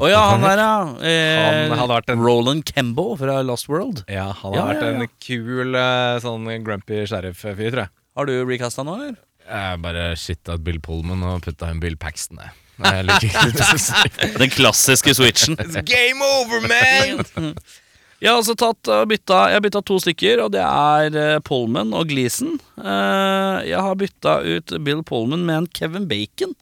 Å 0.00 0.08
ja, 0.08 0.20
han 0.32 0.40
der, 0.40 0.56
ja. 0.56 0.76
Eh, 1.04 1.68
Han 1.68 1.74
hadde 1.76 1.92
vært 1.98 2.10
en 2.14 2.22
Roland 2.24 2.62
Kembo 2.64 3.10
fra 3.20 3.42
Lost 3.44 3.68
World. 3.68 4.06
Ja, 4.08 4.30
han 4.38 4.54
Ja, 4.56 4.62
har 4.64 4.70
vært 4.72 4.86
ja, 4.86 4.92
ja. 4.94 5.02
en 5.04 5.10
kul 5.20 5.76
eh, 5.76 6.14
sånn 6.24 6.48
grumpy 6.64 7.02
sheriff-fyr, 7.10 7.68
tror 7.74 7.82
jeg. 7.84 7.92
Har 8.16 8.28
du 8.28 8.32
recasta 8.48 8.86
nå, 8.88 8.94
eller? 8.96 9.18
Jeg 9.48 9.82
bare 9.84 10.16
shit 10.16 10.48
at 10.52 10.62
Bill 10.64 10.80
Pullman 10.82 11.22
og 11.26 11.42
putta 11.44 11.70
inn 11.72 11.80
Bill 11.82 11.96
Paxton. 12.00 12.40
Det. 12.40 12.50
Den 14.40 14.50
klassiske 14.50 15.14
switchen. 15.14 15.56
Game 15.86 16.24
over, 16.24 16.64
man! 16.66 17.54
Jeg 18.22 18.30
har 18.30 18.38
altså 18.38 18.54
tatt 18.54 18.86
bytta 19.10 19.38
Jeg 19.50 19.56
har 19.58 19.62
bytta 19.64 19.80
to 19.82 19.96
stykker, 19.98 20.44
og 20.44 20.52
det 20.54 20.62
er 20.62 21.16
eh, 21.18 21.38
Pullman 21.42 21.90
og 21.98 22.06
Gleason. 22.12 22.52
Eh, 22.78 23.56
jeg 23.66 23.80
har 23.82 23.96
bytta 23.98 24.36
ut 24.46 24.74
Bill 24.86 25.00
Pullman 25.02 25.42
med 25.48 25.56
en 25.56 25.66
Kevin 25.74 26.06
Bacon. 26.06 26.54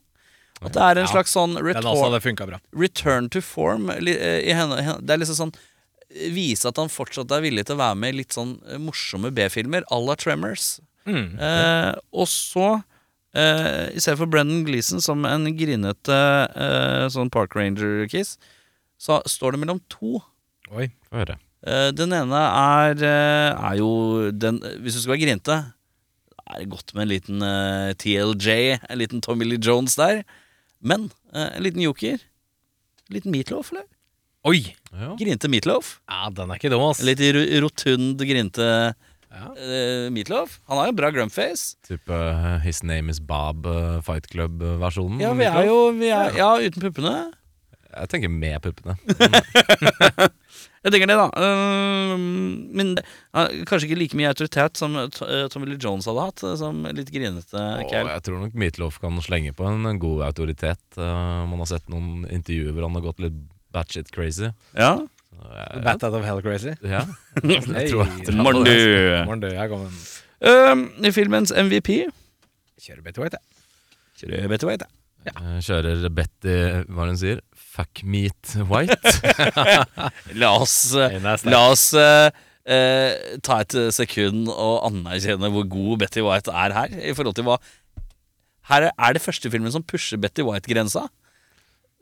At 0.61 0.73
det 0.73 0.81
er 0.87 1.01
en 1.03 1.09
slags 1.09 1.33
sånn 1.37 1.53
også 1.93 2.07
bra. 2.49 2.57
return 2.73 3.29
to 3.29 3.41
form. 3.45 3.89
eh. 3.93 4.97
Det 5.05 5.13
er 5.13 5.21
liksom 5.21 5.37
sånn 5.37 5.53
Vise 6.33 6.67
at 6.67 6.75
han 6.81 6.89
fortsatt 6.91 7.31
er 7.31 7.45
villig 7.45 7.63
til 7.69 7.77
å 7.77 7.79
være 7.79 7.95
med 7.95 8.11
i 8.15 8.17
litt 8.23 8.33
sånn 8.35 8.57
eh, 8.67 8.81
morsomme 8.81 9.29
B-filmer 9.31 9.85
à 9.87 10.01
la 10.01 10.17
Tremors. 10.19 10.79
Mm. 11.07 11.37
Eh, 11.41 11.91
og 12.13 12.27
så 12.29 12.67
eh, 13.33 13.89
I 13.95 14.01
stedet 14.01 14.19
for 14.19 14.29
Brendan 14.29 14.65
Gleeson 14.67 15.01
som 15.03 15.25
en 15.25 15.47
grinete 15.57 16.17
eh, 16.53 17.05
sånn 17.13 17.31
Park 17.33 17.55
Ranger-kiss, 17.57 18.35
så 19.01 19.21
står 19.25 19.55
det 19.55 19.63
mellom 19.63 19.81
to. 19.89 20.19
Oi. 20.71 20.91
Få 21.09 21.23
høre. 21.23 21.37
Eh, 21.65 21.89
den 21.93 22.13
ene 22.17 22.41
er, 22.41 22.97
eh, 23.05 23.49
er 23.53 23.77
jo 23.77 24.31
den 24.33 24.57
Hvis 24.81 24.95
du 24.97 25.03
skal 25.03 25.15
være 25.15 25.23
grinete, 25.25 25.57
er 26.51 26.59
det 26.59 26.69
godt 26.73 26.93
med 26.95 27.05
en 27.05 27.11
liten 27.11 27.45
eh, 27.45 27.91
TLJ, 28.01 28.55
en 28.89 28.99
liten 28.99 29.21
Tommy 29.23 29.47
Lee 29.47 29.61
Jones 29.61 29.95
der. 29.99 30.23
Men 30.81 31.09
eh, 31.33 31.49
en 31.55 31.63
liten 31.65 31.83
joker. 31.85 32.21
En 33.07 33.17
liten 33.17 33.33
meatloaf, 33.33 33.71
eller? 33.73 33.87
Oi! 34.49 34.73
Ja. 34.91 35.13
Grinte 35.19 35.47
meatloaf. 35.51 35.99
Ja, 36.09 36.29
den 36.33 36.49
er 36.49 36.57
ikke 36.57 36.71
dum, 36.73 36.83
ass. 36.89 37.03
Litt 37.05 37.21
rotund, 37.61 38.21
grinte 38.25 38.67
Ja. 39.31 39.51
eh, 39.55 40.07
meatloaf. 40.11 40.59
Han 40.67 40.81
har 40.81 40.89
jo 40.91 40.95
bra 40.99 41.11
grumpface. 41.15 41.77
Type 41.87 42.11
uh, 42.11 42.57
His 42.65 42.83
Name 42.83 43.11
Is 43.13 43.21
Bob, 43.23 43.65
uh, 43.65 44.01
Fight 44.05 44.27
Club-versjonen. 44.31 45.21
Ja, 45.23 45.31
vi 45.37 45.47
er 45.47 45.69
jo 45.69 45.77
vi 45.95 46.11
er, 46.11 46.35
Ja, 46.37 46.55
uten 46.59 46.83
puppene. 46.83 47.15
Jeg 47.91 48.11
tenker 48.11 48.31
med 48.31 48.61
puppene. 48.63 48.95
Jeg 50.81 50.93
tenker 50.95 51.09
det, 51.11 51.15
da. 51.19 51.27
Ehm, 51.37 52.21
men 52.73 52.95
eh, 52.97 53.59
kanskje 53.69 53.85
ikke 53.85 53.99
like 53.99 54.17
mye 54.17 54.31
autoritet 54.31 54.79
som 54.79 54.95
Tommy 55.53 55.67
Lee 55.69 55.77
Jones 55.77 56.07
hadde 56.09 56.23
hatt, 56.25 56.41
som 56.57 56.79
litt 56.89 57.11
grinete 57.13 57.65
cal. 57.91 58.09
jeg 58.09 58.23
tror 58.25 58.41
nok 58.41 58.57
Meatloaf 58.57 58.97
kan 59.03 59.19
slenge 59.21 59.53
på 59.53 59.67
en, 59.69 59.85
en 59.85 60.01
god 60.01 60.23
autoritet. 60.31 60.81
Uh, 60.97 61.45
man 61.51 61.61
har 61.61 61.69
sett 61.69 61.91
noen 61.93 62.25
intervjuer 62.33 62.73
hvor 62.73 62.87
han 62.87 62.97
har 62.97 63.05
gått 63.11 63.21
litt 63.27 63.37
batshit 63.75 64.09
crazy. 64.15 64.49
Ja. 64.73 64.95
Så 65.41 65.81
Bat 65.83 66.03
out 66.03 66.13
of 66.19 66.25
hell 66.25 66.41
crazy. 66.45 66.73
Ja, 66.85 67.05
jeg 67.43 67.91
tror 67.91 68.05
jeg 68.05 68.27
tror 68.29 69.67
kommer 69.71 69.91
Um, 70.41 70.87
I 71.05 71.11
filmens 71.13 71.51
MVP 71.53 72.07
Kjører 72.81 73.03
Betty 73.05 73.21
White, 73.21 73.37
jeg. 73.37 74.23
Kjører 74.23 74.47
Betty 74.49 74.65
White, 74.65 74.87
jeg. 74.87 74.97
Ja. 75.29 75.59
kjører 75.61 76.07
Betty, 76.17 76.55
hva 76.89 77.05
hun 77.11 77.19
sier? 77.21 77.43
Fuck 77.53 78.01
meat 78.01 78.55
white. 78.71 79.11
La 80.41 80.49
oss, 80.57 80.95
eh, 80.97 81.19
la 81.45 81.59
oss 81.69 81.91
uh, 81.93 82.31
uh, 82.65 83.37
ta 83.45 83.59
et 83.61 83.77
sekund 83.93 84.49
og 84.49 84.87
anerkjenne 84.89 85.51
hvor 85.53 85.69
god 85.69 86.01
Betty 86.01 86.25
White 86.25 86.49
er 86.63 86.73
her. 86.79 86.97
I 86.97 87.13
forhold 87.13 87.37
til 87.37 87.45
hva 87.45 87.59
Her 88.71 88.89
er 88.89 89.13
det 89.13 89.21
første 89.21 89.49
filmen 89.53 89.73
som 89.73 89.85
pusher 89.85 90.17
Betty 90.21 90.41
White-grensa. 90.47 91.05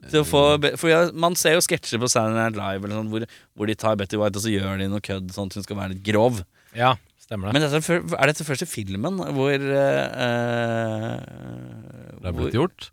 Få, 0.08 0.42
for 0.80 0.88
ja, 0.88 1.00
Man 1.12 1.36
ser 1.36 1.58
jo 1.58 1.64
sketsjer 1.66 2.00
på 2.00 2.08
Saturday 2.08 2.38
Night 2.38 2.56
Live 2.56 2.88
eller 2.88 3.02
sånn, 3.02 3.12
hvor, 3.12 3.26
hvor 3.58 3.68
de 3.68 3.76
tar 3.76 3.98
Betty 4.00 4.20
White 4.20 4.40
og 4.40 4.46
så 4.46 4.54
gjør 4.54 4.80
de 4.80 4.88
noe 4.92 5.04
kødd 5.04 5.34
sånn 5.36 5.52
at 5.52 5.60
hun 5.60 5.66
skal 5.66 5.80
være 5.82 5.94
litt 5.96 6.06
grov. 6.08 6.40
Ja, 6.78 6.94
stemmer 7.20 7.50
det. 7.50 7.58
Men 7.58 7.66
dette, 7.66 7.82
er 7.84 8.16
er 8.16 8.32
dette 8.32 8.48
første 8.48 8.68
filmen 8.70 9.20
hvor 9.36 9.52
uh, 9.52 11.20
Det 12.16 12.26
har 12.30 12.38
blitt 12.38 12.58
gjort. 12.58 12.90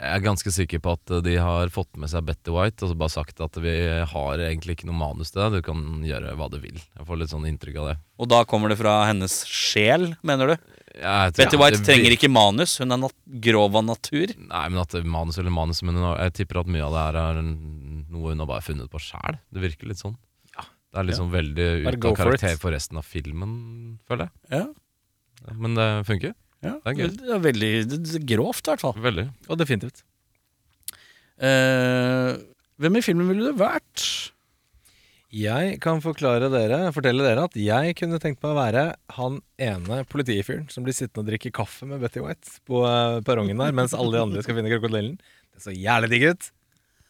Jeg 0.00 0.16
er 0.16 0.22
ganske 0.24 0.52
sikker 0.54 0.80
på 0.80 0.94
at 0.96 1.10
de 1.26 1.34
har 1.36 1.72
fått 1.72 1.98
med 2.00 2.08
seg 2.08 2.24
Betty 2.24 2.52
White 2.54 2.86
og 2.86 2.92
så 2.92 2.96
bare 2.96 3.12
sagt 3.12 3.40
at 3.44 3.56
vi 3.60 3.74
har 4.12 4.44
egentlig 4.46 4.78
ikke 4.78 4.88
noe 4.88 4.96
manus 4.96 5.32
til 5.32 5.42
deg, 5.42 5.58
du 5.58 5.66
kan 5.66 5.82
gjøre 6.06 6.36
hva 6.40 6.48
du 6.52 6.56
vil. 6.62 6.78
Jeg 6.80 7.08
får 7.08 7.20
litt 7.20 7.32
sånn 7.34 7.48
inntrykk 7.50 7.80
av 7.82 7.90
det. 7.90 7.96
Og 8.20 8.30
da 8.32 8.40
kommer 8.48 8.72
det 8.72 8.78
fra 8.80 8.94
hennes 9.10 9.42
sjel, 9.48 10.14
mener 10.24 10.54
du? 10.54 10.70
Jeg 10.90 11.32
tror- 11.32 11.36
Betty 11.44 11.56
ja, 11.56 11.60
White 11.62 11.76
det 11.78 11.86
trenger 11.86 12.12
ikke 12.16 12.30
manus, 12.30 12.78
hun 12.78 12.90
er 12.92 12.96
nat 12.98 13.14
grov 13.40 13.76
av 13.76 13.84
natur. 13.84 14.32
Nei, 14.36 14.68
men 14.68 14.80
at 14.80 14.92
manus 15.04 15.38
eller 15.38 15.50
manus 15.54 15.82
Men 15.82 15.94
hun 15.94 16.02
har- 16.02 16.18
jeg 16.24 16.32
tipper 16.40 16.60
at 16.60 16.66
mye 16.66 16.82
av 16.82 16.92
det 16.92 17.04
her 17.06 17.16
er 17.22 17.38
en- 17.38 18.06
noe 18.10 18.28
hun 18.30 18.38
har 18.38 18.46
bare 18.46 18.60
funnet 18.60 18.90
på 18.90 18.98
sjæl. 18.98 19.38
Det 19.52 19.62
virker 19.62 19.86
litt 19.88 19.98
sånn. 20.02 20.16
Det 20.92 20.98
er 20.98 21.04
liksom 21.06 21.30
veldig 21.30 21.84
Bare 21.84 21.94
ut 21.94 22.00
go 22.00 22.08
av 22.10 22.16
for 22.16 22.34
it. 22.34 22.40
karakter 22.40 22.58
for 22.58 22.70
resten 22.72 22.96
av 22.98 23.04
filmen, 23.06 23.98
føler 24.08 24.26
jeg. 24.26 24.30
Ja, 24.50 24.66
Ja, 25.46 25.54
Men 25.54 25.74
det 25.74 26.04
funker. 26.04 26.34
ja. 26.62 26.72
Det 26.84 26.86
er 26.86 26.94
gøy. 26.94 27.16
Det 27.16 27.30
er 27.30 27.38
veldig 27.38 27.88
det 27.88 28.14
er 28.16 28.26
grovt, 28.36 28.66
i 28.66 28.70
hvert 28.74 28.80
fall. 28.80 28.92
Veldig. 28.94 29.32
Og 29.48 29.56
definitivt. 29.56 30.02
Eh, 31.40 32.36
hvem 32.80 32.96
i 32.98 33.00
filmen 33.00 33.28
ville 33.30 33.52
du 33.52 33.56
vært? 33.56 34.32
Jeg 35.30 35.76
kan 35.82 36.00
forklare 36.02 36.48
dere, 36.50 36.78
fortelle 36.94 37.22
dere 37.22 37.44
at 37.46 37.54
jeg 37.54 37.92
kunne 38.00 38.18
tenkt 38.18 38.40
meg 38.42 38.50
å 38.50 38.56
være 38.58 38.84
han 39.14 39.36
ene 39.62 40.00
politifyren 40.10 40.64
som 40.72 40.82
blir 40.82 40.96
sittende 40.96 41.22
og 41.22 41.28
drikke 41.30 41.52
kaffe 41.54 41.86
med 41.86 42.02
Betty 42.02 42.18
White 42.24 42.56
på 42.66 42.80
eh, 42.88 43.20
perrongen 43.26 43.60
der, 43.62 43.70
mens 43.76 43.94
alle 43.94 44.16
de 44.16 44.24
andre 44.24 44.42
skal 44.42 44.58
finne 44.58 44.72
krokodillen. 44.72 45.20
Det 45.54 45.62
så 45.62 45.74
jævlig 45.76 46.10
digg 46.16 46.24
ut. 46.32 46.48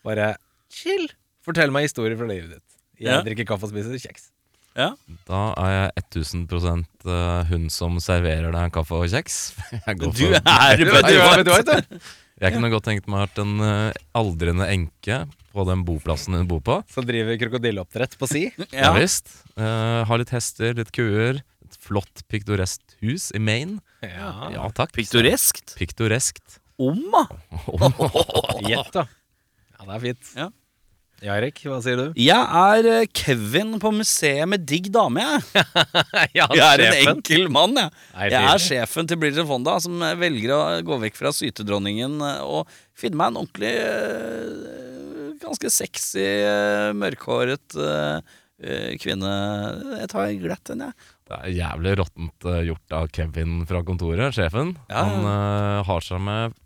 Bare 0.04 0.34
chill. 0.72 1.08
Fortell 1.46 1.72
meg 1.72 1.88
historier 1.88 2.18
fra 2.20 2.28
livet 2.28 2.58
ditt. 2.58 2.66
Jeg 3.00 3.08
Ja. 3.14 3.22
drikker 3.24 3.48
kaffe 3.48 3.64
og 3.64 3.72
spiser 3.72 3.96
kjeks. 3.96 4.28
Ja. 4.76 4.90
Da 5.26 5.38
er 5.58 5.72
jeg 5.72 6.04
1000 6.12 6.84
eh, 7.08 7.44
hun 7.48 7.70
som 7.72 7.96
serverer 8.04 8.52
deg 8.52 8.68
kaffe 8.76 9.00
og 9.00 9.08
kjeks. 9.08 9.38
Jeg, 9.86 9.96
går 9.98 10.12
Du 10.12 10.26
for- 10.26 10.36
er 10.44 10.76
Du 10.76 10.84
er 10.84 10.92
Betty 11.00 11.50
White, 11.56 11.80
du. 11.88 11.98
Jeg 12.40 12.54
kunne 12.56 12.70
godt 12.72 12.86
tenkt 12.88 13.08
meg 13.10 13.18
å 13.20 13.24
vært 13.26 13.40
en 13.42 13.54
eh, 13.66 13.98
aldrende 14.16 14.66
enke 14.72 15.22
på 15.50 15.64
den 15.68 15.82
boplassen 15.84 16.36
hun 16.38 16.48
bor 16.48 16.62
på. 16.64 16.78
Som 16.92 17.06
driver 17.08 17.36
krokodilleoppdrett 17.40 18.16
på 18.20 18.28
si. 18.30 18.46
Ja 18.70 18.90
Ja. 18.90 18.92
visst. 18.96 19.28
Eh, 19.56 20.00
har 20.08 20.22
litt 20.22 20.32
hester, 20.34 20.74
litt 20.78 20.92
kuer. 20.96 21.42
Et 21.66 21.76
flott 21.84 22.24
piktoreskt 22.32 22.96
hus 23.04 23.28
i 23.36 23.42
Maine. 23.42 23.78
Ja. 24.02 24.48
Ja 24.54 24.68
takk. 24.74 24.94
Piktoreskt. 24.96 25.76
Piktoreskt. 25.78 26.58
Om, 26.80 27.02
da. 27.12 27.26
Gjett, 28.70 28.88
da. 28.96 29.04
Ja, 29.76 29.84
det 29.84 29.94
er 29.98 30.04
fint. 30.06 30.32
Ja. 30.38 30.48
Ja, 31.20 31.34
Erik, 31.36 31.58
hva 31.68 31.76
sier 31.84 31.98
du? 32.00 32.04
Jeg 32.16 32.32
er 32.40 32.86
eh, 32.88 33.08
Kevin 33.12 33.74
på 33.82 33.90
museet 33.92 34.48
med 34.48 34.62
digg 34.68 34.86
dame, 34.92 35.20
jeg. 35.20 35.64
ja, 36.38 36.46
Jeg 36.56 36.64
er 36.64 36.82
en 36.86 37.10
enkel 37.12 37.50
mann, 37.52 37.76
jeg. 37.76 37.92
Nei, 38.14 38.28
Jeg 38.32 38.48
er 38.54 38.62
sjefen 38.64 39.10
til 39.10 39.20
Bridget 39.20 39.48
Fonda, 39.48 39.74
som 39.84 40.00
eh, 40.06 40.16
velger 40.20 40.54
å 40.56 40.60
gå 40.86 40.96
vekk 41.04 41.18
fra 41.20 41.32
sytedronningen 41.36 42.16
eh, 42.24 42.40
og 42.46 42.72
finne 42.96 43.20
meg 43.20 43.32
en 43.34 43.42
ordentlig 43.42 43.74
Ganske 45.40 45.70
sexy, 45.72 46.20
mørkhåret 47.00 47.72
kvinne. 49.00 49.30
Jeg 50.02 50.10
tar 50.12 50.34
glatt 50.42 50.68
henne, 50.68 50.90
jeg. 50.90 51.06
Det 51.30 51.38
er 51.38 51.54
jævlig 51.56 51.94
råttent 51.96 52.46
gjort 52.66 52.96
av 52.98 53.08
Kevin 53.16 53.54
fra 53.68 53.80
kontoret, 53.88 54.36
sjefen. 54.36 54.74
Ja. 54.92 55.06
Han 55.08 55.24
har 55.88 56.04
seg 56.04 56.20
med 56.26 56.58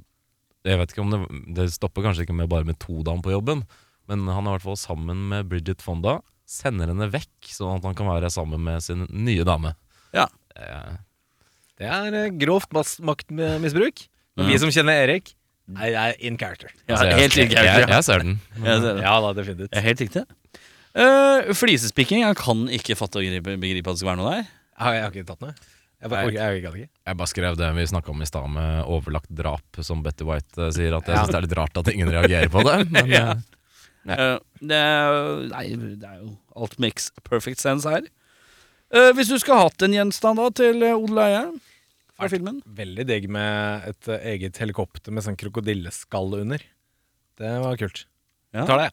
Jeg 0.66 0.80
vet 0.80 0.94
ikke 0.94 1.04
om 1.04 1.14
det 1.14 1.20
Det 1.60 1.68
stopper 1.76 2.08
kanskje 2.08 2.26
ikke 2.26 2.34
med 2.40 2.50
bare 2.50 2.66
med 2.66 2.80
to 2.82 2.98
damer 3.06 3.22
på 3.22 3.36
jobben, 3.36 3.62
men 4.08 4.26
han 4.28 4.44
er 4.46 4.54
i 4.54 4.56
hvert 4.58 4.66
fall 4.68 4.76
sammen 4.80 5.28
med 5.30 5.48
Bridget 5.50 5.82
Fonda. 5.84 6.18
Sender 6.46 6.90
henne 6.92 7.06
vekk, 7.12 7.30
sånn 7.48 7.78
at 7.78 7.86
han 7.88 7.94
kan 7.96 8.06
være 8.10 8.28
sammen 8.32 8.60
med 8.66 8.82
sin 8.84 9.06
nye 9.10 9.44
dame. 9.48 9.74
Ja. 10.12 10.26
Eh, 10.56 10.96
Det 11.80 11.88
er 11.90 12.14
eh, 12.14 12.28
grovt 12.38 12.70
mas- 12.76 13.00
maktmisbruk. 13.02 14.04
Mm. 14.38 14.46
vi 14.50 14.58
som 14.58 14.70
kjenner 14.74 15.04
Erik, 15.06 15.32
er, 15.78 15.94
er 15.94 16.14
in 16.20 16.36
character. 16.36 16.68
Ja, 16.88 16.96
altså, 16.96 17.06
jeg, 17.06 17.18
helt 17.22 17.34
jeg, 17.38 17.44
riktig. 17.48 17.56
jeg, 17.56 17.64
jeg, 17.80 17.88
jeg 17.88 18.04
ser 18.04 18.18
den. 18.24 18.34
Jeg 18.58 18.80
ser 18.82 18.94
det. 18.98 19.02
Ja 19.06 19.14
da, 19.24 19.30
definitivt. 19.38 19.70
Ja, 19.74 19.80
helt 19.88 20.02
riktig. 20.04 20.24
Uh, 20.94 21.52
flisespikking. 21.58 22.20
Jeg 22.22 22.36
kan 22.38 22.66
ikke 22.70 22.94
fatte 22.98 23.18
og 23.18 23.24
begripe, 23.26 23.56
begripe 23.62 23.90
at 23.90 23.96
det 23.96 24.02
skal 24.02 24.10
være 24.12 24.20
noe 24.20 24.34
der. 24.36 24.44
Har 24.78 24.94
jeg 24.98 25.02
har 25.06 25.14
ikke 25.14 25.26
tatt 25.32 25.42
noe? 25.42 25.54
Jeg, 26.04 26.10
bare, 26.12 26.20
Nei. 26.20 26.28
orker- 26.28 26.52
jeg, 26.54 26.62
gadd 26.66 26.76
ikke. 26.82 26.90
Jeg 27.08 27.16
bare 27.22 27.30
skrev 27.32 27.56
det 27.58 27.70
vi 27.78 27.86
snakka 27.94 28.12
om 28.12 28.20
i 28.22 28.28
stad, 28.28 28.50
med 28.52 28.84
overlagt 28.92 29.30
drap, 29.32 29.80
som 29.86 30.02
Betty 30.04 30.26
White 30.28 30.60
eh, 30.66 30.70
sier. 30.76 30.94
At 30.98 31.06
jeg 31.08 31.14
Ja. 31.16 31.22
synes 31.24 31.32
det 31.32 31.38
er 31.40 31.46
litt 31.48 31.56
rart 31.58 31.80
at 31.80 31.90
ingen 31.94 32.10
reagerer 32.12 32.50
på 32.52 32.62
det. 32.68 32.76
Men 32.92 33.10
Ja. 33.14 33.24
eh, 33.32 33.53
Eh, 34.04 34.38
det, 34.60 34.76
er- 34.76 35.46
nei, 35.48 35.64
det 35.96 36.04
er 36.08 36.18
jo 36.20 36.34
Alt 36.60 36.78
makes 36.78 37.10
perfect 37.24 37.58
sense 37.62 37.88
her. 37.88 38.04
Eh, 38.94 39.12
hvis 39.16 39.30
du 39.32 39.38
skulle 39.40 39.62
hatt 39.64 39.82
en 39.82 39.94
gjenstand 39.96 40.36
da 40.38 40.50
til 40.54 40.82
eh, 40.84 40.92
odel 40.94 41.18
og 41.18 41.24
eie 41.24 41.44
fra 42.14 42.28
filmen 42.30 42.60
Veldig 42.78 43.06
digg 43.08 43.24
med 43.32 43.88
et 43.90 44.10
eget 44.20 44.60
helikopter 44.60 45.10
med 45.10 45.24
sånn 45.26 45.38
krokodilleskall 45.40 46.36
under. 46.42 46.62
Det 47.40 47.54
var 47.64 47.80
kult. 47.80 48.04
Ja. 48.54 48.66
Tar 48.68 48.78
det. 48.84 48.90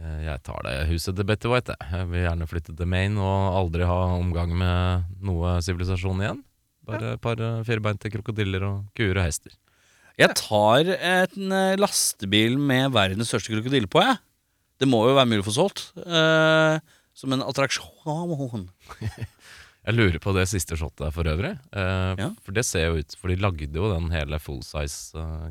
Eh, 0.00 0.22
Jeg 0.30 0.42
tar 0.46 0.62
det 0.64 0.76
huset 0.88 1.16
til 1.18 1.24
Betty 1.28 1.48
White. 1.52 1.74
jeg. 1.76 1.90
Jeg 1.98 2.08
vil 2.14 2.24
gjerne 2.24 2.48
flytte 2.48 2.76
til 2.78 2.86
Maine 2.88 3.18
og 3.20 3.58
aldri 3.60 3.84
ha 3.90 3.98
omgang 4.16 4.54
med 4.56 5.04
noe 5.20 5.58
sivilisasjon 5.66 6.22
igjen. 6.24 6.40
Bare 6.86 7.16
et 7.16 7.20
par 7.20 7.36
firbeinte 7.66 8.08
krokodiller 8.14 8.62
og 8.62 8.84
kuer 8.96 9.18
og 9.18 9.24
hester. 9.26 9.50
Jeg 10.16 10.32
tar 10.38 10.88
en 10.96 11.52
eh, 11.52 11.74
lastebil 11.80 12.56
med 12.56 12.94
verdens 12.96 13.28
største 13.32 13.52
krokodille 13.52 13.88
på, 13.92 14.00
jeg. 14.00 14.16
Det 14.80 14.88
må 14.88 15.02
jo 15.08 15.16
være 15.16 15.28
mulig 15.28 15.44
å 15.44 15.48
få 15.50 15.56
solgt. 15.56 15.90
eh, 16.06 16.78
som 17.16 17.32
en 17.32 17.44
attraksjon. 17.46 18.66
Jeg 19.86 19.94
lurer 19.94 20.16
på 20.18 20.32
det 20.34 20.48
siste 20.50 20.74
shotet 20.74 20.98
der 21.04 21.12
for 21.14 21.28
øvrig. 21.30 21.52
Eh, 21.70 22.14
Ja. 22.18 22.26
For 22.42 22.50
det 22.56 22.64
ser 22.66 22.88
jo 22.88 22.96
ut 22.98 23.14
For 23.20 23.30
de 23.30 23.36
lagde 23.38 23.68
jo 23.70 23.86
den 23.92 24.08
hele 24.10 24.40
full 24.42 24.58
size 24.66 25.14
eh. 25.14 25.44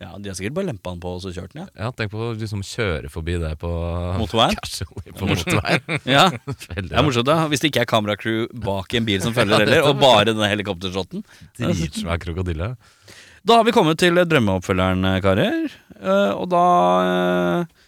Ja, 0.00 0.16
De 0.16 0.30
har 0.30 0.38
sikkert 0.38 0.54
bare 0.56 0.70
lempa 0.70 0.94
den 0.94 1.02
på 1.04 1.12
og 1.12 1.20
så 1.20 1.28
kjørt 1.36 1.52
den, 1.52 1.66
ja. 1.66 1.84
Ja, 1.84 1.90
tenk 1.92 2.08
på 2.14 2.22
å 2.24 2.30
liksom 2.40 2.62
kjøre 2.64 3.10
forbi 3.12 3.36
det 3.42 3.52
på 3.60 3.68
Motorveien? 4.22 4.56
På 5.20 5.28
motorveien. 5.28 6.00
ja. 6.08 6.24
Det 6.72 6.88
er 6.88 7.04
morsomt, 7.04 7.28
da. 7.28 7.36
Hvis 7.52 7.60
det 7.60 7.68
ikke 7.74 7.84
er 7.84 7.90
kameracrew 7.92 8.46
bak 8.64 8.96
en 8.96 9.04
bil 9.04 9.20
som 9.20 9.36
følger 9.36 9.66
heller, 9.66 9.84
og 9.90 10.00
bare 10.00 10.24
denne 10.30 10.48
helikoptershoten. 10.48 11.26
Dritsvær 11.60 12.16
krokodille. 12.24 12.72
Da 13.46 13.60
har 13.60 13.66
vi 13.68 13.74
kommet 13.74 13.98
til 14.02 14.16
drømmeoppfølgeren, 14.18 15.04
eh, 15.06 15.20
karer. 15.22 15.68
Eh, 16.00 16.32
og 16.34 16.48
da 16.50 16.62
eh, 17.06 17.84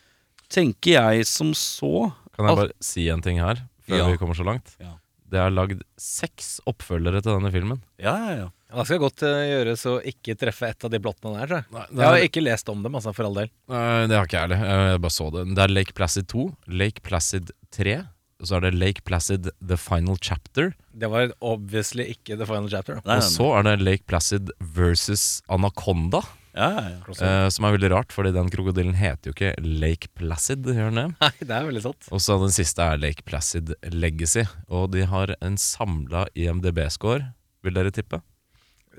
tenker 0.54 0.94
jeg 0.94 1.26
som 1.28 1.50
så 1.56 2.12
Kan 2.36 2.46
jeg 2.46 2.56
bare 2.60 2.70
si 2.84 3.08
en 3.10 3.22
ting 3.24 3.40
her, 3.42 3.64
før 3.88 3.98
Ja. 3.98 4.06
vi 4.12 4.18
kommer 4.20 4.38
så 4.38 4.46
langt? 4.46 4.76
Ja. 4.78 4.94
Det 5.28 5.36
er 5.42 5.50
lagd 5.52 5.82
seks 6.00 6.60
oppfølgere 6.64 7.20
til 7.20 7.34
denne 7.34 7.50
filmen. 7.52 7.82
Ja, 8.00 8.14
ja, 8.16 8.36
ja. 8.38 8.46
Ja, 8.70 8.76
det 8.82 8.86
skal 8.86 9.00
godt 9.02 9.22
eh, 9.24 9.42
gjøres 9.48 9.82
å 9.88 9.96
ikke 10.04 10.36
treffe 10.38 10.68
et 10.68 10.84
av 10.84 10.90
de 10.92 11.00
plottene 11.00 11.40
der, 11.40 11.46
tror 11.48 11.58
jeg. 11.58 11.66
Nei, 11.72 11.84
Jeg 11.98 12.06
har 12.08 12.24
ikke 12.28 12.42
lest 12.44 12.68
om 12.72 12.82
dem, 12.84 12.94
altså, 12.94 13.12
for 13.16 13.24
all 13.28 13.34
del. 13.34 13.50
Nei, 13.68 14.06
det 14.06 14.16
har 14.16 14.28
ikke 14.28 14.38
jeg 14.38 14.48
heller. 14.48 14.92
Jeg 14.92 15.00
bare 15.04 15.16
så 15.18 15.28
det. 15.34 15.44
Det 15.56 15.64
er 15.64 15.74
Lake 15.74 15.94
Placid 15.96 16.28
2, 16.32 16.46
Lake 16.68 17.00
Placid 17.02 17.50
3, 17.74 17.96
og 17.98 18.06
så 18.46 18.58
er 18.58 18.68
det 18.68 18.74
Lake 18.78 19.02
Placid 19.06 19.48
The 19.58 19.76
Final 19.80 20.18
Chapter. 20.22 20.72
Det 20.94 21.08
var 21.10 21.32
obviously 21.42 22.04
ikke 22.12 22.36
the 22.38 22.46
final 22.46 22.68
chapter. 22.70 23.00
Nei, 23.06 23.16
Og 23.18 23.26
så 23.26 23.48
er 23.58 23.66
det 23.66 23.76
Lake 23.82 24.06
Placid 24.06 24.52
versus 24.60 25.40
Anaconda, 25.50 26.20
ja, 26.58 26.68
ja, 26.74 26.84
ja. 26.90 27.26
eh, 27.26 27.48
som 27.54 27.66
er 27.68 27.74
veldig 27.76 27.90
rart, 27.92 28.14
fordi 28.14 28.32
den 28.34 28.48
krokodillen 28.50 28.96
heter 28.98 29.30
jo 29.30 29.34
ikke 29.36 29.52
Lake 29.62 30.10
Placid, 30.18 30.66
gjør 30.66 30.90
den 30.90 31.00
det? 31.00 31.06
Nei, 31.22 31.32
det 31.42 31.54
er 31.58 31.66
veldig 31.68 31.82
sant. 31.84 32.08
Og 32.14 32.22
så 32.24 32.38
den 32.42 32.54
siste 32.54 32.82
er 32.82 32.98
Lake 33.02 33.26
Placid 33.26 33.74
Legacy, 33.94 34.46
og 34.70 34.90
de 34.94 35.04
har 35.10 35.34
en 35.42 35.58
samla 35.58 36.26
IMDb-score, 36.38 37.32
vil 37.66 37.78
dere 37.78 37.94
tippe? 37.94 38.22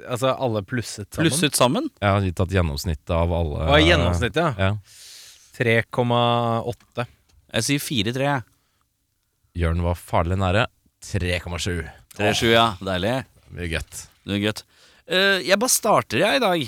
Altså, 0.07 0.31
alle 0.31 0.61
plusset 0.63 1.09
sammen. 1.11 1.27
Plusset 1.27 1.55
sammen? 1.59 1.89
Ja, 1.99 2.13
har 2.15 2.27
tatt 2.37 2.53
gjennomsnittet 2.55 3.11
av 3.11 3.33
alle. 3.35 3.65
Og 3.67 3.83
gjennomsnittet, 3.83 4.39
ja. 4.59 4.71
Ja. 4.71 4.75
3,8. 5.59 7.05
Jeg 7.49 7.65
sier 7.67 7.81
4-3. 7.83 8.23
jeg. 8.23 8.48
Jørn 9.57 9.81
var 9.83 9.95
farlig 9.97 10.37
nære. 10.39 10.67
3,7. 11.03 11.87
3-7, 12.19 12.51
ja. 12.51 12.65
Deilig. 12.83 13.15
Mye 13.55 13.69
godt. 13.71 14.03
Det 14.27 14.35
er 14.37 14.43
godt. 14.43 14.63
Eh, 15.09 15.39
jeg 15.47 15.57
bare 15.59 15.73
starter 15.73 16.21
jeg 16.21 16.37
i 16.37 16.43
dag. 16.43 16.67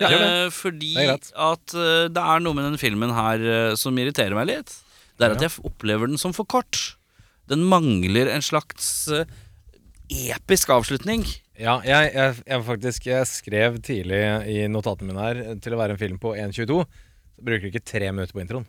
Ja, 0.00 0.08
gjør 0.08 0.22
Eh, 0.26 0.50
fordi 0.54 0.94
Det 0.94 1.02
er 1.02 1.08
greit. 1.10 1.32
at 1.36 1.74
eh, 1.74 2.08
det 2.08 2.22
er 2.22 2.40
noe 2.40 2.54
med 2.56 2.64
den 2.70 2.78
filmen 2.80 3.10
her 3.12 3.42
eh, 3.42 3.74
som 3.76 3.96
irriterer 3.98 4.34
meg 4.38 4.46
litt. 4.48 4.72
Det 5.18 5.26
er 5.26 5.34
at 5.34 5.42
jeg 5.44 5.50
f- 5.52 5.64
opplever 5.68 6.06
den 6.08 6.16
som 6.20 6.32
for 6.32 6.44
kort. 6.48 6.94
Den 7.50 7.64
mangler 7.68 8.30
en 8.32 8.40
slags 8.46 9.08
eh, 9.12 9.24
episk 10.30 10.70
avslutning. 10.72 11.26
Ja, 11.60 11.80
jeg, 11.84 12.12
jeg, 12.14 12.36
jeg 12.48 12.64
faktisk 12.64 13.06
jeg 13.10 13.26
skrev 13.28 13.76
tidlig 13.84 14.20
i 14.48 14.62
notatene 14.72 15.10
mine 15.12 15.20
her 15.26 15.42
til 15.60 15.74
å 15.76 15.80
være 15.82 15.96
en 15.96 16.00
film 16.00 16.16
på 16.22 16.32
1.22. 16.38 16.78
Så 17.36 17.44
bruker 17.44 17.66
du 17.66 17.68
ikke 17.74 17.84
tre 17.84 18.08
minutter 18.12 18.32
på 18.36 18.40
introen. 18.44 18.64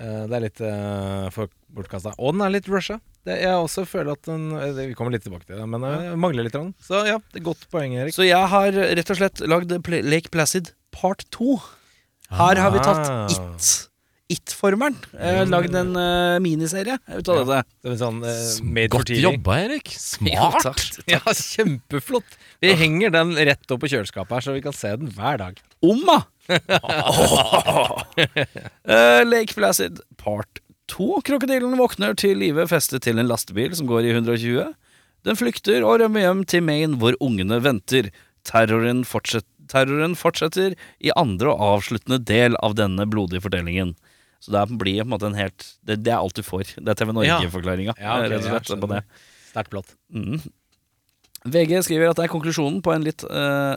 Eh, 0.00 0.22
det 0.30 0.36
er 0.38 0.44
litt 0.46 0.60
uh, 0.64 1.28
for 1.34 1.50
bortkasta. 1.76 2.14
Og 2.18 2.32
den 2.34 2.44
er 2.46 2.54
litt 2.54 2.68
rusha. 2.72 2.96
Det, 3.28 3.36
jeg 3.42 3.52
også 3.52 3.84
føler 3.84 4.14
at 4.16 4.22
den 4.24 4.46
eh, 4.56 4.70
Vi 4.88 4.94
kommer 4.96 5.12
litt 5.12 5.26
tilbake 5.26 5.44
til 5.44 5.58
det, 5.60 5.66
men 5.68 5.84
det 5.84 6.14
mangler 6.20 6.46
litt. 6.46 6.56
Rann. 6.56 6.72
Så 6.80 7.02
ja, 7.08 7.18
det 7.34 7.42
er 7.42 7.46
godt 7.50 7.66
poeng, 7.72 7.92
Erik. 8.00 8.16
Så 8.16 8.24
jeg 8.24 8.48
har 8.54 8.72
rett 8.72 9.12
og 9.12 9.20
slett 9.20 9.44
lagd 9.44 9.76
Lake 10.08 10.32
Placid 10.32 10.72
part 10.94 11.26
2. 11.36 11.60
Her 12.40 12.64
har 12.64 12.74
vi 12.74 12.82
tatt 12.82 13.06
Ah. 13.10 13.28
It. 13.30 13.70
It-formelen. 14.30 14.94
Jeg 15.10 15.46
lagd 15.50 15.74
en 15.74 15.88
uh, 15.98 16.36
miniserie 16.42 16.94
ut 17.02 17.30
av 17.32 17.40
dette. 17.40 17.56
Det 17.82 17.90
er 17.90 17.96
sånn 17.98 18.20
uh, 18.22 18.84
Godt 18.94 19.10
jobba, 19.10 19.56
Erik. 19.64 19.90
Ja, 20.30 20.52
Smart. 20.52 20.68
takk. 20.68 21.00
Ja, 21.10 21.34
kjempeflott. 21.34 22.36
Vi 22.62 22.70
henger 22.78 23.10
den 23.16 23.34
rett 23.34 23.74
opp 23.74 23.82
på 23.82 23.90
kjøleskapet 23.90 24.36
her, 24.36 24.46
så 24.46 24.54
vi 24.54 24.62
kan 24.62 24.76
se 24.76 24.92
den 25.00 25.10
hver 25.16 25.40
dag. 25.42 25.58
Omma! 25.82 26.20
Eh, 28.90 29.22
Lake 29.24 29.54
Placid 29.54 30.00
part 30.18 30.60
2. 30.90 31.20
Krokodillen 31.26 31.76
våkner 31.78 32.16
til 32.18 32.40
live 32.40 32.66
festet 32.70 33.04
til 33.06 33.20
en 33.20 33.28
lastebil 33.30 33.74
som 33.78 33.88
går 33.90 34.08
i 34.08 34.12
120. 34.16 34.72
Den 35.28 35.38
flykter 35.38 35.84
og 35.86 36.00
rømmer 36.02 36.24
hjem 36.24 36.44
til 36.48 36.64
Maine, 36.66 36.98
hvor 37.00 37.16
ungene 37.22 37.60
venter. 37.62 38.10
Terroren, 38.48 39.04
fortset, 39.06 39.44
terroren 39.70 40.16
fortsetter 40.18 40.74
i 40.98 41.12
andre 41.20 41.52
og 41.52 41.60
avsluttende 41.76 42.18
del 42.24 42.56
av 42.64 42.74
denne 42.78 43.06
blodige 43.10 43.44
fortellingen. 43.44 43.94
Så 44.40 44.54
det 44.54 44.64
blir 44.80 45.02
på 45.02 45.06
en 45.06 45.12
måte 45.12 45.28
en 45.28 45.36
helt 45.36 45.66
Det, 45.84 45.98
det 46.00 46.14
er 46.14 46.22
alt 46.22 46.38
du 46.38 46.42
får. 46.42 46.72
Det 46.80 46.88
er 46.88 46.96
TV 46.96 47.12
Norge-forklaringa. 47.12 47.94
Ja, 48.00 48.22
ja, 48.24 48.40
slett. 48.40 48.72
Sterkt 49.50 49.70
plott. 49.72 49.92
Mm. 50.14 50.40
VG 51.48 51.78
skriver 51.86 52.10
at 52.10 52.18
det 52.18 52.26
er 52.26 52.32
konklusjonen 52.32 52.80
på 52.84 52.92
en 52.92 53.04
litt 53.06 53.22
uh, 53.24 53.76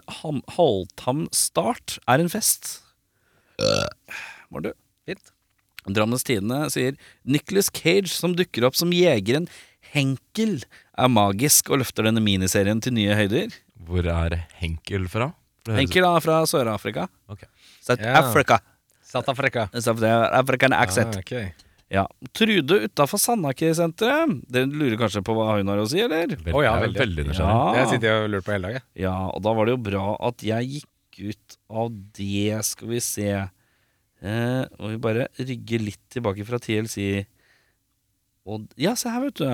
halvtam 0.58 1.26
start 1.36 1.98
er 2.12 2.20
en 2.24 2.32
fest. 2.32 2.82
Var 4.52 4.66
du? 4.66 4.72
Fint. 5.08 5.32
Drammens 5.88 6.24
Tidende 6.28 6.66
sier 6.72 6.96
Nicholas 7.28 7.70
Cage 7.72 8.12
som 8.12 8.36
dukker 8.36 8.68
opp 8.68 8.76
som 8.80 8.92
jegeren 8.96 9.48
Henkel 9.94 10.62
er 10.98 11.10
magisk 11.12 11.70
og 11.74 11.82
løfter 11.84 12.08
denne 12.08 12.24
miniserien 12.24 12.80
til 12.84 12.96
nye 12.96 13.16
høyder. 13.20 13.54
Hvor 13.84 14.08
er 14.10 14.40
Henkel 14.62 15.08
fra? 15.12 15.32
Henkel 15.68 16.08
er 16.08 16.24
fra 16.24 16.42
Sør-Afrika. 16.50 17.08
Okay. 17.32 17.48
South 17.84 18.02
Ja. 18.04 18.16
Africa. 18.24 18.60
South 19.04 19.30
Africa. 19.30 19.68
South 19.80 20.04
African 20.04 20.74
accent. 20.74 21.16
Ah, 21.16 21.22
ok. 21.22 21.54
Ja. 21.94 22.08
Trude 22.34 22.80
utafor 22.88 23.22
Sandaker-senteret. 23.22 24.32
Dere 24.50 24.66
lurer 24.72 24.98
kanskje 24.98 25.22
på 25.26 25.36
hva 25.38 25.52
hun 25.60 25.70
har 25.70 25.82
å 25.84 25.86
si, 25.90 26.00
eller? 26.02 26.34
Å 26.50 26.64
ja, 26.66 26.72
er 26.80 26.88
veldig. 26.88 27.00
veldig 27.04 27.26
nysgjerrig. 27.28 27.60
Ja. 27.60 27.76
Det 27.78 27.84
sitter 27.92 28.10
jeg 28.10 28.24
og 28.24 28.32
lurer 28.34 28.46
på 28.48 28.56
hele 28.56 28.72
dagen. 28.72 28.86
Ja, 29.04 29.14
og 29.30 29.44
da 29.46 29.54
var 29.54 29.70
det 29.70 29.76
jo 29.76 29.84
bra 29.92 30.06
at 30.32 30.46
jeg 30.48 30.72
gikk 30.80 30.90
ut 31.30 31.58
av 31.70 31.92
det, 32.18 32.58
skal 32.66 32.90
vi 32.96 33.04
se. 33.06 33.30
Eh, 34.24 34.64
og 34.80 34.90
vi 34.96 34.98
bare 35.04 35.28
rygger 35.38 35.86
litt 35.86 36.02
tilbake 36.16 36.48
fra 36.48 36.58
TLC. 36.64 37.06
Og 38.50 38.66
Ja, 38.82 38.96
se 38.98 39.14
her, 39.14 39.22
vet 39.28 39.44
du. 39.44 39.48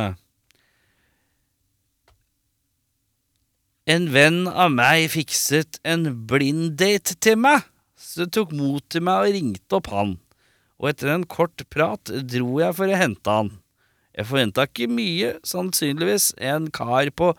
En 3.89 4.07
venn 4.13 4.43
av 4.47 4.71
meg 4.71 5.07
fikset 5.11 5.79
en 5.83 6.07
blind 6.29 6.75
date 6.79 7.15
til 7.19 7.39
meg, 7.41 7.65
så 7.99 8.23
jeg 8.23 8.33
tok 8.37 8.51
mot 8.55 8.85
til 8.93 9.03
meg 9.03 9.25
og 9.27 9.35
ringte 9.35 9.79
opp 9.79 9.89
han. 9.91 10.15
Og 10.79 10.93
etter 10.93 11.11
en 11.13 11.27
kort 11.27 11.65
prat 11.71 12.11
dro 12.31 12.59
jeg 12.61 12.75
for 12.77 12.87
å 12.87 12.99
hente 12.99 13.35
han. 13.35 13.51
Jeg 14.15 14.27
forventa 14.29 14.65
ikke 14.67 14.89
mye, 14.91 15.35
sannsynligvis 15.47 16.31
en 16.43 16.69
kar 16.75 17.11
på 17.15 17.33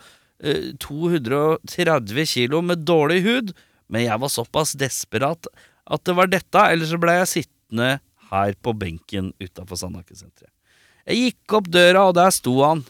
eh, 0.45 0.71
230 0.81 2.31
kilo 2.31 2.63
med 2.65 2.87
dårlig 2.89 3.21
hud, 3.27 3.53
men 3.91 4.07
jeg 4.07 4.23
var 4.23 4.33
såpass 4.33 4.77
desperat 4.79 5.49
at 5.91 6.05
det 6.07 6.15
var 6.17 6.31
dette, 6.31 6.63
ellers 6.63 6.93
så 6.93 7.01
ble 7.03 7.17
jeg 7.19 7.33
sittende 7.35 7.91
her 8.31 8.55
på 8.63 8.75
benken 8.79 9.33
utafor 9.43 9.81
Sandaker-senteret. 9.81 10.53
Jeg 11.09 11.33
gikk 11.33 11.57
opp 11.59 11.71
døra, 11.73 12.07
og 12.07 12.17
der 12.19 12.31
sto 12.35 12.61
han. 12.63 12.85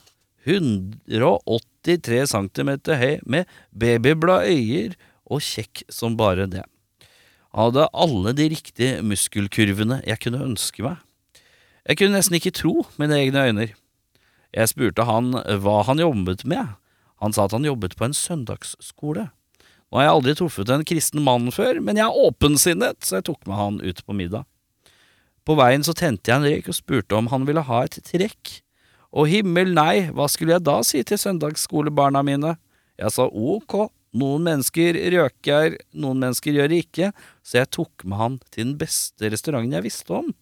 183 0.44 2.24
cm 2.32 2.70
høy, 3.00 3.14
med 3.24 3.48
babyblå 3.76 4.40
øyer 4.48 4.96
og 5.30 5.42
kjekk 5.44 5.84
som 5.92 6.16
bare 6.20 6.48
det. 6.50 6.64
Hadde 7.56 7.88
alle 7.90 8.34
de 8.38 8.46
riktige 8.52 9.00
muskelkurvene 9.02 10.00
jeg 10.06 10.22
kunne 10.22 10.44
ønske 10.44 10.84
meg. 10.86 11.00
Jeg 11.88 11.98
kunne 11.98 12.14
nesten 12.14 12.36
ikke 12.38 12.54
tro 12.54 12.84
mine 13.00 13.16
egne 13.18 13.46
øyne. 13.48 13.66
Jeg 14.54 14.70
spurte 14.70 15.06
han 15.06 15.32
hva 15.34 15.80
han 15.88 16.02
jobbet 16.02 16.44
med. 16.46 16.76
Han 17.20 17.34
sa 17.34 17.48
at 17.48 17.56
han 17.56 17.66
jobbet 17.66 17.96
på 17.98 18.06
en 18.06 18.16
søndagsskole. 18.16 19.28
Nå 19.90 19.98
har 19.98 20.06
jeg 20.06 20.14
aldri 20.14 20.34
truffet 20.38 20.70
en 20.70 20.86
kristen 20.86 21.24
mann 21.26 21.50
før, 21.50 21.80
men 21.82 21.98
jeg 21.98 22.06
er 22.06 22.22
åpensinnet, 22.26 23.00
så 23.02 23.18
jeg 23.18 23.26
tok 23.26 23.42
med 23.50 23.58
han 23.58 23.80
ut 23.82 24.02
på 24.06 24.14
middag. 24.14 24.46
På 25.42 25.56
veien 25.58 25.82
så 25.82 25.94
tente 25.96 26.30
jeg 26.30 26.38
en 26.38 26.46
røyk 26.46 26.68
og 26.70 26.76
spurte 26.76 27.16
om 27.18 27.30
han 27.32 27.46
ville 27.48 27.64
ha 27.66 27.82
et 27.86 27.98
trekk. 28.06 28.60
Og 29.10 29.26
himmel 29.32 29.72
nei, 29.74 30.06
hva 30.14 30.28
skulle 30.30 30.54
jeg 30.54 30.66
da 30.68 30.76
si 30.86 31.02
til 31.02 31.18
søndagsskolebarna 31.18 32.22
mine? 32.22 32.54
Jeg 33.00 33.10
sa 33.16 33.26
ok, 33.26 33.90
noen 34.16 34.46
mennesker 34.46 34.96
røker, 35.14 35.76
noen 35.94 36.22
mennesker 36.24 36.56
gjør 36.56 36.70
det 36.72 36.80
ikke, 36.86 37.10
så 37.46 37.60
jeg 37.60 37.70
tok 37.76 38.04
med 38.08 38.18
han 38.18 38.38
til 38.50 38.64
den 38.64 38.76
beste 38.80 39.30
restauranten 39.30 39.76
jeg 39.76 39.86
visste 39.86 40.16
om. 40.16 40.32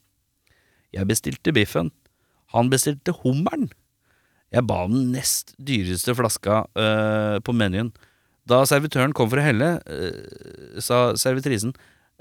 Jeg 0.94 1.08
bestilte 1.08 1.52
biffen. 1.52 1.90
Han 2.54 2.70
bestilte 2.72 3.12
hummeren. 3.22 3.68
Jeg 4.48 4.64
ba 4.64 4.80
om 4.86 4.94
den 4.94 5.10
nest 5.12 5.52
dyreste 5.60 6.14
flaska 6.16 6.62
øh, 6.72 7.36
på 7.44 7.52
menyen. 7.52 7.92
Da 8.48 8.62
servitøren 8.64 9.12
kom 9.12 9.28
for 9.28 9.40
å 9.40 9.44
helle, 9.44 9.74
øh, 9.84 10.78
sa 10.80 11.12
servitrisen 11.20 11.74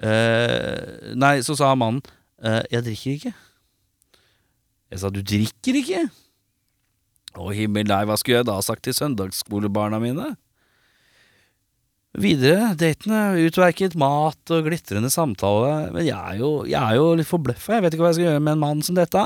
øh, 0.03 1.13
Nei, 1.15 1.37
så 1.47 1.55
sa 1.55 1.71
mannen 1.79 2.03
«Øh, 2.43 2.63
Jeg 2.69 2.83
drikker 2.83 3.13
ikke. 3.15 3.33
Jeg 4.91 4.99
sa 4.99 5.09
du 5.09 5.21
drikker 5.23 5.79
ikke? 5.79 6.03
Å 7.37 7.53
himmel 7.55 7.87
nei, 7.87 8.03
hva 8.09 8.17
skulle 8.19 8.41
jeg 8.41 8.49
da 8.49 8.57
sagt 8.65 8.83
til 8.87 8.95
søndagsskolebarna 8.97 10.01
mine? 10.03 10.33
Videre, 12.17 12.71
datene, 12.73 13.35
utverket 13.45 13.93
mat 13.99 14.49
og 14.53 14.65
glitrende 14.65 15.11
samtale, 15.13 15.91
men 15.93 16.07
jeg 16.07 16.17
er 16.17 16.39
jo, 16.39 16.49
jeg 16.65 16.79
er 16.81 16.97
jo 16.97 17.11
litt 17.19 17.29
forbløffa, 17.29 17.75
jeg 17.75 17.85
vet 17.85 17.93
ikke 17.93 18.01
hva 18.01 18.09
jeg 18.09 18.17
skal 18.17 18.27
gjøre 18.31 18.41
med 18.41 18.55
en 18.55 18.63
mann 18.63 18.81
som 18.85 18.97
dette. 18.97 19.25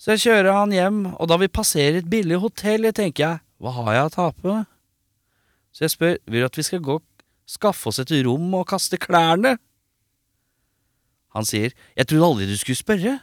Så 0.00 0.14
jeg 0.14 0.22
kjører 0.24 0.56
han 0.56 0.72
hjem, 0.72 1.02
og 1.12 1.28
da 1.28 1.36
vi 1.40 1.50
passerer 1.52 2.00
et 2.00 2.08
billig 2.08 2.40
hotell, 2.40 2.88
tenker 2.96 3.26
jeg, 3.26 3.42
hva 3.60 3.74
har 3.76 3.92
jeg 3.92 4.08
å 4.08 4.14
tape? 4.14 4.56
Så 5.76 5.84
jeg 5.84 5.92
spør, 5.92 6.16
vil 6.24 6.44
du 6.44 6.48
at 6.48 6.56
vi 6.56 6.64
skal 6.64 6.84
gå 6.88 6.96
og 6.96 7.04
skaffe 7.44 7.92
oss 7.92 8.00
et 8.00 8.16
rom 8.24 8.48
og 8.56 8.64
kaste 8.72 8.96
klærne? 9.00 9.58
Han 11.36 11.44
sier, 11.44 11.76
jeg 11.92 12.08
trodde 12.08 12.32
aldri 12.32 12.48
du 12.48 12.56
skulle 12.56 12.80
spørre. 12.80 13.18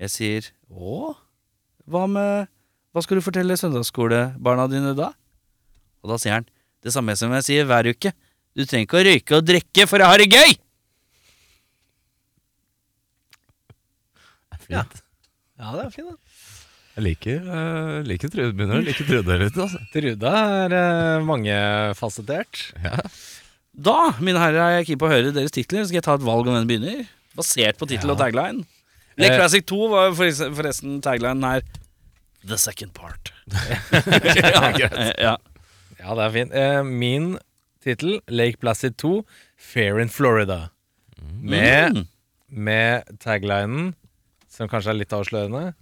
Jeg 0.00 0.16
sier, 0.16 0.52
å, 0.72 1.12
hva 1.84 2.08
med, 2.08 2.48
hva 2.96 3.04
skal 3.04 3.20
du 3.20 3.26
fortelle 3.28 3.60
søndagsskolebarna 3.60 4.70
dine 4.72 4.96
da? 4.96 5.12
Og 6.04 6.12
da 6.12 6.18
sier 6.22 6.38
han, 6.38 6.48
det 6.84 6.94
samme 6.94 7.16
som 7.18 7.32
jeg 7.38 7.46
sier 7.46 7.68
hver 7.68 7.90
uke, 7.90 8.14
du 8.56 8.64
trenger 8.64 8.86
ikke 8.86 8.98
å 8.98 9.04
røyke 9.06 9.38
og 9.38 9.46
drikke 9.46 9.86
for 9.90 10.02
å 10.02 10.10
ha 10.10 10.18
det 10.20 10.30
gøy! 10.30 10.56
Fint. 14.68 14.98
Ja, 15.58 15.70
det 15.72 15.84
er 15.86 15.92
fint, 15.94 16.10
da. 16.12 16.16
Jeg 16.98 17.04
liker, 17.06 17.44
uh, 17.46 17.98
liker 18.06 18.30
Trude. 18.32 18.52
Begynner 18.58 18.80
å 18.80 18.84
like 18.84 19.04
Trude 19.06 19.36
litt. 19.38 19.54
Altså. 19.54 19.78
Trude 19.94 20.32
er 20.34 20.74
uh, 20.74 21.24
mangefasettert. 21.24 22.64
Ja. 22.82 22.96
Da, 23.78 23.94
mine 24.18 24.42
herrer, 24.42 24.58
er 24.64 24.74
jeg 24.80 24.88
keen 24.88 25.00
på 25.00 25.06
å 25.06 25.12
høre 25.12 25.30
deres 25.34 25.54
titler. 25.54 25.86
Skal 25.86 26.00
jeg 26.00 26.06
ta 26.08 26.16
et 26.18 26.26
valg 26.26 26.50
om 26.50 26.56
hvem 26.58 26.66
begynner? 26.66 27.04
Basert 27.38 27.78
på 27.78 27.86
tittel 27.86 28.10
og 28.14 28.18
tagline. 28.20 28.66
Lake 29.18 29.34
Eh. 29.34 29.38
Classic 29.38 29.64
2 29.66 29.78
var 29.90 30.12
forresten, 30.14 30.52
forresten 30.54 30.98
taglinen 31.02 31.42
her 31.42 31.64
The 32.46 32.58
second 32.58 32.92
part. 32.94 33.32
ja, 33.50 35.12
ja. 35.18 35.32
Ja, 35.98 36.14
det 36.14 36.24
er 36.28 36.34
fint. 36.34 36.52
Eh, 36.54 36.82
min 36.86 37.32
tittel, 37.84 38.20
Lake 38.28 38.58
Placid 38.62 38.96
2, 39.00 39.24
Fair 39.58 39.98
in 40.02 40.08
Florida. 40.08 40.70
Med, 41.42 41.94
Mm. 41.96 42.06
med 42.48 43.02
taglinen, 43.20 43.94
som 44.48 44.68
kanskje 44.68 44.90
er 44.94 44.98
litt 45.00 45.12
avslørende 45.12 45.74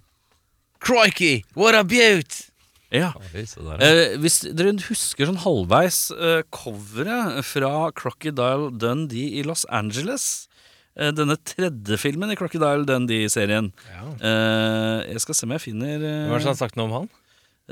Crikey, 0.81 1.45
what 1.55 1.75
a 1.75 1.83
beaut! 1.85 2.51
ja. 2.93 3.13
Eh, 3.35 4.17
hvis 4.23 4.41
dere 4.55 4.73
husker 4.89 5.27
sånn 5.27 5.41
halvveis 5.43 6.11
eh, 6.15 6.43
coveret 6.55 7.43
fra 7.45 7.91
Crocodile 7.93 8.71
Dundee 8.79 9.41
i 9.41 9.43
Los 9.43 9.65
Angeles 9.69 10.49
eh, 10.97 11.11
Denne 11.13 11.37
tredje 11.37 11.99
filmen 11.99 12.31
i 12.31 12.37
Crocodile 12.39 12.87
Dundee-serien. 12.87 13.73
Ja. 13.91 14.05
Eh, 14.21 15.13
jeg 15.13 15.21
skal 15.25 15.35
se 15.35 15.47
om 15.49 15.53
jeg 15.57 15.65
finner 15.67 15.97
eh, 16.01 16.29
Hva 16.31 16.41
som 16.41 16.53
har 16.55 16.61
sagt 16.61 16.77
noe 16.79 16.87
om 16.89 16.97
han? 17.01 17.11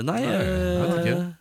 Nei, 0.04 0.20
jeg 0.26 1.33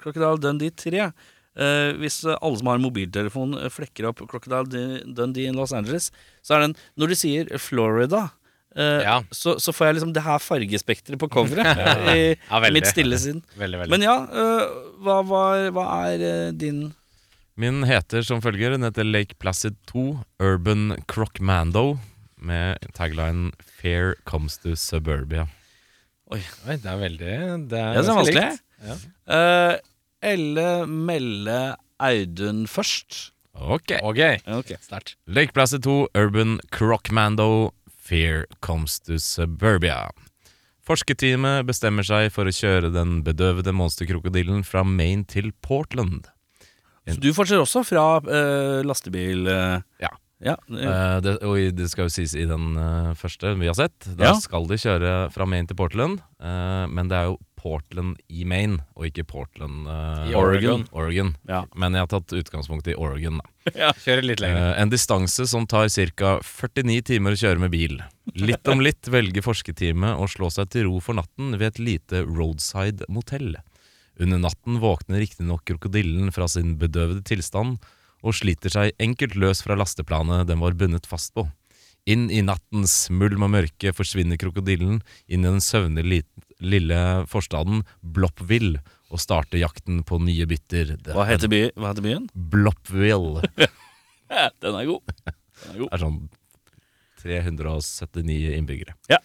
Crocodile 0.00 0.40
Dundee 0.42 0.70
3. 0.74 1.08
Uh, 1.54 1.92
hvis 2.00 2.16
eh, 2.26 2.34
alle 2.42 2.58
som 2.58 2.66
har 2.66 2.80
mobiltelefon 2.82 3.52
eh, 3.60 3.68
flekker 3.70 4.08
opp 4.08 4.24
Crocodile 4.26 4.66
Dundee 5.14 5.46
in 5.46 5.54
Los 5.54 5.70
Angeles, 5.76 6.08
så 6.42 6.56
er 6.56 6.64
den 6.64 6.72
Når 6.98 7.12
de 7.12 7.18
sier 7.20 7.52
Florida, 7.62 8.30
Uh, 8.74 8.98
Ja. 9.04 9.20
så, 9.30 9.52
så 9.62 9.70
får 9.70 9.86
jeg 9.86 9.94
liksom 9.94 10.12
det 10.16 10.22
her 10.24 10.40
fargespekteret 10.42 11.18
på 11.22 11.28
coveret 11.30 11.78
i 12.18 12.22
Ja, 12.34 12.58
mitt 12.74 12.88
stille 12.90 13.14
sinn. 13.22 13.36
Veldig, 13.60 13.78
veldig. 13.84 13.92
Men 13.92 14.02
ja, 14.02 14.16
uh, 14.26 14.64
hva, 14.98 15.20
var, 15.22 15.68
hva 15.76 15.84
er 16.10 16.24
uh, 16.24 16.48
din 16.58 16.88
Min 17.54 17.84
heter 17.86 18.26
som 18.26 18.42
følger. 18.42 18.74
Den 18.74 18.82
heter 18.82 19.06
Lake 19.06 19.38
Placid 19.38 19.76
2, 19.92 20.02
Urban 20.42 20.96
Crocmando, 21.06 22.00
med 22.34 22.82
tagline 22.98 23.52
'Fair 23.62 24.16
comes 24.26 24.58
to 24.58 24.74
suburbia'. 24.74 25.46
Oi, 26.34 26.40
det 26.66 26.82
er 26.82 26.98
veldig 26.98 27.30
Det 27.70 27.78
er, 27.78 27.94
Ja, 27.94 28.02
det 28.02 28.10
er 28.10 28.18
vanskelig. 28.18 28.48
Ja. 28.84 28.96
Eh, 29.26 29.78
Elle 30.24 30.86
Melle 30.86 31.76
Audun 31.98 32.66
først. 32.66 33.30
Ok. 33.54 33.92
okay. 34.02 34.38
okay. 34.46 34.76
sterkt. 34.82 35.16
Lake 35.26 35.52
2, 35.54 36.08
Urban 36.14 36.58
Crocmando, 36.70 37.72
Fear 37.86 38.46
comes 38.60 38.98
to 39.00 39.18
suburbia. 39.18 40.10
Forskerteamet 40.84 41.64
bestemmer 41.68 42.04
seg 42.04 42.28
for 42.34 42.48
å 42.48 42.52
kjøre 42.52 42.90
den 42.92 43.22
bedøvede 43.24 43.72
monsterkrokodillen 43.72 44.64
fra 44.66 44.82
Maine 44.84 45.24
til 45.24 45.52
Portland. 45.64 46.26
Så 47.08 47.20
du 47.20 47.30
fortsetter 47.36 47.62
også 47.62 47.84
fra 47.86 48.04
uh, 48.24 48.82
lastebil... 48.84 49.48
uh... 49.48 49.80
Ja. 50.00 50.10
ja 50.44 50.56
Eh, 50.68 51.16
det, 51.24 51.38
og 51.44 51.56
det 51.76 51.88
skal 51.92 52.08
jo 52.08 52.12
sies 52.12 52.34
i 52.36 52.44
den 52.48 52.76
første 53.16 53.54
vi 53.60 53.68
har 53.70 53.76
sett. 53.78 53.96
Da 54.18 54.32
Ja. 54.32 54.36
skal 54.40 54.68
de 54.68 54.80
kjøre 54.80 55.14
fra 55.32 55.48
Maine 55.48 55.68
til 55.70 55.78
Portland, 55.78 56.20
men 56.40 57.08
det 57.08 57.16
er 57.16 57.32
jo 57.32 57.38
Portland 57.64 58.18
i 58.28 58.44
Maine, 58.48 58.82
og 58.92 59.08
ikke 59.08 59.24
Portland 59.24 59.88
uh, 59.88 60.26
I 60.28 60.36
Oregon. 60.36 60.84
Oregon. 60.92 61.32
Ja. 61.48 61.62
Men 61.80 61.96
jeg 61.96 62.04
har 62.04 62.10
tatt 62.12 62.34
utgangspunkt 62.36 62.90
i 62.92 62.96
Oregon. 63.00 63.40
Da. 63.40 63.92
Kjører 64.04 64.28
litt 64.28 64.42
lenger. 64.44 64.68
Uh, 64.68 64.82
en 64.82 64.92
distanse 64.92 65.48
som 65.48 65.64
tar 65.70 65.88
ca. 65.88 66.36
49 66.44 67.00
timer 67.14 67.36
å 67.36 67.40
kjøre 67.40 67.64
med 67.64 67.72
bil. 67.72 67.98
Litt 68.36 68.68
om 68.68 68.84
litt 68.84 69.08
velger 69.08 69.44
forskerteamet 69.44 70.20
å 70.20 70.28
slå 70.28 70.52
seg 70.52 70.68
til 70.74 70.90
ro 70.90 71.00
for 71.04 71.16
natten 71.16 71.56
ved 71.56 71.72
et 71.72 71.82
lite 71.82 72.24
roadside 72.28 73.08
motell. 73.08 73.54
Under 74.20 74.38
natten 74.44 74.78
våkner 74.82 75.24
riktignok 75.24 75.64
krokodillen 75.66 76.30
fra 76.34 76.46
sin 76.50 76.76
bedøvede 76.78 77.24
tilstand 77.26 77.80
og 78.24 78.36
sliter 78.36 78.72
seg 78.72 78.94
enkelt 79.02 79.36
løs 79.40 79.64
fra 79.64 79.76
lasteplanet 79.76 80.48
den 80.48 80.62
var 80.62 80.76
bundet 80.78 81.08
fast 81.08 81.34
på. 81.36 81.48
Inn 82.04 82.28
i 82.28 82.42
nattens 82.44 83.06
mulm 83.08 83.46
og 83.46 83.54
mørke 83.54 83.94
forsvinner 83.96 84.36
krokodillen 84.40 84.98
inn 85.24 85.44
i 85.44 85.48
den 85.48 85.62
søvnige 85.64 86.10
lille 86.62 86.98
forstaden 87.30 87.82
Bloppville 88.00 88.82
og 89.14 89.22
starte 89.22 89.60
jakten 89.60 90.02
på 90.06 90.18
nye 90.22 90.46
bytter. 90.50 90.96
Det 90.98 91.14
hva, 91.14 91.26
heter 91.28 91.50
by, 91.50 91.60
hva 91.78 91.92
heter 91.92 92.06
byen? 92.06 92.30
Bloppville. 92.34 93.44
Den 94.62 94.74
er 94.74 94.88
god. 94.88 95.14
Den 95.24 95.74
er 95.74 95.78
god. 95.84 95.92
er 95.92 96.02
sånn 96.02 96.18
379 97.24 98.56
innbyggere. 98.58 98.96
Ja. 99.08 99.20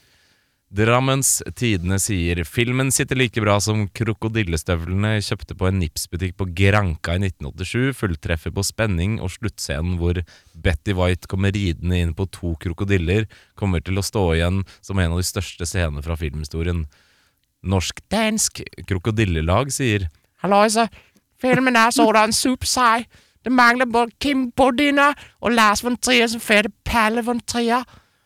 Drammens 0.70 1.40
Tidende 1.58 1.98
sier 1.98 2.44
filmen 2.46 2.92
sitter 2.94 3.18
like 3.18 3.42
bra 3.42 3.56
som 3.64 3.88
krokodillestøvlene 3.90 5.16
kjøpte 5.26 5.56
på 5.58 5.66
en 5.66 5.80
Nips-butikk 5.82 6.36
på 6.38 6.46
Granka 6.60 7.16
i 7.18 7.24
1987. 7.26 7.98
Fulltreffer 7.98 8.54
på 8.54 8.64
spenning 8.68 9.18
og 9.18 9.34
sluttscenen 9.34 9.98
hvor 9.98 10.22
Betty 10.54 10.94
White 10.94 11.32
kommer 11.32 11.56
ridende 11.58 11.98
inn 11.98 12.14
på 12.14 12.30
to 12.30 12.54
krokodiller, 12.62 13.26
kommer 13.58 13.82
til 13.82 13.98
å 13.98 14.06
stå 14.06 14.28
igjen 14.36 14.62
som 14.78 15.02
en 15.02 15.16
av 15.16 15.24
de 15.24 15.26
største 15.26 15.66
scenene 15.66 16.06
fra 16.06 16.20
filmhistorien. 16.22 16.86
Norsk-dansk 17.64 18.62
krokodillelag 18.88 19.72
sier 19.76 20.07
Halløjsa. 20.43 20.88
Filmen 21.41 21.76
er 21.76 21.89
sådan 21.91 22.34
supersei. 22.34 23.05
Det 23.43 23.51
mangler 23.51 23.86
både 23.86 24.12
Kim 24.22 24.51
Bodiner 24.51 25.14
og 25.41 25.51
Lars 25.51 25.84
von 25.84 25.97
Trier 25.97 26.28
som 26.28 26.41
fete 26.41 26.70
Palle 26.86 27.26
von 27.26 27.39
Trier. 27.47 27.84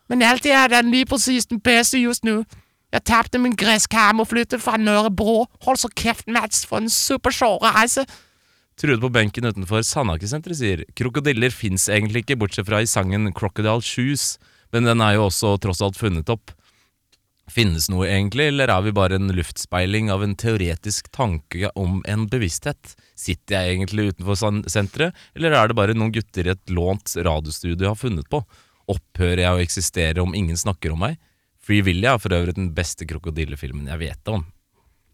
Men 0.10 0.22
alt 0.22 0.44
det 0.44 0.52
er 0.52 0.68
den 0.68 0.92
lige 0.92 1.06
præcis 1.06 1.46
den 1.46 1.62
bedste 1.62 1.98
just 1.98 2.24
nu. 2.24 2.44
Jeg 2.92 3.04
tapte 3.06 3.38
min 3.38 3.56
græskarm 3.56 4.20
og 4.20 4.28
flyttet 4.28 4.62
fra 4.62 4.78
Nørrebro. 4.78 5.46
Hold 5.66 5.78
så 5.78 5.90
kjeft, 5.96 6.28
Mats, 6.28 6.66
for 6.66 6.78
en 6.78 6.90
super 6.90 7.30
reise. 7.64 8.06
Trude 8.78 9.00
på 9.02 9.10
benken 9.10 9.46
utenfor 9.46 9.82
Sandakesenteret 9.82 10.58
sier 10.58 10.84
krokodiller 10.98 11.54
fins 11.54 11.90
egentlig 11.90 12.24
ikke, 12.24 12.38
bortsett 12.42 12.68
fra 12.70 12.82
i 12.82 12.90
sangen 12.90 13.34
Crocodile 13.34 13.82
Shoes, 13.82 14.38
men 14.74 14.86
den 14.86 15.02
er 15.02 15.18
jo 15.18 15.26
også 15.26 15.58
tross 15.62 15.82
alt 15.82 15.98
funnet 15.98 16.30
opp. 16.30 16.52
Finnes 17.52 17.90
noe 17.92 18.08
egentlig, 18.08 18.48
eller 18.54 18.72
er 18.72 18.84
vi 18.86 18.94
bare 18.96 19.18
en 19.20 19.34
luftspeiling 19.36 20.08
av 20.14 20.24
en 20.24 20.36
teoretisk 20.40 21.10
tanke 21.12 21.70
om 21.76 22.00
en 22.08 22.24
bevissthet? 22.32 22.96
Sitter 23.20 23.58
jeg 23.58 23.76
egentlig 23.76 24.14
utenfor 24.14 24.40
senteret, 24.72 25.18
eller 25.36 25.58
er 25.58 25.68
det 25.68 25.78
bare 25.78 25.96
noen 25.98 26.14
gutter 26.16 26.48
i 26.48 26.54
et 26.56 26.72
lånt 26.72 27.16
radiostudio 27.20 27.92
har 27.92 28.00
funnet 28.00 28.30
på? 28.32 28.40
Opphører 28.92 29.44
jeg 29.44 29.58
å 29.58 29.64
eksistere 29.64 30.24
om 30.24 30.36
ingen 30.36 30.60
snakker 30.60 30.96
om 30.96 31.04
meg? 31.04 31.20
Free 31.64 31.84
Willy 31.84 32.08
er 32.08 32.20
for 32.20 32.36
øvrig 32.36 32.56
den 32.56 32.72
beste 32.76 33.08
krokodillefilmen 33.08 33.92
jeg 33.92 34.02
vet 34.02 34.32
om. 34.32 34.48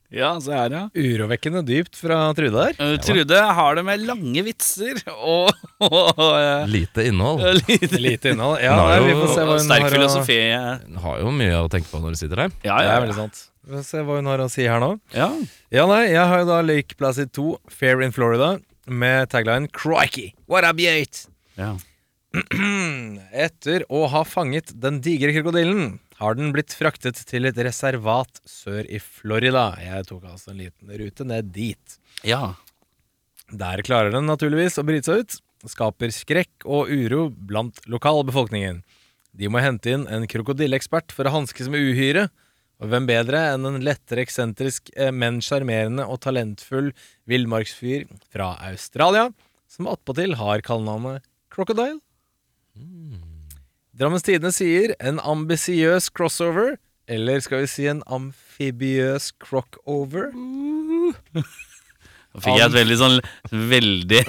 Ja, 0.09 0.31
så 0.41 0.55
er 0.57 0.71
det. 0.73 0.79
Urovekkende 0.97 1.61
dypt 1.67 1.97
fra 2.01 2.15
Trude 2.33 2.49
der. 2.55 2.71
Uh, 2.81 2.95
Trude 3.05 3.41
har 3.59 3.75
det 3.77 3.83
med 3.85 4.01
lange 4.07 4.41
vitser 4.47 4.97
og, 5.13 5.51
og 5.85 6.21
uh, 6.23 6.65
Lite 6.71 7.05
innhold. 7.11 7.43
lite 7.69 7.99
Lite 8.01 8.31
innhold. 8.33 8.57
Ja, 8.63 8.73
Hun 8.73 8.81
har 8.87 8.97
jo, 8.97 9.05
vi 9.05 9.17
får 9.19 9.33
se 9.35 9.43
hva 9.45 9.57
hun 9.59 9.67
sterk 9.67 9.85
har 9.85 9.91
å 9.91 9.93
filosofi. 9.99 10.39
Hun 10.87 10.97
har 11.03 11.19
jo 11.21 11.33
mye 11.43 11.59
å 11.61 11.69
tenke 11.69 11.91
på 11.91 12.01
når 12.01 12.15
du 12.17 12.21
sitter 12.23 12.41
der. 12.45 12.55
Ja, 12.65 12.79
Det 12.81 12.87
ja, 12.89 12.95
er 12.97 13.05
veldig 13.05 13.17
sant. 13.19 13.43
Vi 13.69 13.75
får 13.77 13.85
se 13.91 14.01
hva 14.07 14.17
hun 14.17 14.31
har 14.31 14.41
å 14.41 14.49
si 14.49 14.65
her 14.65 14.81
nå. 14.81 14.91
ja. 15.13 15.29
Ja, 15.69 15.85
nei, 15.85 16.01
jeg 16.09 16.25
har 16.31 16.41
jo 16.41 16.49
da 16.49 16.61
Lake 16.65 16.97
Placid 16.97 17.29
2, 17.37 17.45
Fair 17.69 18.01
in 18.01 18.15
Florida, 18.15 18.55
med 18.89 19.29
tagline 19.29 19.69
'Crikey, 19.69 20.31
what 20.49 20.65
a 20.65 20.73
beaut'. 20.73 21.27
ja. 21.59 21.75
Etter 23.45 23.85
å 23.89 24.03
ha 24.11 24.21
fanget 24.25 24.73
den 24.81 24.99
digre 25.05 25.31
krokodillen, 25.33 25.95
har 26.19 26.35
den 26.35 26.51
blitt 26.51 26.73
fraktet 26.75 27.19
til 27.29 27.47
et 27.47 27.59
reservat 27.63 28.41
sør 28.47 28.83
i 28.91 28.99
Florida. 28.99 29.71
Jeg 29.79 30.07
tok 30.09 30.25
altså 30.27 30.51
en 30.51 30.59
liten 30.59 30.91
rute 30.99 31.27
ned 31.27 31.53
dit. 31.55 31.99
Ja. 32.27 32.57
Der 33.49 33.83
klarer 33.87 34.11
den 34.13 34.27
naturligvis 34.29 34.77
å 34.81 34.85
bryte 34.87 35.07
seg 35.07 35.23
ut, 35.23 35.37
skaper 35.71 36.11
skrekk 36.13 36.67
og 36.67 36.91
uro 36.91 37.29
blant 37.31 37.79
lokalbefolkningen. 37.89 38.83
De 39.31 39.47
må 39.51 39.63
hente 39.63 39.93
inn 39.95 40.05
en 40.11 40.27
krokodilleekspert 40.27 41.15
for 41.15 41.27
å 41.29 41.33
hanskes 41.37 41.71
med 41.71 41.87
uhyret, 41.87 42.33
og 42.79 42.91
hvem 42.91 43.07
bedre 43.09 43.41
enn 43.53 43.67
en 43.67 43.81
lettere 43.83 44.23
eksentrisk, 44.23 44.91
eh, 44.95 45.11
men 45.11 45.41
sjarmerende 45.43 46.05
og 46.07 46.21
talentfull 46.23 46.93
villmarksfyr 47.27 48.07
fra 48.31 48.53
Australia, 48.69 49.27
som 49.67 49.87
attpåtil 49.91 50.37
har 50.39 50.63
kallenavnet 50.65 51.25
Crocodile? 51.51 51.99
Drammens 53.99 54.23
Tidende 54.23 54.53
sier 54.55 54.93
en 55.03 55.17
ambisiøs 55.19 56.05
crossover, 56.15 56.77
eller 57.09 57.41
skal 57.43 57.65
vi 57.65 57.67
si 57.67 57.87
en 57.91 57.99
amfibiøs 58.07 59.33
crockover? 59.43 60.29
Nå 62.29 62.43
fikk 62.45 62.59
jeg 62.59 62.67
et 62.69 62.75
veldig 62.77 62.97
sånn 63.01 63.17
veldig 63.73 64.21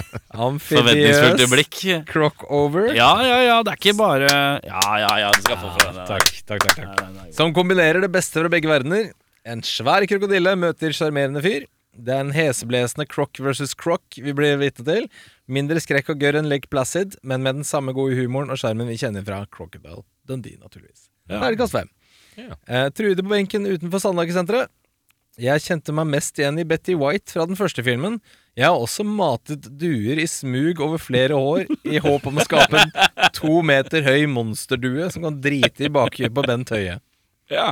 forventningsfullt 0.64 1.44
blikk. 1.52 1.78
crockover. 2.08 2.88
Ja, 2.96 3.12
ja, 3.22 3.38
ja, 3.46 3.56
det 3.62 3.74
er 3.74 3.78
ikke 3.82 3.94
bare 3.98 4.30
Ja, 4.64 4.84
ja, 5.04 5.10
ja, 5.26 5.32
du 5.36 5.42
skal 5.44 5.60
få 5.60 5.70
for 5.76 5.92
det. 6.00 6.06
Takk, 6.08 6.32
takk, 6.48 6.66
takk, 6.66 6.94
takk. 6.96 7.34
Som 7.36 7.54
kombinerer 7.54 8.02
det 8.02 8.10
beste 8.14 8.40
fra 8.40 8.50
begge 8.50 8.70
verdener. 8.72 9.12
En 9.46 9.62
svær 9.62 10.02
krokodille 10.10 10.56
møter 10.58 10.96
sjarmerende 10.96 11.44
fyr. 11.44 11.68
Det 11.94 12.14
er 12.16 12.24
en 12.24 12.34
heseblesende 12.34 13.06
croc 13.10 13.38
versus 13.42 13.76
croc 13.76 14.02
vi 14.16 14.34
blir 14.34 14.58
vitne 14.60 14.86
til. 14.86 15.06
Mindre 15.50 15.80
skrekk 15.82 16.12
og 16.14 16.20
gørr 16.22 16.38
enn 16.40 16.48
Lake 16.50 16.70
Placid, 16.70 17.16
men 17.26 17.42
med 17.42 17.60
den 17.60 17.66
samme 17.66 17.94
gode 17.96 18.14
humoren 18.18 18.52
og 18.54 18.60
skjermen 18.60 18.90
vi 18.90 18.98
kjenner 19.00 19.24
fra 19.26 19.42
Crocodile 19.50 20.04
Dundee, 20.28 20.58
naturligvis. 20.60 21.08
Ja. 21.26 21.40
Terningkast 21.40 21.74
fem. 21.74 21.90
Ja. 22.38 22.54
Eh, 22.70 22.86
Trude 22.94 23.24
på 23.24 23.32
benken 23.32 23.66
utenfor 23.66 24.02
Sandhagesenteret. 24.02 24.70
Jeg 25.40 25.62
kjente 25.64 25.94
meg 25.94 26.08
mest 26.10 26.38
igjen 26.40 26.58
i 26.60 26.66
Betty 26.68 26.94
White 26.98 27.32
fra 27.32 27.46
den 27.48 27.56
første 27.58 27.82
filmen. 27.86 28.18
Jeg 28.58 28.66
har 28.66 28.76
også 28.76 29.06
matet 29.06 29.68
duer 29.80 30.18
i 30.20 30.26
smug 30.28 30.82
over 30.84 31.00
flere 31.00 31.38
år 31.38 31.70
i 31.86 32.00
håp 32.02 32.26
om 32.28 32.40
å 32.40 32.44
skape 32.44 32.82
en 32.82 32.92
to 33.36 33.60
meter 33.64 34.04
høy 34.04 34.26
monsterdue 34.28 35.06
som 35.14 35.24
kan 35.28 35.38
drite 35.40 35.86
i 35.86 35.92
bakhjulet 35.92 36.34
på 36.36 36.44
Bent 36.44 36.74
Høie. 36.74 36.98
Ja. 37.50 37.70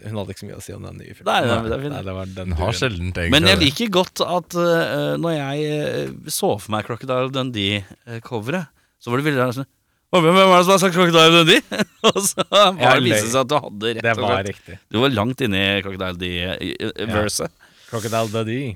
Hun 0.00 0.16
hadde 0.16 0.32
ikke 0.32 0.40
så 0.40 0.48
mye 0.48 0.56
å 0.58 0.62
si 0.64 0.74
om 0.74 0.86
den 0.86 0.96
nye 0.98 1.14
filmen. 1.14 1.28
Nei, 1.28 1.40
nei, 1.46 1.58
det 1.68 1.74
er 1.76 1.82
fint. 1.84 1.92
Nei, 1.92 2.02
det 2.06 2.14
var 2.16 2.30
den 2.38 2.54
har 2.58 2.76
sjelden 2.78 3.10
egentlig 3.10 3.32
Men 3.34 3.48
jeg 3.50 3.60
liker 3.60 3.90
godt 3.98 4.22
at 4.24 4.56
uh, 4.56 5.12
når 5.20 5.34
jeg 5.36 5.66
uh, 5.68 6.30
så 6.32 6.54
for 6.56 6.74
meg 6.74 6.88
Crocodile 6.88 7.30
Dundee-coveret, 7.34 8.72
så 9.02 9.12
var 9.12 9.20
det 9.20 9.26
veldig 9.28 9.48
sånn 9.58 9.70
Hvem 10.12 10.28
er 10.28 10.50
det 10.50 10.64
som 10.66 10.74
har 10.74 10.80
sagt 10.82 10.96
Crocodile 10.96 11.38
Dundee? 11.38 11.82
og 12.08 12.18
så 12.24 12.46
var 12.48 12.72
Ja, 12.80 12.94
det 12.96 13.04
viste 13.06 13.30
seg 13.32 13.42
at 13.44 13.52
du 13.52 13.56
hadde 13.56 13.92
rett 13.92 14.04
Det 14.04 14.14
og 14.16 14.24
var 14.24 14.34
slett 14.34 14.50
riktig. 14.50 14.78
Du 14.92 15.00
var 15.04 15.14
langt 15.14 15.44
inne 15.44 15.60
i 15.60 15.84
Crocodile 15.84 16.16
Dundee-verset. 16.16 17.68
Crocodile 17.92 18.32
Dundee. 18.32 18.74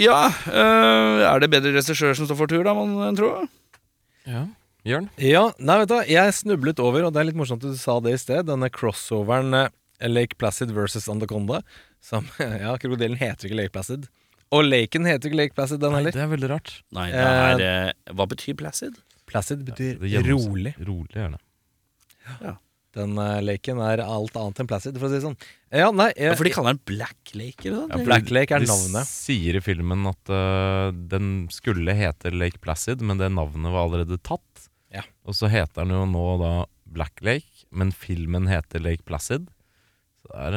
Ja, 0.00 0.22
uh, 0.48 1.26
er 1.28 1.44
det 1.44 1.52
bedre 1.52 1.76
regissør 1.76 2.16
som 2.16 2.28
står 2.28 2.40
for 2.40 2.50
tur, 2.50 2.64
da, 2.64 2.74
man 2.76 3.16
tror? 3.18 3.44
Ja. 4.28 4.46
Jørn? 4.86 5.10
Ja, 5.20 5.50
nei, 5.60 5.76
vet 5.82 5.90
du 5.90 5.98
jeg 6.08 6.36
snublet 6.36 6.80
over, 6.80 7.04
og 7.04 7.12
det 7.12 7.20
er 7.20 7.28
litt 7.28 7.38
morsomt 7.38 7.64
at 7.66 7.74
du 7.74 7.80
sa 7.80 7.98
det 8.00 8.14
i 8.16 8.20
sted, 8.20 8.46
denne 8.48 8.70
crossoveren 8.72 9.52
eh, 9.56 9.72
Lake 10.08 10.38
Placid 10.40 10.72
versus 10.76 11.08
Anaconda. 11.08 11.60
Som, 12.00 12.28
ja, 12.38 12.76
krokodillen 12.80 13.20
heter 13.20 13.50
ikke 13.50 13.60
Lake 13.60 13.74
Placid. 13.74 14.08
Og 14.50 14.64
laken 14.66 15.06
heter 15.06 15.30
ikke 15.30 15.42
Lake 15.44 15.54
Placid, 15.54 15.82
den 15.82 15.94
heller. 15.94 16.14
Det 16.14 16.24
er 16.24 16.32
veldig 16.32 16.50
rart. 16.50 16.72
Nei, 16.96 17.10
det 17.12 17.28
er 17.28 17.62
eh, 17.66 18.14
Hva 18.16 18.26
betyr 18.30 18.56
placid? 18.58 18.98
Placid 19.30 19.62
betyr 19.68 20.02
ja, 20.10 20.24
rolig. 20.26 20.74
Rolig, 20.82 21.14
gjerne. 21.14 21.38
Den 22.96 23.14
uh, 23.18 23.38
laken 23.44 23.78
er 23.86 24.02
alt 24.02 24.34
annet 24.38 24.62
enn 24.62 24.68
Placid, 24.70 24.96
for 24.98 25.06
å 25.06 25.10
si 25.12 25.20
det 25.20 25.22
sånn. 25.22 25.36
Ja, 25.70 25.92
nei, 25.94 26.08
jeg, 26.16 26.32
Ja, 26.32 26.38
for 26.38 26.48
de 26.48 26.52
kaller 26.56 26.74
den 26.74 26.82
Black 26.90 27.34
Lake, 27.38 27.68
eller 27.68 27.84
noe? 27.84 28.00
Ja, 28.00 28.06
Black 28.08 28.32
Lake 28.34 28.56
er 28.56 28.64
De 28.64 28.70
navnet. 28.70 29.06
sier 29.06 29.58
i 29.60 29.62
filmen 29.62 30.08
at 30.10 30.32
uh, 30.34 30.90
den 30.90 31.46
skulle 31.54 31.94
hete 31.94 32.34
Lake 32.34 32.58
Placid, 32.62 33.04
men 33.06 33.22
det 33.22 33.30
navnet 33.36 33.70
var 33.70 33.86
allerede 33.86 34.18
tatt. 34.26 34.66
Ja. 34.90 35.04
Og 35.22 35.38
så 35.38 35.50
heter 35.52 35.86
den 35.86 35.94
jo 35.94 36.02
nå 36.10 36.26
da 36.42 36.52
Black 36.90 37.22
Lake, 37.22 37.68
men 37.70 37.94
filmen 37.94 38.50
heter 38.50 38.82
Lake 38.82 39.06
Placid. 39.06 39.46
Det 40.30 40.48
er, 40.48 40.56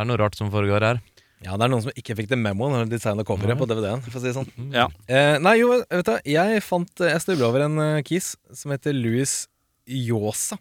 er 0.00 0.08
noe 0.08 0.18
rart 0.20 0.36
som 0.38 0.52
foregår 0.52 0.84
her. 0.84 1.00
Ja, 1.44 1.54
det 1.56 1.66
er 1.66 1.70
noen 1.72 1.84
som 1.84 1.92
ikke 1.96 2.16
fikk 2.16 2.30
det 2.30 2.38
memoen 2.40 2.72
når 2.72 2.86
de 2.86 2.96
designa 2.96 3.24
coveret 3.26 3.58
på 3.60 3.68
DVD-en, 3.68 4.00
for 4.04 4.16
å 4.16 4.22
si 4.22 4.30
det 4.30 4.36
sånn. 4.38 4.48
Ja. 4.72 4.86
Eh, 5.04 5.36
nei, 5.42 5.58
jo, 5.60 5.74
vet 5.84 6.08
du, 6.08 6.14
jeg 6.32 6.62
fant 6.64 7.02
Jeg 7.04 7.22
snubla 7.22 7.50
over 7.50 7.66
en 7.66 7.76
uh, 7.82 8.04
kis 8.06 8.32
som 8.56 8.72
heter 8.72 8.96
Louis 8.96 9.34
Yosa. 9.86 10.58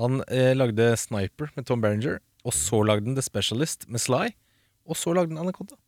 Han 0.00 0.20
eh, 0.28 0.52
lagde 0.56 0.90
Sniper 1.00 1.52
med 1.56 1.68
Tom 1.68 1.80
Berenger, 1.80 2.18
og 2.44 2.52
så 2.54 2.82
lagde 2.84 3.08
han 3.08 3.16
The 3.16 3.24
Specialist 3.24 3.86
med 3.88 4.02
Sly, 4.02 4.34
og 4.84 4.98
så 4.98 5.14
lagde 5.16 5.32
han 5.32 5.46
Anaconda. 5.46 5.78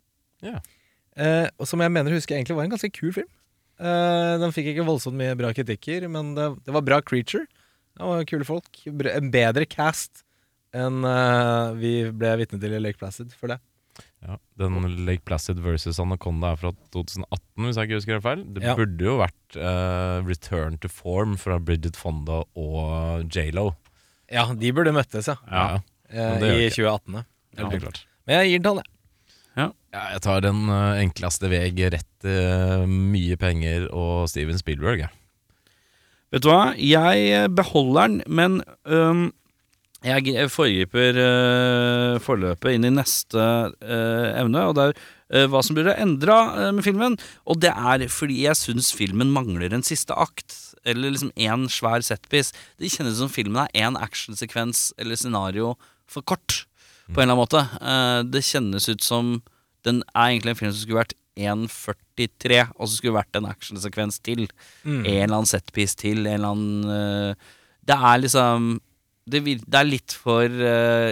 Ja. 0.47 0.63
Eh, 1.19 1.49
og 1.59 1.69
som 1.69 1.83
jeg 1.83 1.93
mener 1.93 2.15
husker 2.15 2.39
egentlig 2.39 2.57
var 2.57 2.69
en 2.69 2.73
ganske 2.73 2.93
kul 2.95 3.13
film. 3.13 3.29
Eh, 3.79 4.35
den 4.41 4.55
fikk 4.55 4.73
ikke 4.73 4.87
voldsomt 4.89 5.19
mye 5.19 5.37
bra 5.39 5.53
kritikker, 5.55 6.07
men 6.11 6.33
det, 6.39 6.49
det 6.65 6.75
var 6.75 6.87
bra 6.87 7.03
creature. 7.05 7.45
Det 7.99 8.09
var 8.09 8.25
kule 8.31 8.47
folk. 8.47 8.81
En 8.87 9.31
bedre 9.35 9.67
cast 9.69 10.25
enn 10.77 11.05
uh, 11.07 11.73
vi 11.79 11.93
ble 12.13 12.35
vitne 12.43 12.61
til 12.61 12.75
i 12.77 12.81
Lake 12.83 12.99
Placid 13.01 13.33
for 13.39 13.49
det. 13.55 13.59
Ja, 14.23 14.35
Den 14.59 14.75
Lake 15.07 15.23
Placid 15.27 15.61
versus 15.63 15.99
Anaconda 16.03 16.53
er 16.53 16.59
fra 16.59 16.73
2018, 16.95 17.65
hvis 17.65 17.77
jeg 17.79 17.87
ikke 17.89 17.99
husker 18.01 18.17
helt 18.17 18.27
feil. 18.27 18.43
Det 18.55 18.63
Ja. 18.67 18.75
burde 18.79 19.05
jo 19.07 19.17
vært 19.21 19.57
uh, 19.59 20.27
Return 20.27 20.77
to 20.83 20.89
Form 20.91 21.37
fra 21.39 21.59
Bridget 21.63 21.97
Fonda 21.97 22.41
og 22.59 23.25
J.Lo. 23.31 23.73
Ja, 24.31 24.45
de 24.53 24.73
burde 24.75 24.93
møttes, 24.93 25.31
ja. 25.31 25.37
Ja, 25.49 25.79
det 26.43 26.51
gjør 26.51 26.65
I 26.67 26.71
2018. 26.75 27.15
ja. 27.59 27.69
helt 27.71 27.83
klart. 27.87 28.03
Men 28.27 28.41
jeg 28.43 28.51
gir 28.53 28.65
den 28.67 28.75
han, 28.77 28.83
jeg. 28.85 28.95
Ja, 29.59 30.03
jeg 30.13 30.21
tar 30.23 30.43
den 30.45 30.67
enkleste 30.69 31.49
veg 31.51 31.79
rett 31.95 32.11
til 32.21 32.85
mye 32.93 33.39
penger 33.41 33.87
og 33.97 34.29
Steven 34.29 34.59
Spielberg. 34.61 35.01
Jeg. 35.07 35.11
Vet 36.35 36.45
du 36.45 36.51
hva? 36.53 36.75
Jeg 36.77 37.49
beholder 37.57 38.11
den, 38.13 38.19
men 38.29 38.59
øhm, 38.85 39.31
jeg 40.07 40.51
foregriper 40.55 41.17
uh, 41.19 42.19
forløpet 42.23 42.77
inn 42.77 42.87
i 42.87 42.95
neste 42.95 43.43
uh, 43.43 44.29
evne, 44.39 44.63
og 44.71 44.77
det 44.79 44.85
er 44.85 44.95
uh, 44.95 45.49
hva 45.51 45.63
som 45.67 45.75
blir 45.75 45.91
endra 45.91 46.71
med 46.71 46.87
filmen. 46.87 47.17
Og 47.51 47.59
det 47.65 47.73
er 47.75 48.07
fordi 48.13 48.45
jeg 48.45 48.61
syns 48.61 48.93
filmen 48.95 49.33
mangler 49.35 49.75
en 49.75 49.83
siste 49.83 50.15
akt, 50.15 50.55
eller 50.87 51.11
liksom 51.11 51.35
én 51.35 51.67
svær 51.73 52.05
setpiece. 52.07 52.55
Det 52.79 52.93
kjennes 52.95 53.19
som 53.19 53.33
filmen 53.33 53.65
er 53.65 53.89
én 53.89 53.99
actionsekvens 53.99 54.93
eller 55.03 55.19
scenario 55.19 55.75
for 56.09 56.23
kort, 56.23 56.63
på 57.11 57.19
en 57.19 57.27
eller 57.27 57.35
annen 57.35 57.43
måte. 57.43 57.61
Eh, 57.81 58.23
det 58.29 58.45
kjennes 58.47 58.87
ut 58.89 59.05
som 59.05 59.39
den 59.85 60.03
er 60.15 60.31
egentlig 60.31 60.55
en 60.55 60.61
film 60.61 60.73
som 60.73 60.83
skulle 60.85 61.03
vært 61.03 61.17
1.43, 61.39 62.63
og 62.77 62.85
så 62.87 62.95
skulle 62.95 63.19
vært 63.19 63.39
en 63.39 63.49
actionsekvens 63.51 64.21
til. 64.25 64.47
Mm. 64.85 65.03
En 65.03 65.23
eller 65.25 65.37
annen 65.41 65.51
setpiece 65.51 65.99
til, 65.99 66.23
en 66.25 66.39
eller 66.39 66.55
annen 66.55 67.37
Det 67.89 67.97
er 67.97 68.23
liksom 68.23 68.79
Det, 69.31 69.43
det 69.45 69.81
er 69.81 69.89
litt 69.89 70.15
for 70.17 70.45
uh, 70.45 71.11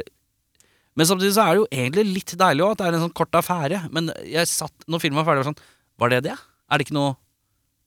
Men 0.96 1.08
samtidig 1.08 1.34
så 1.36 1.44
er 1.44 1.52
det 1.52 1.62
jo 1.62 1.68
egentlig 1.70 2.06
litt 2.10 2.36
deilig 2.40 2.66
òg 2.66 2.76
at 2.76 2.82
det 2.82 2.88
er 2.88 2.98
en 2.98 3.04
sånn 3.06 3.16
kort 3.16 3.38
affære. 3.38 3.82
Men 3.94 4.12
jeg 4.24 4.48
satt 4.50 4.86
når 4.90 5.04
filmen 5.04 5.20
var 5.20 5.28
ferdig, 5.28 5.44
var 5.44 5.52
sånn 5.52 5.60
Var 6.02 6.14
det 6.14 6.22
det? 6.30 6.36
Er 6.66 6.78
det 6.80 6.88
ikke 6.88 6.98
noe 6.98 7.14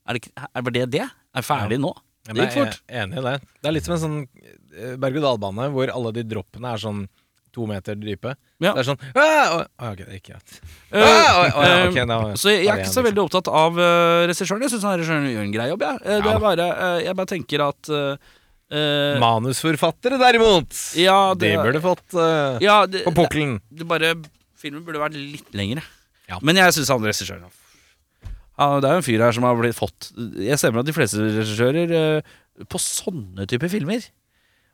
Er 0.05 0.19
det, 0.19 0.33
er, 0.37 0.61
var 0.67 0.75
det 0.75 0.85
det? 0.97 1.07
Er 1.09 1.45
ferdig 1.45 1.79
nå? 1.81 1.93
Ja, 2.27 2.35
Det 2.35 2.45
gikk 2.45 2.57
fort. 2.59 2.81
jeg 2.83 2.97
er 2.99 3.07
enig 3.07 3.17
i 3.17 3.25
det. 3.25 3.35
Det 3.57 3.69
er 3.69 3.73
litt 3.73 3.87
som 3.87 3.95
en 3.95 4.01
sånn 4.03 4.19
eh, 4.21 4.95
berg-og-dal-bane 5.01 5.69
hvor 5.73 5.91
alle 5.93 6.11
de 6.13 6.23
droppene 6.29 6.73
er 6.75 6.81
sånn 6.81 7.07
to 7.55 7.65
meter 7.69 7.97
dype. 7.97 8.35
Ja. 8.61 8.73
Det 8.75 8.83
er 8.83 8.87
sånn 8.91 8.99
ah, 9.17 9.21
å, 9.23 9.59
å, 9.61 9.91
Ok, 9.91 10.03
det 10.05 10.19
ikke 10.19 10.35
greit. 10.35 10.57
Eh, 10.91 12.35
Så 12.39 12.53
jeg, 12.53 12.67
er 12.67 12.83
ikke 12.83 12.91
så 12.91 13.03
veldig 13.05 13.23
opptatt 13.25 13.49
av 13.51 13.79
uh, 13.79 14.25
regissøren. 14.29 14.65
Jeg 14.65 14.75
syns 14.75 14.85
regissøren 14.85 15.29
gjør 15.31 15.47
en 15.47 15.55
grei 15.55 15.69
jobb. 15.71 15.85
Jeg, 15.87 16.03
det 16.05 16.19
Ja 16.19 16.35
er 16.35 16.43
bare, 16.43 16.67
uh, 16.77 16.99
jeg 17.03 17.17
bare 17.17 17.31
tenker 17.33 17.65
at 17.65 17.91
eh, 17.93 18.35
eh, 18.71 19.19
Manusforfattere, 19.21 20.19
derimot! 20.21 20.75
Ja, 20.99 21.33
de 21.33 21.47
det- 21.47 21.61
burde 21.61 21.81
fått 21.83 22.17
uh, 22.17 22.59
ja, 22.63 22.83
det, 22.89 23.03
på 23.07 23.13
pukkelen. 23.17 23.57
det, 23.69 23.87
det 24.03 24.13
Filmen 24.59 24.83
burde 24.83 24.99
vært 24.99 25.15
litt 25.15 25.53
lengre. 25.55 25.81
Ja. 26.27 26.37
Men 26.43 26.59
jeg 26.59 26.75
syns 26.75 26.91
han 26.91 27.05
regissøren 27.05 27.45
ja, 27.47 28.65
Det 28.83 28.89
er 28.89 28.97
jo 28.97 28.99
en 28.99 29.05
fyr 29.07 29.21
her 29.23 29.33
som 29.33 29.45
har 29.47 29.55
blitt 29.57 29.73
fått 29.73 30.11
Jeg 30.37 30.59
ser 30.59 30.69
for 30.69 30.77
meg 30.77 30.83
at 30.83 30.89
de 30.91 30.93
fleste 30.93 31.23
regissører 31.23 31.93
uh, 31.95 32.33
på 32.69 32.81
sånne 32.83 33.47
typer 33.49 33.71
filmer 33.71 34.03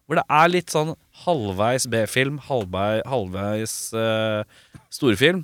hvor 0.05 0.19
det 0.19 0.25
er 0.37 0.49
litt 0.51 0.69
sånn 0.69 0.91
halvveis 1.23 1.87
B-film, 1.89 2.35
halvveis, 2.45 2.99
halvveis 3.09 3.71
storfilm, 4.93 5.39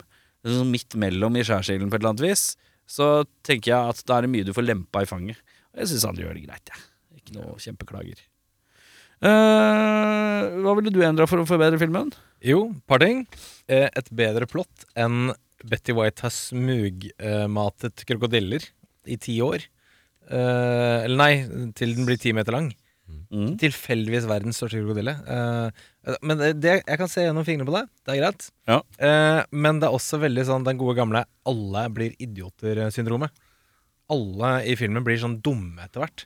sånn 0.45 0.69
midt 0.69 0.97
mellom 1.01 1.37
i 1.37 1.45
skjærsilden 1.45 1.89
på 1.89 1.97
et 1.97 2.03
eller 2.03 2.13
annet 2.13 2.25
vis, 2.27 2.43
så 2.89 3.23
tenker 3.47 3.73
jeg 3.73 3.93
at 3.93 4.03
da 4.05 4.19
er 4.19 4.27
det 4.27 4.33
mye 4.33 4.47
du 4.47 4.53
får 4.55 4.67
lempa 4.67 5.03
i 5.03 5.09
fanget. 5.09 5.39
Og 5.73 5.83
jeg 5.83 5.91
syns 5.93 6.07
han 6.09 6.19
gjør 6.19 6.35
det 6.37 6.45
greit, 6.45 6.73
jeg. 6.73 6.83
Ikke 7.21 7.37
noe 7.37 7.55
kjempeklager. 7.61 8.21
Eh, 9.21 10.45
hva 10.61 10.73
ville 10.77 10.93
du 10.93 11.01
endra 11.05 11.27
for 11.29 11.41
å 11.41 11.47
forbedre 11.49 11.79
filmen? 11.81 12.09
Jo, 12.41 12.71
par 12.89 13.03
ting. 13.03 13.27
Eh, 13.69 13.87
et 13.87 14.09
bedre 14.17 14.47
plott 14.49 14.87
enn 14.97 15.33
Betty 15.61 15.93
White 15.93 16.25
har 16.25 16.33
smugmatet 16.33 18.05
krokodiller 18.09 18.65
i 19.05 19.17
ti 19.21 19.37
år. 19.45 19.67
Eh, 20.31 20.97
eller 21.05 21.19
nei, 21.19 21.33
til 21.77 21.93
den 21.97 22.07
blir 22.07 22.17
ti 22.21 22.33
meter 22.33 22.57
lang. 22.57 22.71
Mm. 23.31 23.55
Tilfeldigvis 23.59 24.25
verdens 24.27 24.57
største 24.59 24.81
krokodille. 24.81 25.13
Eh, 25.35 26.17
men 26.25 26.39
det, 26.39 26.51
det, 26.63 26.75
jeg 26.79 26.99
kan 26.99 27.11
se 27.11 27.27
gjennom 27.27 27.45
fingrene 27.47 27.69
på 27.69 27.77
det. 27.77 27.85
Det 28.01 28.15
er 28.15 28.19
greit. 28.23 28.49
Ja. 28.71 28.79
Eh, 28.97 29.41
men 29.53 29.79
det 29.81 29.87
er 29.87 29.95
også 29.95 30.19
veldig 30.23 30.47
sånn 30.49 30.67
den 30.67 30.79
gode 30.81 30.97
gamle 30.97 31.23
'alle 31.45 31.85
blir 31.93 32.17
idioter'-syndromet. 32.17 33.31
Alle 34.11 34.51
i 34.67 34.75
filmen 34.79 35.05
blir 35.05 35.19
sånn 35.21 35.39
dumme 35.43 35.85
etter 35.85 36.03
hvert. 36.03 36.25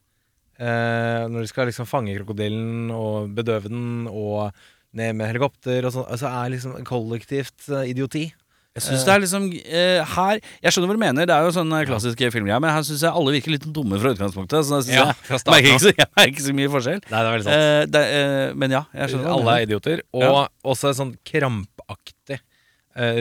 Eh, 0.56 1.26
når 1.32 1.44
de 1.44 1.52
skal 1.52 1.68
liksom 1.70 1.88
fange 1.90 2.16
krokodillen 2.16 2.88
og 2.96 3.34
bedøve 3.36 3.68
den 3.72 4.08
og 4.08 4.56
ned 4.96 5.18
med 5.20 5.28
helikopter 5.34 5.84
og 5.88 5.92
sånn, 5.92 6.10
så 6.20 6.32
er 6.32 6.54
liksom 6.54 6.78
kollektivt 6.88 7.68
eh, 7.68 7.90
idioti. 7.92 8.30
Jeg 8.76 8.84
synes 8.84 9.06
det 9.08 9.12
er 9.14 9.22
liksom 9.24 9.44
eh, 9.56 10.02
her 10.18 10.40
Jeg 10.60 10.74
skjønner 10.76 10.90
hva 10.90 10.96
du 10.98 11.00
mener, 11.00 11.28
det 11.30 11.32
er 11.32 11.46
jo 11.48 11.52
sånn 11.56 11.70
klassiske 11.72 12.18
klassisk 12.20 12.34
filmgreie, 12.36 12.60
men 12.60 12.74
her 12.76 12.84
syns 12.84 13.06
jeg 13.06 13.16
alle 13.16 13.32
virker 13.38 13.54
litt 13.54 13.68
dumme 13.72 14.00
fra 14.02 14.12
utgangspunktet. 14.12 14.68
Så 14.68 14.82
jeg, 14.82 14.88
synes 14.90 14.98
Ja, 14.98 15.06
jeg, 15.14 15.20
fra 15.30 15.40
starten 15.40 15.56
merker 15.56 15.72
ikke 15.72 15.84
så, 15.86 15.94
jeg 15.96 16.10
merker 16.12 16.34
ikke 16.34 16.48
så 16.48 16.56
mye 16.60 16.72
forskjell. 16.74 17.00
Nei, 17.06 17.14
det 17.16 17.30
er 17.30 17.36
veldig 17.38 17.48
sant. 17.48 17.56
Eh, 17.56 17.86
det, 17.96 18.04
eh, 18.20 18.50
men 18.64 18.76
ja, 18.76 18.84
jeg 19.00 19.14
skjønner 19.14 19.24
hva 19.24 19.32
du 19.32 19.36
Alle 19.38 19.46
mener. 19.48 19.56
er 19.64 19.70
idioter. 19.70 20.04
Og 20.20 20.74
også 20.76 20.92
en 20.92 21.00
sånn 21.00 21.14
krampaktig 21.32 22.12
eh, 22.12 22.15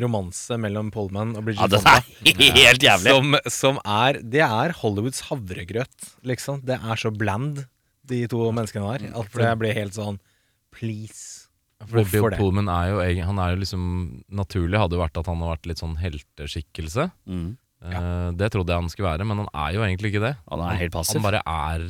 romanse 0.04 0.56
mellom 0.60 0.90
Pullman 0.94 1.32
og 1.36 1.44
Bridget 1.48 1.62
Ja, 1.64 1.68
det 1.72 1.80
Fonda. 1.82 1.96
er 1.98 2.58
helt 2.60 2.84
jævlig. 2.86 3.10
Som, 3.14 3.36
som 3.50 3.78
er 3.84 4.20
Det 4.22 4.42
er 4.46 4.74
Hollywoods 4.80 5.24
havregrøt, 5.30 6.10
liksom. 6.22 6.60
Det 6.66 6.76
er 6.78 7.00
så 7.00 7.10
bland, 7.14 7.64
de 8.06 8.20
to 8.28 8.44
menneskene 8.52 8.84
der, 8.98 9.08
at 9.16 9.32
det 9.40 9.54
blir 9.62 9.74
helt 9.74 9.96
sånn 9.96 10.20
Please. 10.74 11.48
Fordi 11.84 12.04
Bill 12.12 12.30
det? 12.32 12.38
Pullman 12.38 12.68
er 12.72 12.92
jo, 12.92 13.00
han 13.26 13.38
er 13.42 13.52
jo 13.54 13.60
liksom 13.60 13.82
Naturlig 14.32 14.78
hadde 14.80 14.96
jo 14.96 15.02
vært 15.02 15.18
at 15.20 15.26
han 15.28 15.42
hadde 15.42 15.52
vært 15.56 15.68
litt 15.72 15.82
sånn 15.82 15.96
helteskikkelse. 16.00 17.10
Mm. 17.28 17.52
Ja. 17.84 18.00
det 18.32 18.46
trodde 18.54 18.72
jeg 18.72 18.80
han 18.80 18.88
skulle 18.88 19.10
være, 19.10 19.26
men 19.28 19.42
han 19.42 19.48
er 19.60 19.74
jo 19.76 19.82
egentlig 19.84 20.14
ikke 20.14 20.22
det. 20.24 20.30
Han 20.48 20.62
er 20.64 20.78
helt 20.80 20.94
passiv. 20.94 21.18
Han 21.20 21.26
bare 21.26 21.42
er, 21.44 21.82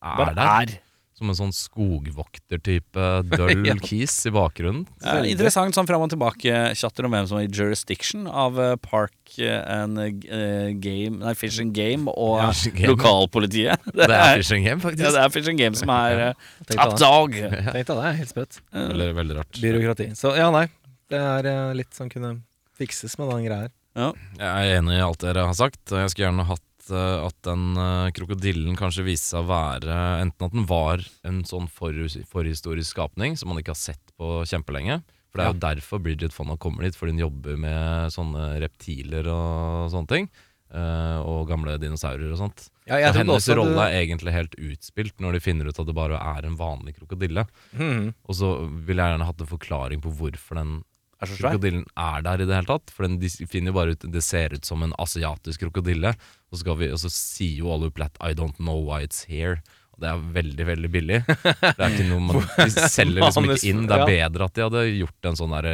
er 0.00 0.20
Bare 0.22 0.34
der. 0.38 0.46
er. 0.62 0.72
Som 1.14 1.28
en 1.30 1.36
sånn 1.38 1.52
skogvoktertype 1.54 3.04
døll 3.30 3.60
Ja. 3.68 3.74
kis 3.78 4.14
i 4.26 4.32
bakgrunnen. 4.34 4.84
Ja, 5.04 5.20
interessant 5.22 5.76
sånn 5.76 5.86
fram 5.86 6.02
og 6.02 6.10
tilbake-chatter 6.10 7.06
om 7.06 7.14
hvem 7.14 7.28
som 7.30 7.38
er 7.38 7.46
i 7.46 7.52
jurisdiction 7.54 8.26
av 8.26 8.58
eh, 8.58 8.72
Park 8.82 9.36
eh, 9.38 9.60
and 9.76 10.00
eh, 10.02 10.72
Game 10.82 11.20
Nei, 11.22 11.34
Fish 11.38 11.60
and 11.62 11.70
Game 11.76 12.10
og 12.10 12.40
Ja, 12.42 12.48
Game. 12.74 12.90
lokalpolitiet. 12.96 13.86
Det 13.94 14.08
er 14.10 14.36
Fish 14.42 14.56
and 14.56 14.66
Game, 14.66 14.80
faktisk. 14.82 15.04
ja, 15.06 15.12
det 15.14 15.22
er 15.22 15.34
Fish 15.36 15.48
and 15.52 15.58
Game 15.62 15.78
som 15.78 15.92
er 15.94 16.24
uh, 16.32 16.50
top 16.72 16.98
dog. 16.98 17.38
Tenk 17.38 17.86
deg 17.86 17.94
det. 17.94 18.12
Helt 18.18 18.34
sprøtt. 18.34 18.60
Veldig, 18.74 19.08
veldig 19.22 19.38
rart. 19.38 19.62
Byråkrati. 19.62 20.10
Så 20.18 20.34
ja, 20.38 20.50
nei. 20.54 20.66
Det 21.12 21.20
er 21.20 21.74
litt 21.78 21.94
sånn 21.94 22.10
kunne 22.10 22.40
fikses 22.74 23.14
med 23.20 23.30
den 23.30 23.46
greia 23.46 23.68
her. 23.68 23.72
Jeg 23.94 24.50
er 24.50 24.78
enig 24.80 24.96
i 24.98 25.02
alt 25.04 25.20
dere 25.22 25.44
har 25.46 25.54
sagt. 25.54 25.78
og 25.92 26.00
Jeg 26.02 26.10
skulle 26.10 26.26
gjerne 26.26 26.46
hatt 26.50 26.64
at 26.92 27.36
den 27.46 27.76
eh, 27.76 28.10
krokodillen 28.16 28.76
kanskje 28.76 29.04
viste 29.06 29.30
seg 29.32 29.44
å 29.44 29.48
være 29.48 29.96
Enten 30.22 30.46
at 30.48 30.52
den 30.52 30.66
var 30.68 31.00
en 31.24 31.42
sånn 31.48 31.68
for, 31.70 31.92
forhistorisk 32.30 32.90
skapning 32.96 33.36
som 33.36 33.48
man 33.48 33.58
ikke 33.62 33.72
har 33.72 33.80
sett 33.80 34.12
på 34.18 34.42
kjempelenge. 34.48 35.00
For 35.30 35.40
det 35.40 35.44
er 35.46 35.52
jo 35.54 35.62
derfor 35.64 35.98
Bridget 36.04 36.32
Fonda 36.32 36.54
kommer 36.56 36.84
dit, 36.86 36.94
fordi 36.94 37.16
hun 37.16 37.24
jobber 37.24 37.56
med 37.58 38.12
sånne 38.14 38.60
reptiler 38.62 39.26
og 39.32 39.90
sånne 39.90 40.08
ting. 40.12 40.28
eh, 40.74 41.18
og 41.22 41.46
gamle 41.48 41.76
dinosaurer 41.78 42.32
og 42.32 42.38
sånt. 42.38 42.68
Ja, 42.86 42.96
Så 43.12 43.18
hennes 43.20 43.44
du- 43.46 43.54
rolle 43.54 43.78
er 43.88 44.00
egentlig 44.04 44.32
helt 44.32 44.54
utspilt 44.58 45.20
når 45.20 45.32
de 45.34 45.40
finner 45.40 45.68
ut 45.68 45.78
at 45.78 45.86
det 45.86 45.94
bare 45.94 46.18
er 46.18 46.44
en 46.46 46.56
vanlig 46.56 46.96
krokodille. 46.98 47.46
Mm. 47.78 48.12
Og 48.28 48.34
så 48.34 48.68
vil 48.84 48.96
jeg 48.96 49.06
gjerne 49.12 49.24
hatt 49.26 49.40
en 49.40 49.46
forklaring 49.46 50.00
på 50.02 50.10
hvorfor 50.18 50.54
den 50.58 50.82
Er 51.24 51.30
så 51.30 51.38
svær. 51.38 51.54
krokodillen 51.54 51.84
er 51.96 52.24
der 52.26 52.44
i 52.44 52.48
det 52.48 52.56
hele 52.58 52.70
tatt. 52.70 52.92
For 52.94 53.06
den, 53.08 53.18
de 53.22 53.30
finner 53.50 53.72
jo 53.72 53.78
bare 53.78 53.94
ut 53.96 54.06
Det 54.14 54.22
ser 54.24 54.54
ut 54.54 54.68
som 54.68 54.84
en 54.86 54.94
asiatisk 55.02 55.64
krokodille. 55.66 56.14
Og 56.52 56.60
så, 56.60 56.76
vi, 56.78 56.90
og 56.94 57.00
så 57.02 57.10
sier 57.12 57.64
jo 57.64 57.72
alle 57.74 57.90
Platt 57.94 58.20
I 58.22 58.34
don't 58.38 58.60
know 58.60 58.80
why 58.84 59.02
it's 59.06 59.24
here. 59.30 59.58
Og 59.94 60.02
det 60.02 60.10
er 60.10 60.24
veldig, 60.38 60.64
veldig 60.72 60.90
billig. 60.90 61.20
Det 61.28 61.78
er 61.78 61.92
ikke 61.92 62.08
noe 62.08 62.22
man, 62.28 62.40
De 62.58 62.88
selger 62.96 63.22
liksom 63.22 63.50
ikke 63.50 63.70
inn. 63.70 63.86
Det 63.90 64.00
er 64.00 64.10
bedre 64.10 64.48
at 64.48 64.56
de 64.56 64.66
hadde 64.66 64.88
gjort 64.98 65.30
en 65.30 65.38
sånn 65.38 65.54
der 65.54 65.70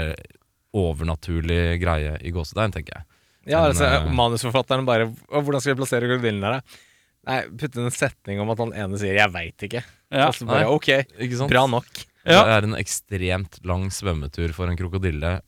overnaturlig 0.76 1.80
greie 1.82 2.14
i 2.22 2.32
gåsetegn, 2.34 2.74
tenker 2.76 3.00
jeg. 3.00 3.08
Ja, 3.50 3.64
altså, 3.64 3.86
eh, 3.88 4.10
manusforfatteren 4.14 4.84
bare 4.86 5.08
Hvordan 5.08 5.62
skal 5.62 5.72
vi 5.72 5.80
plassere 5.80 6.06
krokodillen 6.10 6.44
der, 6.44 6.58
da? 6.60 6.86
Nei, 7.30 7.38
putte 7.60 7.82
en 7.82 7.92
setning 7.92 8.40
om 8.40 8.52
at 8.52 8.60
han 8.62 8.72
ene 8.72 9.00
sier 9.00 9.16
'jeg 9.16 9.32
veit 9.32 9.64
ikke'. 9.66 9.82
Ja. 10.10 10.28
Og 10.28 10.34
så 10.34 10.46
bare, 10.46 10.68
ok, 10.68 11.48
bra 11.48 11.66
nok. 11.66 11.86
Ja. 12.24 12.42
Det 12.44 12.52
er 12.58 12.66
en 12.68 12.76
ekstremt 12.76 13.60
lang 13.64 13.88
svømmetur 13.94 14.52
for 14.56 14.68
en 14.68 14.76
krokodille 14.76 15.38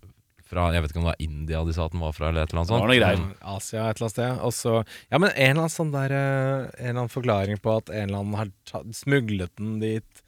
fra 0.52 0.66
Jeg 0.74 0.82
vet 0.84 0.92
ikke 0.92 1.00
om 1.00 1.06
det 1.06 1.12
var 1.14 1.24
India 1.24 1.60
de 1.64 1.72
sa 1.76 1.86
at 1.86 1.92
den 1.94 2.00
var 2.04 2.12
fra, 2.16 2.28
eller 2.28 2.44
et 2.44 2.50
eller 2.52 2.60
annet 2.62 2.68
Det 2.68 2.74
var 2.74 2.82
sånt. 2.82 2.90
noe 2.90 2.98
greier. 3.00 3.20
Mm, 3.22 3.54
Asia 3.56 3.84
et 3.88 3.96
eller 3.96 4.06
annet 4.06 4.16
sted. 4.16 4.42
Også, 4.48 4.74
Ja, 5.12 5.18
men 5.18 5.30
en 5.30 5.50
eller 5.50 5.62
annen 5.64 5.72
sånn 5.76 5.92
der 5.94 6.14
eh, 6.16 6.56
En 6.76 6.90
eller 6.90 7.00
annen 7.02 7.12
forklaring 7.12 7.60
på 7.64 7.76
at 7.76 7.92
en 7.92 8.02
eller 8.08 8.18
annen 8.20 8.38
har 8.40 8.52
ta, 8.68 8.82
smuglet 8.92 9.52
den 9.60 9.78
dit. 9.80 10.22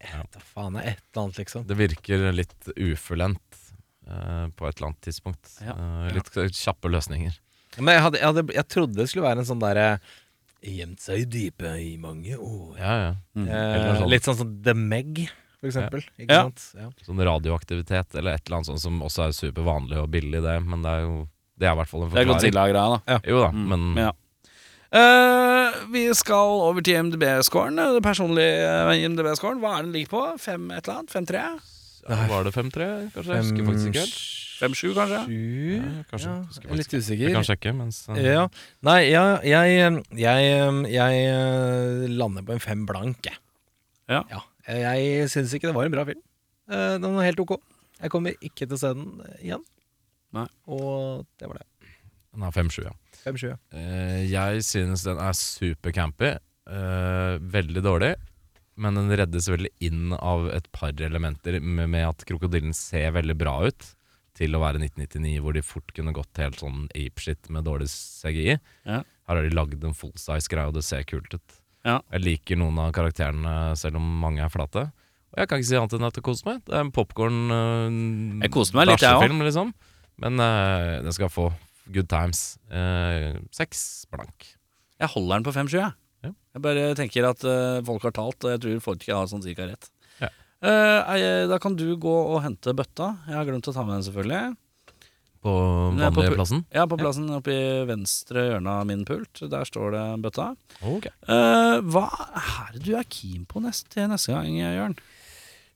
Vet 0.00 0.36
faen, 0.54 0.76
er 0.80 0.94
et 0.94 1.02
eller 1.12 1.24
annet, 1.26 1.38
liksom. 1.42 1.66
Det 1.68 1.76
virker 1.76 2.26
litt 2.32 2.70
ufullendt 2.76 3.58
eh, 4.08 4.46
på 4.56 4.68
et 4.68 4.76
eller 4.80 4.90
annet 4.90 5.00
tidspunkt. 5.04 5.54
Ja. 5.64 5.76
Eh, 5.76 6.14
litt 6.16 6.32
kjappe 6.56 6.88
løsninger. 6.92 7.36
Men 7.78 7.94
jeg, 7.94 8.02
hadde, 8.02 8.18
jeg, 8.20 8.26
hadde, 8.32 8.44
jeg 8.56 8.68
trodde 8.72 8.96
det 8.98 9.08
skulle 9.12 9.28
være 9.28 9.44
en 9.44 9.48
sånn 9.52 9.60
derre 9.62 9.90
Gjemt 10.60 11.00
seg 11.00 11.22
i 11.22 11.24
dypet 11.24 11.78
i 11.80 11.92
mange 11.96 12.34
år. 12.36 12.74
Ja, 12.76 12.94
ja. 13.00 13.12
Mm. 13.32 13.46
Eh, 13.48 13.84
sånn. 13.96 14.10
litt 14.12 14.26
sånn 14.28 14.36
som 14.42 14.50
The 14.60 14.74
Meg, 14.76 15.22
for 15.60 15.68
eksempel. 15.68 16.04
Ikke 16.18 16.32
Ja. 16.32 16.42
sant? 16.48 16.64
Ja. 16.74 16.88
Sånn 17.06 17.20
radioaktivitet 17.28 18.14
eller 18.16 18.34
et 18.34 18.42
eller 18.46 18.56
annet 18.60 18.66
sånt 18.72 18.80
som 18.80 19.00
også 19.02 19.28
er 19.28 19.36
supervanlig 19.36 19.98
og 20.00 20.10
billig, 20.10 20.40
det. 20.42 20.56
Men 20.64 20.82
det 20.82 20.90
er 20.90 21.00
jo 21.06 21.28
Det 21.60 21.68
er 21.68 21.72
i 21.74 21.76
hvert 21.76 21.88
fall 21.90 22.02
en 22.02 22.08
forklaring. 22.10 22.26
Det 22.26 22.30
er. 22.30 22.50
Godzilla-greia, 22.50 23.00
da. 23.04 23.20
Jo 23.28 23.40
da, 23.44 23.50
Mm, 23.52 23.68
men 23.68 23.94
Men 23.94 24.04
ja. 24.06 24.12
Uh, 24.90 25.86
vi 25.92 26.08
skal 26.14 26.34
over 26.66 26.80
til 26.82 26.96
MDB-scoren. 27.04 27.76
Det 27.76 28.02
personlige 28.02 28.64
eh, 28.64 29.04
IMDb-scoren. 29.04 29.60
Hva 29.60 29.78
er 29.78 29.82
den 29.84 29.92
ligger 29.92 30.08
på? 30.10 30.22
Fem 30.40 30.70
et 30.72 30.88
eller 30.88 30.98
annet? 30.98 31.10
Fem-tre? 31.12 31.42
ja, 32.08 32.26
Var 32.26 32.44
det 32.44 32.52
5-3, 32.56 33.12
kanskje? 33.14 33.34
Jeg 33.36 33.44
husker 33.44 33.64
faktisk 33.68 33.86
ikke 33.92 34.00
helt. 34.00 34.20
Fem-sju, 34.60 34.88
kanskje? 34.96 35.20
Sju 35.28 35.76
Ja, 35.76 36.02
kanskje. 36.10 36.28
Ja, 36.28 36.60
jeg 36.60 36.70
er 36.70 36.76
litt 36.80 36.86
usikker. 36.88 37.04
usikker. 37.04 37.34
kan 37.36 37.44
sjekke 37.48 37.74
mens 37.76 38.00
uh... 38.08 38.16
Ja. 38.18 38.48
Nei, 38.82 38.98
ja, 39.12 39.22
jeg, 39.46 39.76
jeg, 39.76 40.02
jeg, 40.20 40.90
jeg, 40.92 42.10
lander 42.16 42.42
på 42.42 42.52
en 42.56 42.60
fem 42.60 42.82
blank, 42.88 43.20
jeg. 43.24 43.36
Ja. 44.08 44.24
Jeg 44.70 45.28
syns 45.32 45.54
ikke 45.56 45.70
det 45.70 45.76
var 45.76 45.88
en 45.88 45.94
bra 45.94 46.06
film. 46.08 46.22
Eh, 46.70 46.96
Den 47.02 47.16
var 47.16 47.26
helt 47.26 47.42
ok. 47.42 47.58
Jeg 48.00 48.12
kommer 48.12 48.36
ikke 48.40 48.64
til 48.64 48.76
å 48.76 48.80
se 48.80 48.94
den 48.96 49.20
igjen. 49.40 49.64
Nei. 50.36 50.46
Og 50.70 51.26
det 51.40 51.50
var 51.50 51.60
det. 51.60 51.66
Den 52.30 52.46
er 52.46 52.54
5-7, 52.54 52.82
ja. 52.86 52.94
Fem 53.20 53.36
sju. 53.36 53.50
Eh, 53.74 54.22
jeg 54.30 54.64
synes 54.64 55.04
den 55.04 55.20
er 55.20 55.36
supercampy. 55.36 56.36
Uh, 56.70 57.40
veldig 57.50 57.82
dårlig. 57.82 58.12
Men 58.80 58.96
den 58.96 59.10
reddes 59.18 59.48
veldig 59.50 59.72
inn 59.82 60.12
av 60.14 60.46
et 60.54 60.68
par 60.72 60.94
elementer 60.94 61.58
med, 61.60 61.90
med 61.90 62.06
at 62.06 62.22
krokodillen 62.28 62.76
ser 62.76 63.10
veldig 63.16 63.36
bra 63.40 63.56
ut. 63.66 63.88
Til 64.38 64.54
å 64.54 64.60
være 64.62 64.78
1999, 64.78 65.40
hvor 65.42 65.56
de 65.56 65.64
fort 65.66 65.90
kunne 65.96 66.14
gått 66.16 66.38
helt 66.40 66.62
sånn 66.62 66.86
apeshit 66.94 67.50
med 67.52 67.66
dårlig 67.66 67.90
CGI. 67.90 68.54
Ja. 68.86 69.02
Her 69.02 69.36
har 69.40 69.44
de 69.44 69.52
lagd 69.52 69.84
en 69.84 69.96
full 69.98 70.14
size 70.16 70.48
greie, 70.48 70.70
og 70.70 70.78
det 70.78 70.86
ser 70.86 71.04
kult 71.10 71.34
ut. 71.34 71.59
Ja. 71.86 72.00
Jeg 72.12 72.24
liker 72.24 72.60
noen 72.60 72.78
av 72.82 72.90
karakterene, 72.96 73.54
selv 73.80 74.00
om 74.00 74.08
mange 74.22 74.42
er 74.44 74.52
flate. 74.52 74.88
Og 75.30 75.40
jeg 75.40 75.48
kan 75.50 75.60
ikke 75.60 75.70
si 75.70 75.78
annet 75.78 75.96
enn 75.96 76.08
at 76.08 76.16
det 76.18 76.24
koser 76.26 76.48
meg. 76.50 76.62
Det 76.66 76.74
er 76.74 76.84
en 76.84 76.92
popkorn 76.94 77.40
uh, 77.54 78.42
Jeg 78.42 78.52
koste 78.54 78.76
meg 78.76 78.90
litt, 78.90 79.00
jeg 79.00 79.14
bæsjefilm, 79.14 79.44
liksom. 79.46 79.72
Men 80.20 80.42
uh, 80.42 80.98
den 81.04 81.16
skal 81.16 81.30
få 81.32 81.48
good 81.94 82.10
times. 82.10 82.58
Uh, 82.68 83.38
Seks 83.54 84.04
blank. 84.10 84.50
Jeg 85.00 85.12
holder 85.14 85.38
den 85.38 85.46
på 85.46 85.54
fem-sju, 85.56 85.78
jeg. 85.80 85.96
Ja. 86.26 86.34
Jeg 86.56 86.64
bare 86.66 86.90
tenker 86.98 87.30
at 87.30 87.46
uh, 87.46 87.80
folk 87.86 88.04
har 88.04 88.14
talt, 88.18 88.42
og 88.44 88.52
jeg 88.52 88.62
tror 88.64 88.84
folk 88.90 89.04
ikke 89.04 89.16
har 89.16 89.30
sånn 89.30 89.44
cirka 89.44 89.70
rett. 89.70 89.88
Ja. 90.20 90.28
Eh, 90.60 91.14
eh, 91.16 91.46
da 91.48 91.56
kan 91.62 91.76
du 91.78 91.86
gå 91.96 92.16
og 92.34 92.42
hente 92.44 92.74
bøtta. 92.76 93.14
Jeg 93.28 93.38
har 93.38 93.46
glemt 93.48 93.70
å 93.70 93.72
ta 93.72 93.84
med 93.86 93.96
den, 93.96 94.04
selvfølgelig. 94.10 94.56
På 95.40 95.52
vanlige 95.96 96.34
plassen. 96.36 96.64
Ja, 96.74 96.84
på 96.90 96.98
plassen 97.00 97.30
oppe 97.32 97.54
i 97.54 97.84
venstre 97.88 98.42
hjørne 98.50 98.74
av 98.82 98.88
min 98.90 99.06
pult. 99.08 99.40
Der 99.48 99.64
står 99.64 99.94
det 99.96 100.04
bøtta. 100.26 100.50
Okay. 100.84 101.12
Uh, 101.24 101.80
hva 101.88 102.06
er 102.36 102.74
det 102.76 102.82
du 102.84 102.92
er 102.98 103.06
keen 103.08 103.46
på 103.48 103.62
neste, 103.64 103.88
til 103.94 104.10
neste 104.12 104.34
gang, 104.34 104.52
Jørn? 104.60 104.98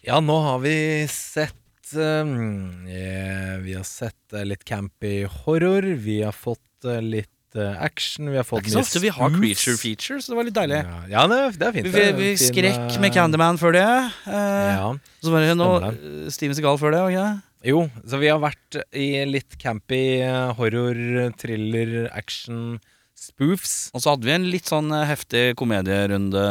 Ja, 0.05 0.19
nå 0.21 0.37
har 0.45 0.59
vi 0.61 0.75
sett 1.09 1.95
um, 1.97 2.85
yeah, 2.89 3.57
Vi 3.65 3.73
har 3.79 3.87
sett 3.89 4.37
eh, 4.37 4.45
litt 4.45 4.67
campy 4.69 5.23
horror. 5.45 5.87
Vi 6.05 6.19
har 6.21 6.37
fått 6.37 6.85
eh, 6.85 7.01
litt 7.01 7.57
eh, 7.57 7.81
action. 7.81 8.29
Vi 8.29 8.37
har 8.37 8.45
fått 8.45 8.69
så 8.69 8.83
ofte 8.83 9.01
vi 9.01 9.09
har 9.17 9.33
creature 9.33 9.79
features, 9.81 10.29
det 10.29 10.37
var 10.37 10.45
litt 10.45 10.57
deilig. 10.59 10.83
Ja, 10.85 11.01
ja 11.09 11.25
det, 11.31 11.41
det 11.57 11.71
er 11.71 11.77
fint. 11.79 11.89
Vi, 11.95 12.05
vi, 12.21 12.31
skrekk 12.41 12.85
eh, 12.91 13.01
med 13.01 13.17
Candyman 13.17 13.61
før 13.61 13.73
det. 13.79 13.89
eh, 14.29 14.71
Ja. 14.77 14.93
Så 15.25 15.33
var 15.33 15.49
det 15.49 15.57
noe 15.57 15.81
eh, 15.89 16.29
Steven 16.37 16.57
Segal 16.61 16.77
før 16.81 16.93
det. 16.99 17.03
Okay? 17.09 17.35
Jo, 17.65 17.87
så 18.05 18.19
vi 18.21 18.29
har 18.29 18.41
vært 18.43 18.77
i 18.93 19.25
litt 19.29 19.57
campy 19.63 20.03
eh, 20.21 20.51
horror, 20.59 20.99
thriller, 21.41 22.11
action, 22.13 22.79
spoofs. 23.17 23.89
Og 23.97 24.03
så 24.05 24.13
hadde 24.15 24.29
vi 24.29 24.35
en 24.37 24.49
litt 24.53 24.69
sånn 24.69 24.91
eh, 24.93 25.07
heftig 25.09 25.45
komedierunde. 25.61 26.43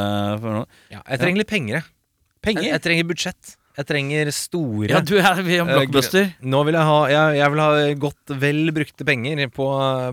Ja, 0.89 1.01
jeg 1.05 1.19
trenger 1.21 1.43
litt 1.43 1.51
penger, 1.51 1.75
jeg. 1.81 1.91
Penger? 2.43 2.65
Jeg, 2.65 2.73
jeg 2.79 2.83
trenger 2.87 3.11
budsjett. 3.13 3.57
Jeg 3.73 3.87
trenger 3.89 4.29
store 4.29 4.85
Ja, 4.91 4.99
du 5.01 5.15
er 5.17 5.39
ved 5.41 5.61
om 5.63 5.69
Eh, 5.71 5.77
blockbuster. 5.79 6.27
Nå 6.45 6.59
vil 6.67 6.75
jeg 6.77 6.85
ha 6.85 6.97
Jeg, 7.09 7.37
jeg 7.39 7.49
vil 7.55 7.61
ha 7.63 7.69
godt 8.03 8.33
vel 8.43 8.59
brukte 8.75 9.07
penger 9.07 9.39
på, 9.49 9.65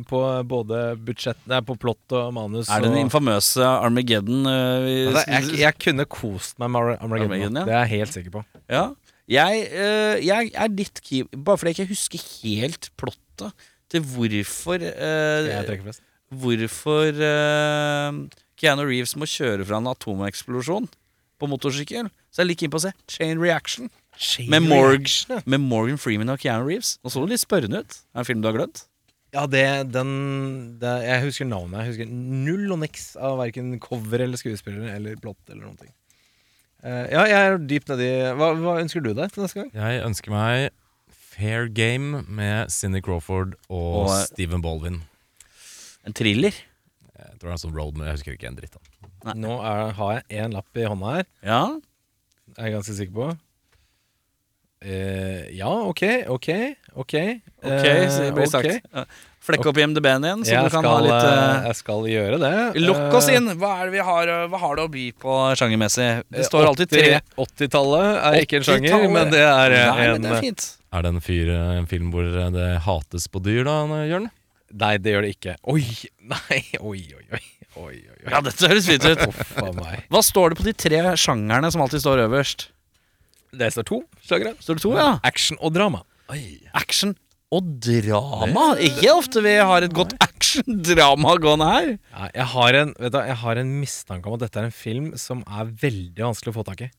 på 0.09 0.21
både 0.49 0.79
budsjett 1.05 1.43
Nei, 1.51 1.59
på 1.69 1.77
plott 1.83 2.15
og 2.17 2.31
manus. 2.33 2.71
Er 2.73 2.81
det 2.81 2.89
den 2.95 3.03
infamøse 3.03 3.61
Armageddon? 3.69 4.47
Uh, 4.49 4.81
vi- 4.87 4.95
altså, 5.11 5.27
jeg, 5.29 5.59
jeg 5.61 5.77
kunne 5.85 6.07
kost 6.09 6.57
meg 6.63 6.73
med 6.73 6.95
Armageddon. 7.03 7.21
Armageddon, 7.29 7.61
ja. 7.61 7.67
Det 7.69 7.75
er 7.77 7.85
jeg 7.85 7.93
helt 8.01 8.17
sikker 8.17 8.35
på. 8.39 8.45
Ja. 8.73 8.87
Jeg, 9.31 9.67
eh, 9.71 10.21
jeg 10.27 10.51
er 10.59 10.73
litt 10.75 11.01
keen 11.07 11.29
Bare 11.31 11.61
fordi 11.61 11.71
jeg 11.71 11.87
ikke 11.87 11.95
husker 11.95 12.25
helt 12.43 12.91
plottet 12.99 13.69
til 13.91 14.05
hvorfor 14.07 14.83
flest. 15.83 16.03
Hvorfor 16.31 17.23
eh, 17.27 18.19
Keanu 18.61 18.85
Reeves 18.87 19.17
må 19.19 19.27
kjøre 19.31 19.67
fra 19.67 19.81
en 19.81 19.89
atomeksplosjon 19.91 20.87
på 21.41 21.49
motorsykkel. 21.51 22.11
Så 22.31 22.43
jeg 22.43 22.45
er 22.45 22.51
litt 22.53 22.61
keen 22.63 22.73
på 22.75 22.79
å 22.79 22.85
se 22.85 22.93
Chain 23.11 23.41
Reaction 23.43 23.89
med, 24.53 24.67
Morg 24.69 25.09
med 25.49 25.63
Morgan 25.65 25.99
Freeman 25.99 26.31
og 26.35 26.43
Keanu 26.43 26.69
Reeves. 26.69 26.99
Nå 27.01 27.11
så 27.11 27.25
det 27.25 27.35
litt 27.35 27.43
spørrende 27.43 27.83
ut. 27.83 27.99
Er 28.13 28.21
det 28.21 28.23
en 28.23 28.29
film 28.29 28.45
du 28.45 28.51
har 28.51 28.59
glemt? 28.59 28.85
Ja, 29.31 29.47
det, 29.47 29.65
den 29.95 30.13
det, 30.83 30.93
Jeg 31.07 31.25
husker 31.29 31.47
navnet. 31.47 31.85
Jeg 31.85 31.93
husker 31.93 32.11
null 32.11 32.75
og 32.75 32.83
niks 32.83 33.13
av 33.17 33.39
verken 33.41 33.73
cover 33.83 34.27
eller 34.27 34.41
skuespiller 34.41 34.91
eller 34.97 35.19
plott 35.23 35.41
eller 35.49 35.65
noen 35.65 35.79
ting. 35.79 35.93
Eh, 36.81 37.07
ja, 37.13 37.25
jeg 37.29 37.37
er 37.51 37.59
dypt 37.69 37.91
nedi 37.93 38.09
hva, 38.39 38.53
hva 38.57 38.79
ønsker 38.81 39.03
du 39.05 39.11
deg 39.17 39.33
til 39.35 39.45
neste 39.45 39.59
gang? 39.61 39.71
Jeg 39.77 40.05
ønsker 40.07 40.33
meg 40.33 40.71
Fair 41.13 41.69
Game 41.69 42.23
med 42.29 42.71
Cindy 42.73 43.03
Crawford 43.05 43.55
og, 43.69 44.07
Og- 44.07 44.15
Stephen 44.31 44.63
Baldwin. 44.65 45.03
En 46.09 46.17
thriller? 46.17 46.57
Jeg 47.21 47.37
tror 47.41 47.51
det 47.51 47.57
er 47.59 47.61
sånn 47.67 47.77
road, 47.77 47.97
men 47.99 48.09
jeg 48.09 48.17
husker 48.19 48.33
ikke 48.39 48.49
en 48.49 48.57
dritt 48.57 48.77
av 48.79 48.83
den. 48.89 49.43
Nå 49.45 49.59
er, 49.61 49.93
har 49.99 50.13
jeg 50.17 50.41
én 50.47 50.55
lapp 50.57 50.77
i 50.81 50.87
hånda 50.89 51.15
her. 51.19 51.27
Ja. 51.45 51.61
Er 52.57 52.69
jeg 52.71 52.75
ganske 52.79 52.97
sikker 52.97 53.13
på. 53.19 53.27
Eh, 54.81 55.51
ja, 55.59 55.69
ok, 55.69 56.03
ok, 56.33 56.49
ok. 56.97 57.15
Ok, 57.61 57.87
så 58.09 58.25
det 58.25 58.31
blir 58.39 58.49
ok. 58.49 58.55
sagt. 58.55 59.21
Ja. 59.41 59.47
Flekk 59.49 59.67
opp 59.71 59.79
IMDb-en 59.81 60.25
igjen, 60.29 60.43
så 60.45 60.53
Jeg 60.53 60.67
du 60.67 60.71
kan 60.75 60.85
skal, 60.85 60.91
ha 60.93 61.05
litt 61.07 61.29
eh, 61.31 61.69
jeg 61.71 61.77
skal 61.79 62.03
gjøre 62.11 62.39
det. 62.43 62.51
Lokk 62.85 63.15
oss 63.17 63.29
Eh, 63.33 63.39
inn! 63.39 63.47
Hva 63.57 63.71
er 63.81 63.89
det 63.89 63.95
vi 63.95 64.03
har 64.05 64.33
Hva 64.53 64.59
har 64.61 64.77
det 64.77 64.85
å 64.85 64.91
by 64.93 65.05
på 65.23 65.37
sjangermessig? 65.57 66.09
Det 66.29 66.45
står 66.45 66.69
alltid 66.69 66.91
tre 66.93 67.07
80-tallet 67.41 68.19
er 68.29 68.37
ikke 68.45 68.61
en 68.61 68.67
sjanger, 68.69 69.07
men 69.15 69.33
det 69.33 69.41
er 69.41 69.75
Nei, 69.79 70.05
en 70.11 70.27
det 70.27 70.35
er 70.37 70.45
fint. 70.45 70.67
Er 70.93 71.07
det 71.07 71.13
en, 71.15 71.21
fyr, 71.25 71.49
en 71.81 71.89
film 71.89 72.11
hvor 72.13 72.29
det 72.53 72.69
hates 72.85 73.29
på 73.33 73.41
dyr, 73.47 73.65
da, 73.65 73.79
Jørn? 74.11 74.29
Nei, 74.71 74.93
det 75.03 75.17
gjør 75.17 75.25
det 75.27 75.33
ikke. 75.39 75.57
Oi! 75.73 75.83
Nei, 76.35 76.61
oi, 76.79 77.01
oi, 77.17 77.25
oi. 77.33 77.41
oi, 77.81 77.97
oi. 77.97 78.21
Ja, 78.29 78.43
dette 78.45 78.69
høres 78.71 78.87
fint 78.91 79.09
ut. 79.09 79.25
Hva 80.13 80.21
står 80.23 80.53
det 80.53 80.61
på 80.61 80.69
de 80.69 80.77
tre 80.77 81.01
sjangerne 81.19 81.73
som 81.73 81.81
alltid 81.87 82.05
står 82.05 82.27
øverst? 82.29 82.69
Det 83.57 83.73
står 83.75 83.89
to 83.89 84.03
sjangere. 84.23 84.53
Står 84.63 84.79
det 84.79 84.85
to, 84.85 84.93
ja? 85.01 85.09
Action 85.27 85.59
og 85.65 85.73
drama. 85.75 86.05
Oi. 86.31 86.61
Action 86.77 87.17
og 87.51 87.67
drama. 87.83 88.71
Ikke 88.79 89.11
ofte 89.11 89.43
vi 89.43 89.57
har 89.59 89.83
et 89.83 89.95
godt 89.95 90.15
action-drama 90.23 91.35
gående 91.43 91.67
her. 91.67 91.93
Ja, 92.15 92.29
jeg, 92.37 92.49
har 92.55 92.79
en, 92.79 92.93
vet 93.03 93.15
du, 93.15 93.21
jeg 93.27 93.39
har 93.43 93.61
en 93.63 93.77
mistanke 93.81 94.31
om 94.31 94.37
at 94.39 94.45
dette 94.47 94.61
er 94.61 94.69
en 94.69 94.75
film 94.75 95.13
som 95.19 95.43
er 95.51 95.71
veldig 95.83 96.29
vanskelig 96.29 96.55
å 96.55 96.59
få 96.61 96.67
tak 96.69 96.85
i. 96.87 96.91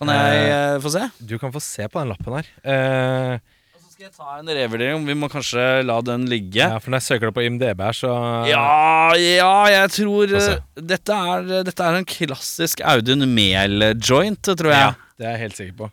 Kan 0.00 0.12
jeg 0.14 0.44
uh, 0.48 0.76
få 0.80 0.92
se? 0.94 1.08
Du 1.18 1.34
kan 1.42 1.50
få 1.52 1.60
se 1.60 1.88
på 1.90 2.00
den 2.00 2.12
lappen 2.12 2.38
her. 2.38 2.50
Uh, 2.62 3.56
Og 3.74 3.82
så 3.82 3.90
skal 3.92 4.06
jeg 4.06 4.14
ta 4.14 4.36
en 4.38 4.52
revurdering. 4.60 5.08
Vi 5.10 5.16
må 5.18 5.28
kanskje 5.32 5.64
la 5.84 5.98
den 6.06 6.28
ligge. 6.30 6.62
ja, 6.62 6.78
for 6.78 6.94
når 6.94 7.02
jeg 7.02 7.08
søker 7.08 7.28
det 7.28 7.36
på 7.36 7.44
IMDb 7.48 7.82
her, 7.84 7.98
så 7.98 8.12
Ja, 8.48 9.10
ja, 9.18 9.54
jeg 9.74 9.90
tror 9.98 10.36
uh, 10.38 10.52
dette 10.78 11.18
er, 11.34 11.50
dette 11.66 11.88
er 11.88 11.98
en 11.98 12.06
klassisk 12.08 12.84
Audun 12.94 13.26
Mehl-joint, 13.34 14.54
tror 14.54 14.70
jeg. 14.70 14.86
Ja, 14.86 14.94
det 15.18 15.26
er 15.26 15.34
jeg 15.34 15.42
helt 15.48 15.58
sikker 15.58 15.76
på. 15.82 15.90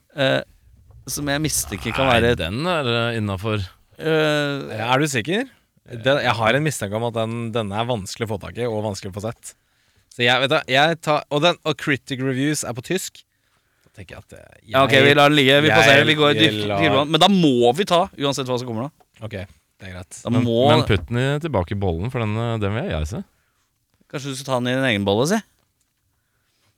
Som 1.08 1.30
jeg 1.32 1.40
mistenker 1.40 1.96
kan 1.96 2.08
være 2.12 2.36
Nei, 2.36 2.78
den 2.86 2.96
er 3.02 3.18
innafor. 3.18 3.66
Eh, 4.00 4.82
Er 4.88 5.02
du 5.02 5.08
sikker? 5.12 5.48
Den, 5.88 6.20
jeg 6.20 6.36
har 6.36 6.58
en 6.58 6.66
mistanke 6.66 6.98
om 7.00 7.06
at 7.08 7.16
den, 7.16 7.36
denne 7.56 7.78
er 7.80 7.88
vanskelig 7.88 8.28
å 8.28 8.34
få 8.34 8.40
tak 8.42 8.58
i, 8.60 8.66
og 8.68 8.84
vanskelig 8.84 9.14
å 9.14 9.16
få 9.16 9.24
sett. 9.30 9.54
Så 10.12 10.26
jeg, 10.26 10.42
vet 10.44 10.52
du, 10.52 10.58
jeg 10.74 10.98
tar, 11.06 11.24
og, 11.32 11.44
den, 11.46 11.60
og 11.64 11.78
critic 11.80 12.20
reviews 12.26 12.66
er 12.68 12.76
på 12.76 12.84
tysk. 12.84 13.22
Da 13.86 14.02
tenker 14.02 14.18
jeg 14.18 14.26
at 14.26 14.36
eh, 14.36 14.50
jeg, 14.66 14.74
Ja, 14.74 14.84
ok, 14.84 14.98
vi 15.06 15.14
lar 15.16 15.32
den 15.32 15.40
ligge. 15.40 15.62
Vi 15.64 15.72
passerer. 15.72 16.04
Vi 16.10 16.18
går 16.20 16.36
dypt 16.38 16.66
la-. 16.68 17.06
Men 17.08 17.22
da 17.24 17.30
må 17.32 17.72
vi 17.78 17.88
ta, 17.88 18.04
uansett 18.20 18.50
hva 18.50 18.60
som 18.60 18.68
kommer 18.68 18.90
da. 18.90 19.08
Ok, 19.24 19.38
det 19.38 19.88
er 19.88 19.96
greit. 19.96 20.20
Da 20.26 20.34
Men, 20.34 20.44
må 20.46 20.68
men 20.74 20.84
putt 20.90 21.08
den 21.08 21.44
tilbake 21.46 21.78
i 21.78 21.80
bollen, 21.80 22.12
for 22.14 22.26
den, 22.26 22.36
den 22.62 22.76
vil 22.76 22.92
jeg 22.92 23.12
se. 23.14 23.24
Kanskje 24.12 24.34
du 24.34 24.40
skal 24.40 24.50
ta 24.52 24.60
den 24.60 24.74
i 24.74 24.76
din 24.76 24.90
egen 24.92 25.08
bolle, 25.08 25.30
si? 25.32 25.40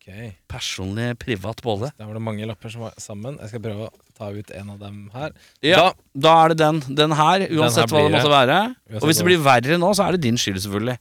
Ok, 0.10 0.34
Personlig, 0.49 1.12
privat 1.22 1.60
bolle. 1.62 1.91
Der 1.99 2.07
var 2.10 2.16
det 2.18 2.22
mange 2.26 2.45
lapper 2.49 2.72
som 2.74 2.82
var 2.88 2.93
sammen. 2.97 3.36
Jeg 3.43 3.51
skal 3.51 3.62
prøve 3.62 3.89
å 3.89 3.91
ta 4.18 4.32
ut 4.34 4.49
en 4.57 4.72
av 4.74 4.80
dem 4.82 4.95
her. 5.14 5.36
Ja, 5.62 5.91
da 6.18 6.32
er 6.45 6.53
det 6.53 6.57
den. 6.64 6.80
Den 6.97 7.14
her, 7.14 7.45
uansett 7.53 7.86
her 7.86 7.91
hva 7.93 7.99
det 8.01 8.07
blir 8.10 8.16
måtte 8.18 8.32
være. 8.34 8.57
Uansett 8.89 9.03
Og 9.03 9.10
hvis 9.12 9.22
det 9.22 9.28
blir 9.30 9.43
verre 9.45 9.78
nå, 9.78 9.91
så 9.93 10.07
er 10.07 10.18
det 10.18 10.24
din 10.26 10.39
skyld, 10.41 10.57
selvfølgelig. 10.66 10.97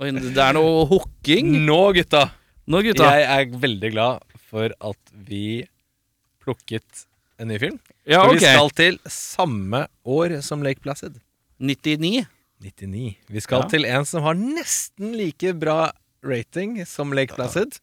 Oi, 0.00 0.10
det 0.16 0.40
er 0.42 0.56
noe 0.56 0.84
hooking 0.90 1.50
Nå, 1.66 1.78
gutta! 1.96 2.26
nå, 2.70 2.80
gutta. 2.86 3.08
Jeg 3.18 3.26
er 3.52 3.56
veldig 3.64 3.90
glad 3.94 4.22
for 4.50 4.72
at 4.80 5.14
vi 5.28 5.62
plukket 6.44 7.06
en 7.40 7.48
ny 7.50 7.58
film. 7.62 7.78
Ja, 8.08 8.22
For 8.24 8.34
ok. 8.34 8.36
vi 8.36 8.44
skal 8.44 8.70
til 8.76 8.98
samme 9.12 9.84
år 10.04 10.36
som 10.44 10.62
Lake 10.64 10.80
Placid. 10.84 11.16
99. 11.60 12.26
99. 12.60 13.16
Vi 13.28 13.40
skal 13.40 13.62
Ja. 13.64 13.68
til 13.72 13.84
en 13.88 14.04
som 14.04 14.22
har 14.22 14.34
nesten 14.34 15.14
like 15.16 15.52
bra 15.58 15.92
rating 16.22 16.78
som 16.86 17.12
Lake 17.16 17.34
Placid. 17.36 17.78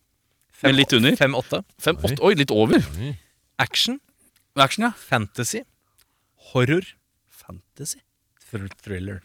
Men 0.63 0.75
litt 0.77 0.93
under. 0.93 1.15
5-8. 1.19 1.63
Fem, 1.79 1.97
åtte, 2.01 2.21
oi, 2.25 2.33
litt 2.39 2.51
over. 2.51 2.81
Action, 3.61 3.99
Action, 4.57 4.87
ja. 4.87 4.91
fantasy, 4.97 5.61
horror, 6.51 6.85
Fantasy. 7.29 7.99
thr 8.49 8.65
thriller. 8.81 9.19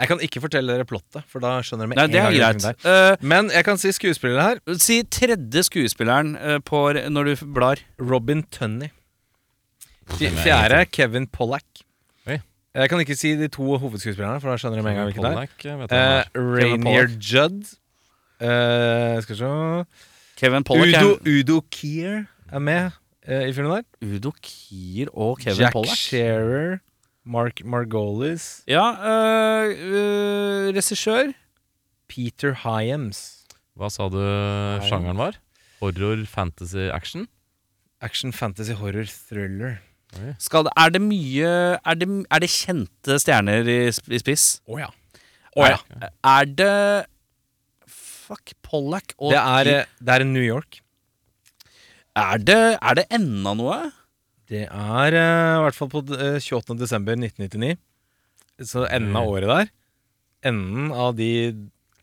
Jeg 0.00 0.08
kan 0.08 0.22
ikke 0.24 0.40
fortelle 0.40 0.72
dere 0.72 0.86
plottet, 0.88 1.26
for 1.28 1.42
da 1.44 1.58
skjønner 1.60 1.84
dere 1.84 1.90
med 1.92 1.98
Nei, 1.98 2.04
en 2.06 2.12
det 2.14 2.20
er 2.20 2.24
gang 2.24 2.36
greit. 2.38 2.62
det 2.80 2.92
er. 2.94 3.18
Men 3.32 3.50
jeg 3.52 3.66
kan 3.66 3.80
si 3.82 3.90
skuespillere 3.92 4.46
her. 4.46 4.60
Eh, 4.64 4.78
si 4.80 5.02
tredje 5.04 5.64
skuespilleren 5.66 6.30
eh, 6.40 6.56
på 6.64 6.80
når 7.12 7.28
du 7.34 7.44
blar. 7.52 7.82
Robin 8.00 8.40
Tunney. 8.54 8.88
Fj- 10.14 10.30
er 10.30 10.38
Fjerde 10.40 10.80
Kevin 10.90 11.26
Pollack. 11.28 11.66
Jeg 12.74 12.90
kan 12.90 13.00
ikke 13.02 13.16
si 13.18 13.32
de 13.34 13.48
to 13.50 13.64
hovedskuespillerne, 13.82 14.38
for 14.38 14.52
da 14.52 14.60
skjønner 14.60 14.78
du 14.78 14.86
med 14.86 14.92
en 14.92 14.98
gang 15.00 15.08
hvilken 15.10 15.24
det 15.26 15.86
er. 15.90 15.90
Eh, 15.90 16.20
er. 16.22 16.28
Rainier 16.38 17.08
Judd. 17.18 17.72
Eh, 18.40 19.16
skal 19.24 19.34
vi 19.34 19.38
se 19.40 19.48
Kevin 20.38 20.64
Pollack. 20.64 21.02
Udo, 21.02 21.16
Udo 21.26 21.56
Kier 21.74 22.28
er 22.52 22.62
med 22.62 22.92
eh, 23.26 23.48
i 23.48 23.52
filmen 23.56 23.74
der. 23.74 23.82
Udo 24.06 24.30
Kier 24.38 25.10
og 25.12 25.42
Kevin 25.42 25.66
Jack 25.66 25.74
Pollack. 25.74 25.98
Shearer. 25.98 26.78
Mark 27.26 27.60
Margolis. 27.64 28.62
Ja, 28.70 28.86
øh, 28.96 30.70
regissør. 30.70 31.34
Peter 32.08 32.54
Hyams. 32.62 33.42
Hva 33.76 33.90
sa 33.90 34.08
du 34.10 34.22
sjangeren 34.86 35.18
var? 35.18 35.36
Horror, 35.80 36.24
fantasy, 36.26 36.88
action? 36.92 37.26
Action, 38.00 38.32
fantasy, 38.32 38.72
horror, 38.72 39.04
thriller. 39.28 39.80
Skal 40.42 40.66
det, 40.66 40.72
er 40.80 40.90
det 40.94 41.00
mye 41.04 41.50
er 41.78 41.98
det, 41.98 42.08
er 42.26 42.42
det 42.42 42.50
kjente 42.50 43.18
stjerner 43.22 43.68
i, 43.70 43.78
i 43.90 44.20
spiss? 44.20 44.46
Å 45.54 45.68
ja. 45.68 45.78
er, 45.90 46.10
er 46.26 46.50
det 46.50 46.74
Fuck, 48.30 48.54
Pollack 48.62 49.14
og 49.18 49.32
Det 49.34 49.40
er, 49.40 49.70
eh, 49.70 49.94
det 49.98 50.14
er 50.14 50.24
New 50.26 50.44
York. 50.44 50.80
er, 52.14 52.38
det, 52.38 52.60
er 52.78 52.98
det 52.98 53.06
enda 53.10 53.54
noe? 53.58 53.78
Det 54.50 54.66
er 54.66 55.16
eh, 55.18 55.56
i 55.56 55.62
hvert 55.64 55.78
fall 55.78 55.90
på 55.90 56.04
eh, 56.14 56.38
28. 56.38 56.78
desember 56.78 57.18
1999. 57.18 57.78
Så 58.66 58.84
enden 58.86 59.16
av 59.16 59.30
året 59.30 59.50
der. 59.50 59.70
Enden 60.50 60.90
av 60.92 61.14
de 61.18 61.30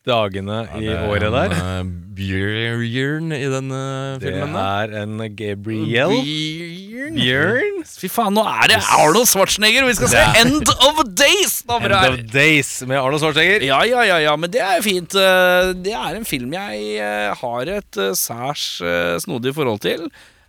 dagene 0.08 0.62
i 0.80 0.88
året 0.90 1.32
der. 1.36 1.54
en, 1.54 1.88
eh, 1.92 2.04
Bjørn 2.18 3.30
i 3.36 3.44
den 3.46 3.68
filmen 3.70 4.20
Det 4.24 4.32
filmen? 4.32 4.54
da? 4.58 4.62
er 4.84 4.94
en 5.04 5.18
Gabriel 5.38 5.84
Bjørn. 5.86 7.18
Bjørn. 7.18 7.76
Fy 7.98 8.10
faen, 8.12 8.34
nå 8.36 8.44
er 8.50 8.72
det 8.72 8.80
Arnold 8.98 9.28
Schwarzenegger, 9.30 9.86
vi 9.88 9.94
skal 9.98 10.10
se 10.12 10.24
End 10.42 10.68
of 10.74 11.04
Days! 11.18 11.60
End 11.70 11.94
of. 11.94 12.18
Days 12.34 12.72
med 12.90 12.98
Arnold 13.00 13.22
Schwarzenegger. 13.22 13.64
Ja, 13.70 13.80
ja, 13.88 14.02
ja, 14.10 14.18
ja, 14.26 14.36
men 14.40 14.52
det 14.54 14.62
er 14.66 14.82
fint. 14.86 15.14
Eh, 15.16 15.74
Det 15.78 15.94
er 15.94 16.18
en 16.18 16.26
film 16.28 16.54
jeg 16.58 16.98
eh, 16.98 17.34
har 17.38 17.72
et 17.78 17.98
eh, 18.02 18.14
særs 18.18 18.66
eh, 18.82 19.16
snodig 19.24 19.54
forhold 19.56 19.80
til. 19.86 20.08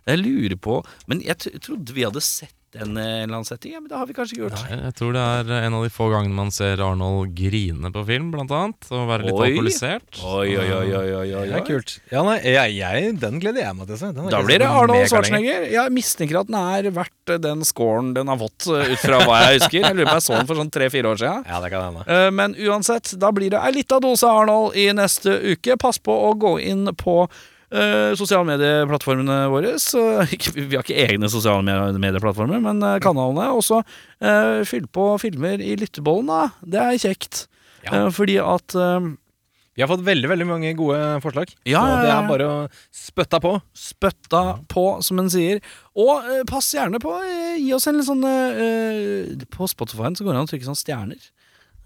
Jeg 0.09 0.17
lurer 0.23 0.55
på 0.57 0.79
Men 1.07 1.21
jeg 1.21 1.37
trodde 1.61 1.93
vi 1.93 2.01
hadde 2.07 2.21
sett 2.25 2.55
den 2.75 2.97
eh, 2.97 3.03
en 3.03 3.23
eller 3.23 3.35
annen 3.39 3.45
setting? 3.47 3.73
Ja, 3.73 3.79
men 3.81 3.89
det 3.89 3.97
har 3.97 4.05
vi 4.09 4.13
kanskje 4.13 4.35
ikke 4.37 4.43
gjort. 4.47 4.63
Jeg 4.69 4.79
jeg 4.83 4.93
tror 4.99 5.13
det 5.15 5.21
er 5.23 5.51
en 5.65 5.73
av 5.77 5.83
de 5.85 5.89
få 5.93 6.09
gangene 6.11 6.35
man 6.37 6.51
ser 6.53 6.81
Arnold 6.85 7.31
grine 7.37 7.89
på 7.95 8.03
film, 8.05 8.27
blant 8.33 8.51
annet. 8.53 8.89
Og 8.93 9.07
være 9.09 9.25
litt 9.25 9.33
Oi. 9.39 9.47
alkoholisert. 9.49 10.19
Oi, 10.21 10.49
oi, 10.53 10.67
oi, 10.75 10.91
oi, 10.99 11.09
oi, 11.19 11.27
oi. 11.39 11.43
Det 11.49 11.57
er 11.59 11.65
kult. 11.67 11.95
Ja, 12.13 12.23
nei, 12.27 12.37
jeg, 12.45 12.75
jeg, 12.77 13.15
den 13.23 13.39
gleder 13.41 13.63
jeg 13.65 13.77
meg 13.79 13.89
til 13.89 13.97
å 13.97 14.01
se. 14.03 14.11
Den 14.19 14.29
Da 14.35 14.41
blir 14.45 14.61
det 14.61 14.69
Arnold. 14.69 15.07
Schwarzenegger. 15.09 15.67
Jeg 15.73 15.95
mistenker 15.97 16.41
at 16.43 16.51
den 16.51 16.59
er 16.61 16.89
verdt 16.99 17.33
eh, 17.35 17.41
den 17.47 17.65
scoren 17.67 18.13
den 18.17 18.29
har 18.31 18.39
fått, 18.41 18.69
eh, 18.69 18.93
ut 18.93 19.03
fra 19.03 19.21
hva 19.25 19.41
jeg 19.47 19.59
husker. 19.61 19.79
Jeg 19.81 19.97
lurer 19.97 20.11
på 20.13 20.17
jeg 20.19 20.27
så 20.29 20.37
den 20.37 20.49
for 20.53 20.61
sånn 20.63 20.73
tre-fire 20.77 21.13
år 21.15 21.21
siden. 21.23 21.45
Ja, 21.49 21.61
det 21.65 21.71
kan 21.73 21.87
hende. 21.89 22.05
Eh, 22.05 22.29
Men 22.39 22.53
uansett, 22.69 23.13
da 23.19 23.31
blir 23.35 23.53
det 23.55 23.63
ei 23.65 23.73
lita 23.79 23.99
dose 24.03 24.29
Arnold 24.29 24.77
i 24.77 24.89
neste 24.93 25.39
uke. 25.55 25.77
Pass 25.81 25.97
på 25.97 26.13
å 26.29 26.33
gå 26.37 26.57
inn 26.61 26.85
på 26.99 27.23
eh, 27.71 28.15
sosiale 28.19 28.47
medieplattformene 28.49 29.39
våre. 29.53 29.75
Så, 29.81 30.01
vi 30.57 30.73
har 30.73 30.83
ikke 30.83 30.99
egne 31.05 31.29
sosiale 31.31 31.63
medieplattformer, 32.01 32.61
men 32.63 32.83
eh, 32.85 32.99
kanalene. 33.03 33.51
Og 33.55 33.63
så 33.65 33.81
uh, 33.83 34.61
fyll 34.67 34.89
på 34.91 35.11
filmer 35.21 35.61
i 35.63 35.75
lyttebollen, 35.79 36.29
da. 36.29 36.51
Det 36.61 36.83
er 36.83 37.01
kjekt. 37.07 37.47
Ja. 37.85 38.05
Uh, 38.05 38.11
fordi 38.13 38.39
at 38.43 38.75
Vi 38.75 39.83
har 39.83 39.87
fått 39.87 40.03
veldig 40.03 40.27
veldig 40.27 40.45
mange 40.49 40.73
gode 40.75 40.99
forslag. 41.23 41.51
Ja, 41.63 41.79
så 41.79 41.99
det 42.03 42.09
er 42.11 42.25
bare 42.27 42.47
å 42.49 42.55
spytta 42.91 43.39
på. 43.39 43.53
spytta 43.71 44.41
på, 44.67 44.85
som 45.05 45.21
en 45.21 45.29
sier. 45.31 45.61
Og 45.95 46.25
eh, 46.27 46.43
pass 46.49 46.67
gjerne 46.75 46.99
på 46.99 47.13
eh, 47.23 47.61
Gi 47.61 47.71
oss 47.77 47.87
en 47.87 47.95
litt 47.95 48.07
sånn 48.07 48.25
eh, 48.27 49.45
På 49.55 49.67
Spotify 49.71 50.11
så 50.15 50.25
går 50.25 50.35
det 50.35 50.41
an 50.41 50.49
å 50.49 50.51
trykke 50.51 50.67
sånn 50.67 50.79
stjerner. 50.79 51.29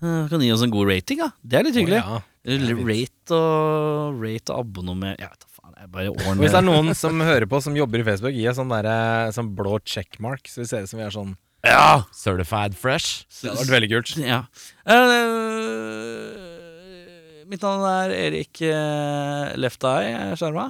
Uh, 0.03 0.25
kan 0.27 0.41
gi 0.43 0.49
oss 0.51 0.65
en 0.65 0.73
god 0.73 0.89
rating, 0.89 1.21
da. 1.21 1.29
Det 1.39 1.59
er 1.59 1.67
litt 1.67 1.77
hyggelig. 1.79 2.01
Oh, 2.03 2.17
ja. 2.17 2.23
Rate 2.43 3.37
og 3.37 4.17
Rate 4.19 4.51
og 4.51 4.65
abonnement 4.65 5.15
Jeg 5.15 5.29
vet 5.29 5.45
da 5.45 5.52
Og 5.83 6.39
Hvis 6.39 6.53
det 6.53 6.59
er 6.61 6.65
noen 6.65 6.93
som 6.95 7.19
hører 7.19 7.45
på 7.49 7.59
som 7.63 7.75
jobber 7.75 7.99
i 7.99 8.05
Facebook, 8.07 8.35
gi 8.35 8.45
oss 8.47 8.55
sånn, 8.59 8.71
der, 8.71 9.31
sånn 9.35 9.49
blå 9.57 9.79
checkmark, 9.83 10.47
så 10.47 10.61
vi 10.63 10.67
ser 10.69 10.85
ut 10.85 10.91
som 10.91 11.01
vi 11.01 11.05
er 11.07 11.15
sånn 11.15 11.33
Ja! 11.67 12.03
Certified 12.15 12.77
fresh. 12.79 13.25
Det 13.41 13.51
hadde 13.51 13.65
vært 13.65 13.73
veldig 13.75 13.89
kult. 13.91 14.13
ja. 14.23 14.39
Uh, 14.87 16.39
mitt 17.51 17.61
navn 17.63 17.83
er 17.89 18.15
Erik 18.15 18.63
uh, 18.63 19.51
Left 19.59 19.83
Eye 19.87 20.31
Skjerma. 20.39 20.69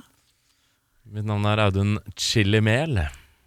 Mitt 1.14 1.28
navn 1.30 1.45
er 1.51 1.61
Audun 1.68 1.97
Chilimel. 2.18 3.03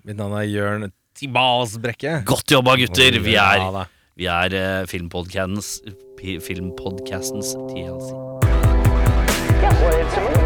Mitt 0.07 0.19
navn 0.21 0.39
er 0.39 0.47
Jørn 0.47 0.91
Tibasbrekke. 1.19 2.21
Godt 2.29 2.55
jobba, 2.55 2.77
gutter! 2.79 3.19
Vi 3.25 3.35
er, 3.41 3.63
Ja, 3.67 3.87
vi 4.17 4.31
er 4.31 4.59
uh, 4.61 4.87
filmpodcastens, 4.91 5.81
filmpodcastens 6.23 7.57
TLC. 7.73 8.13
Yeah, 9.57 9.73
well, 9.81 10.46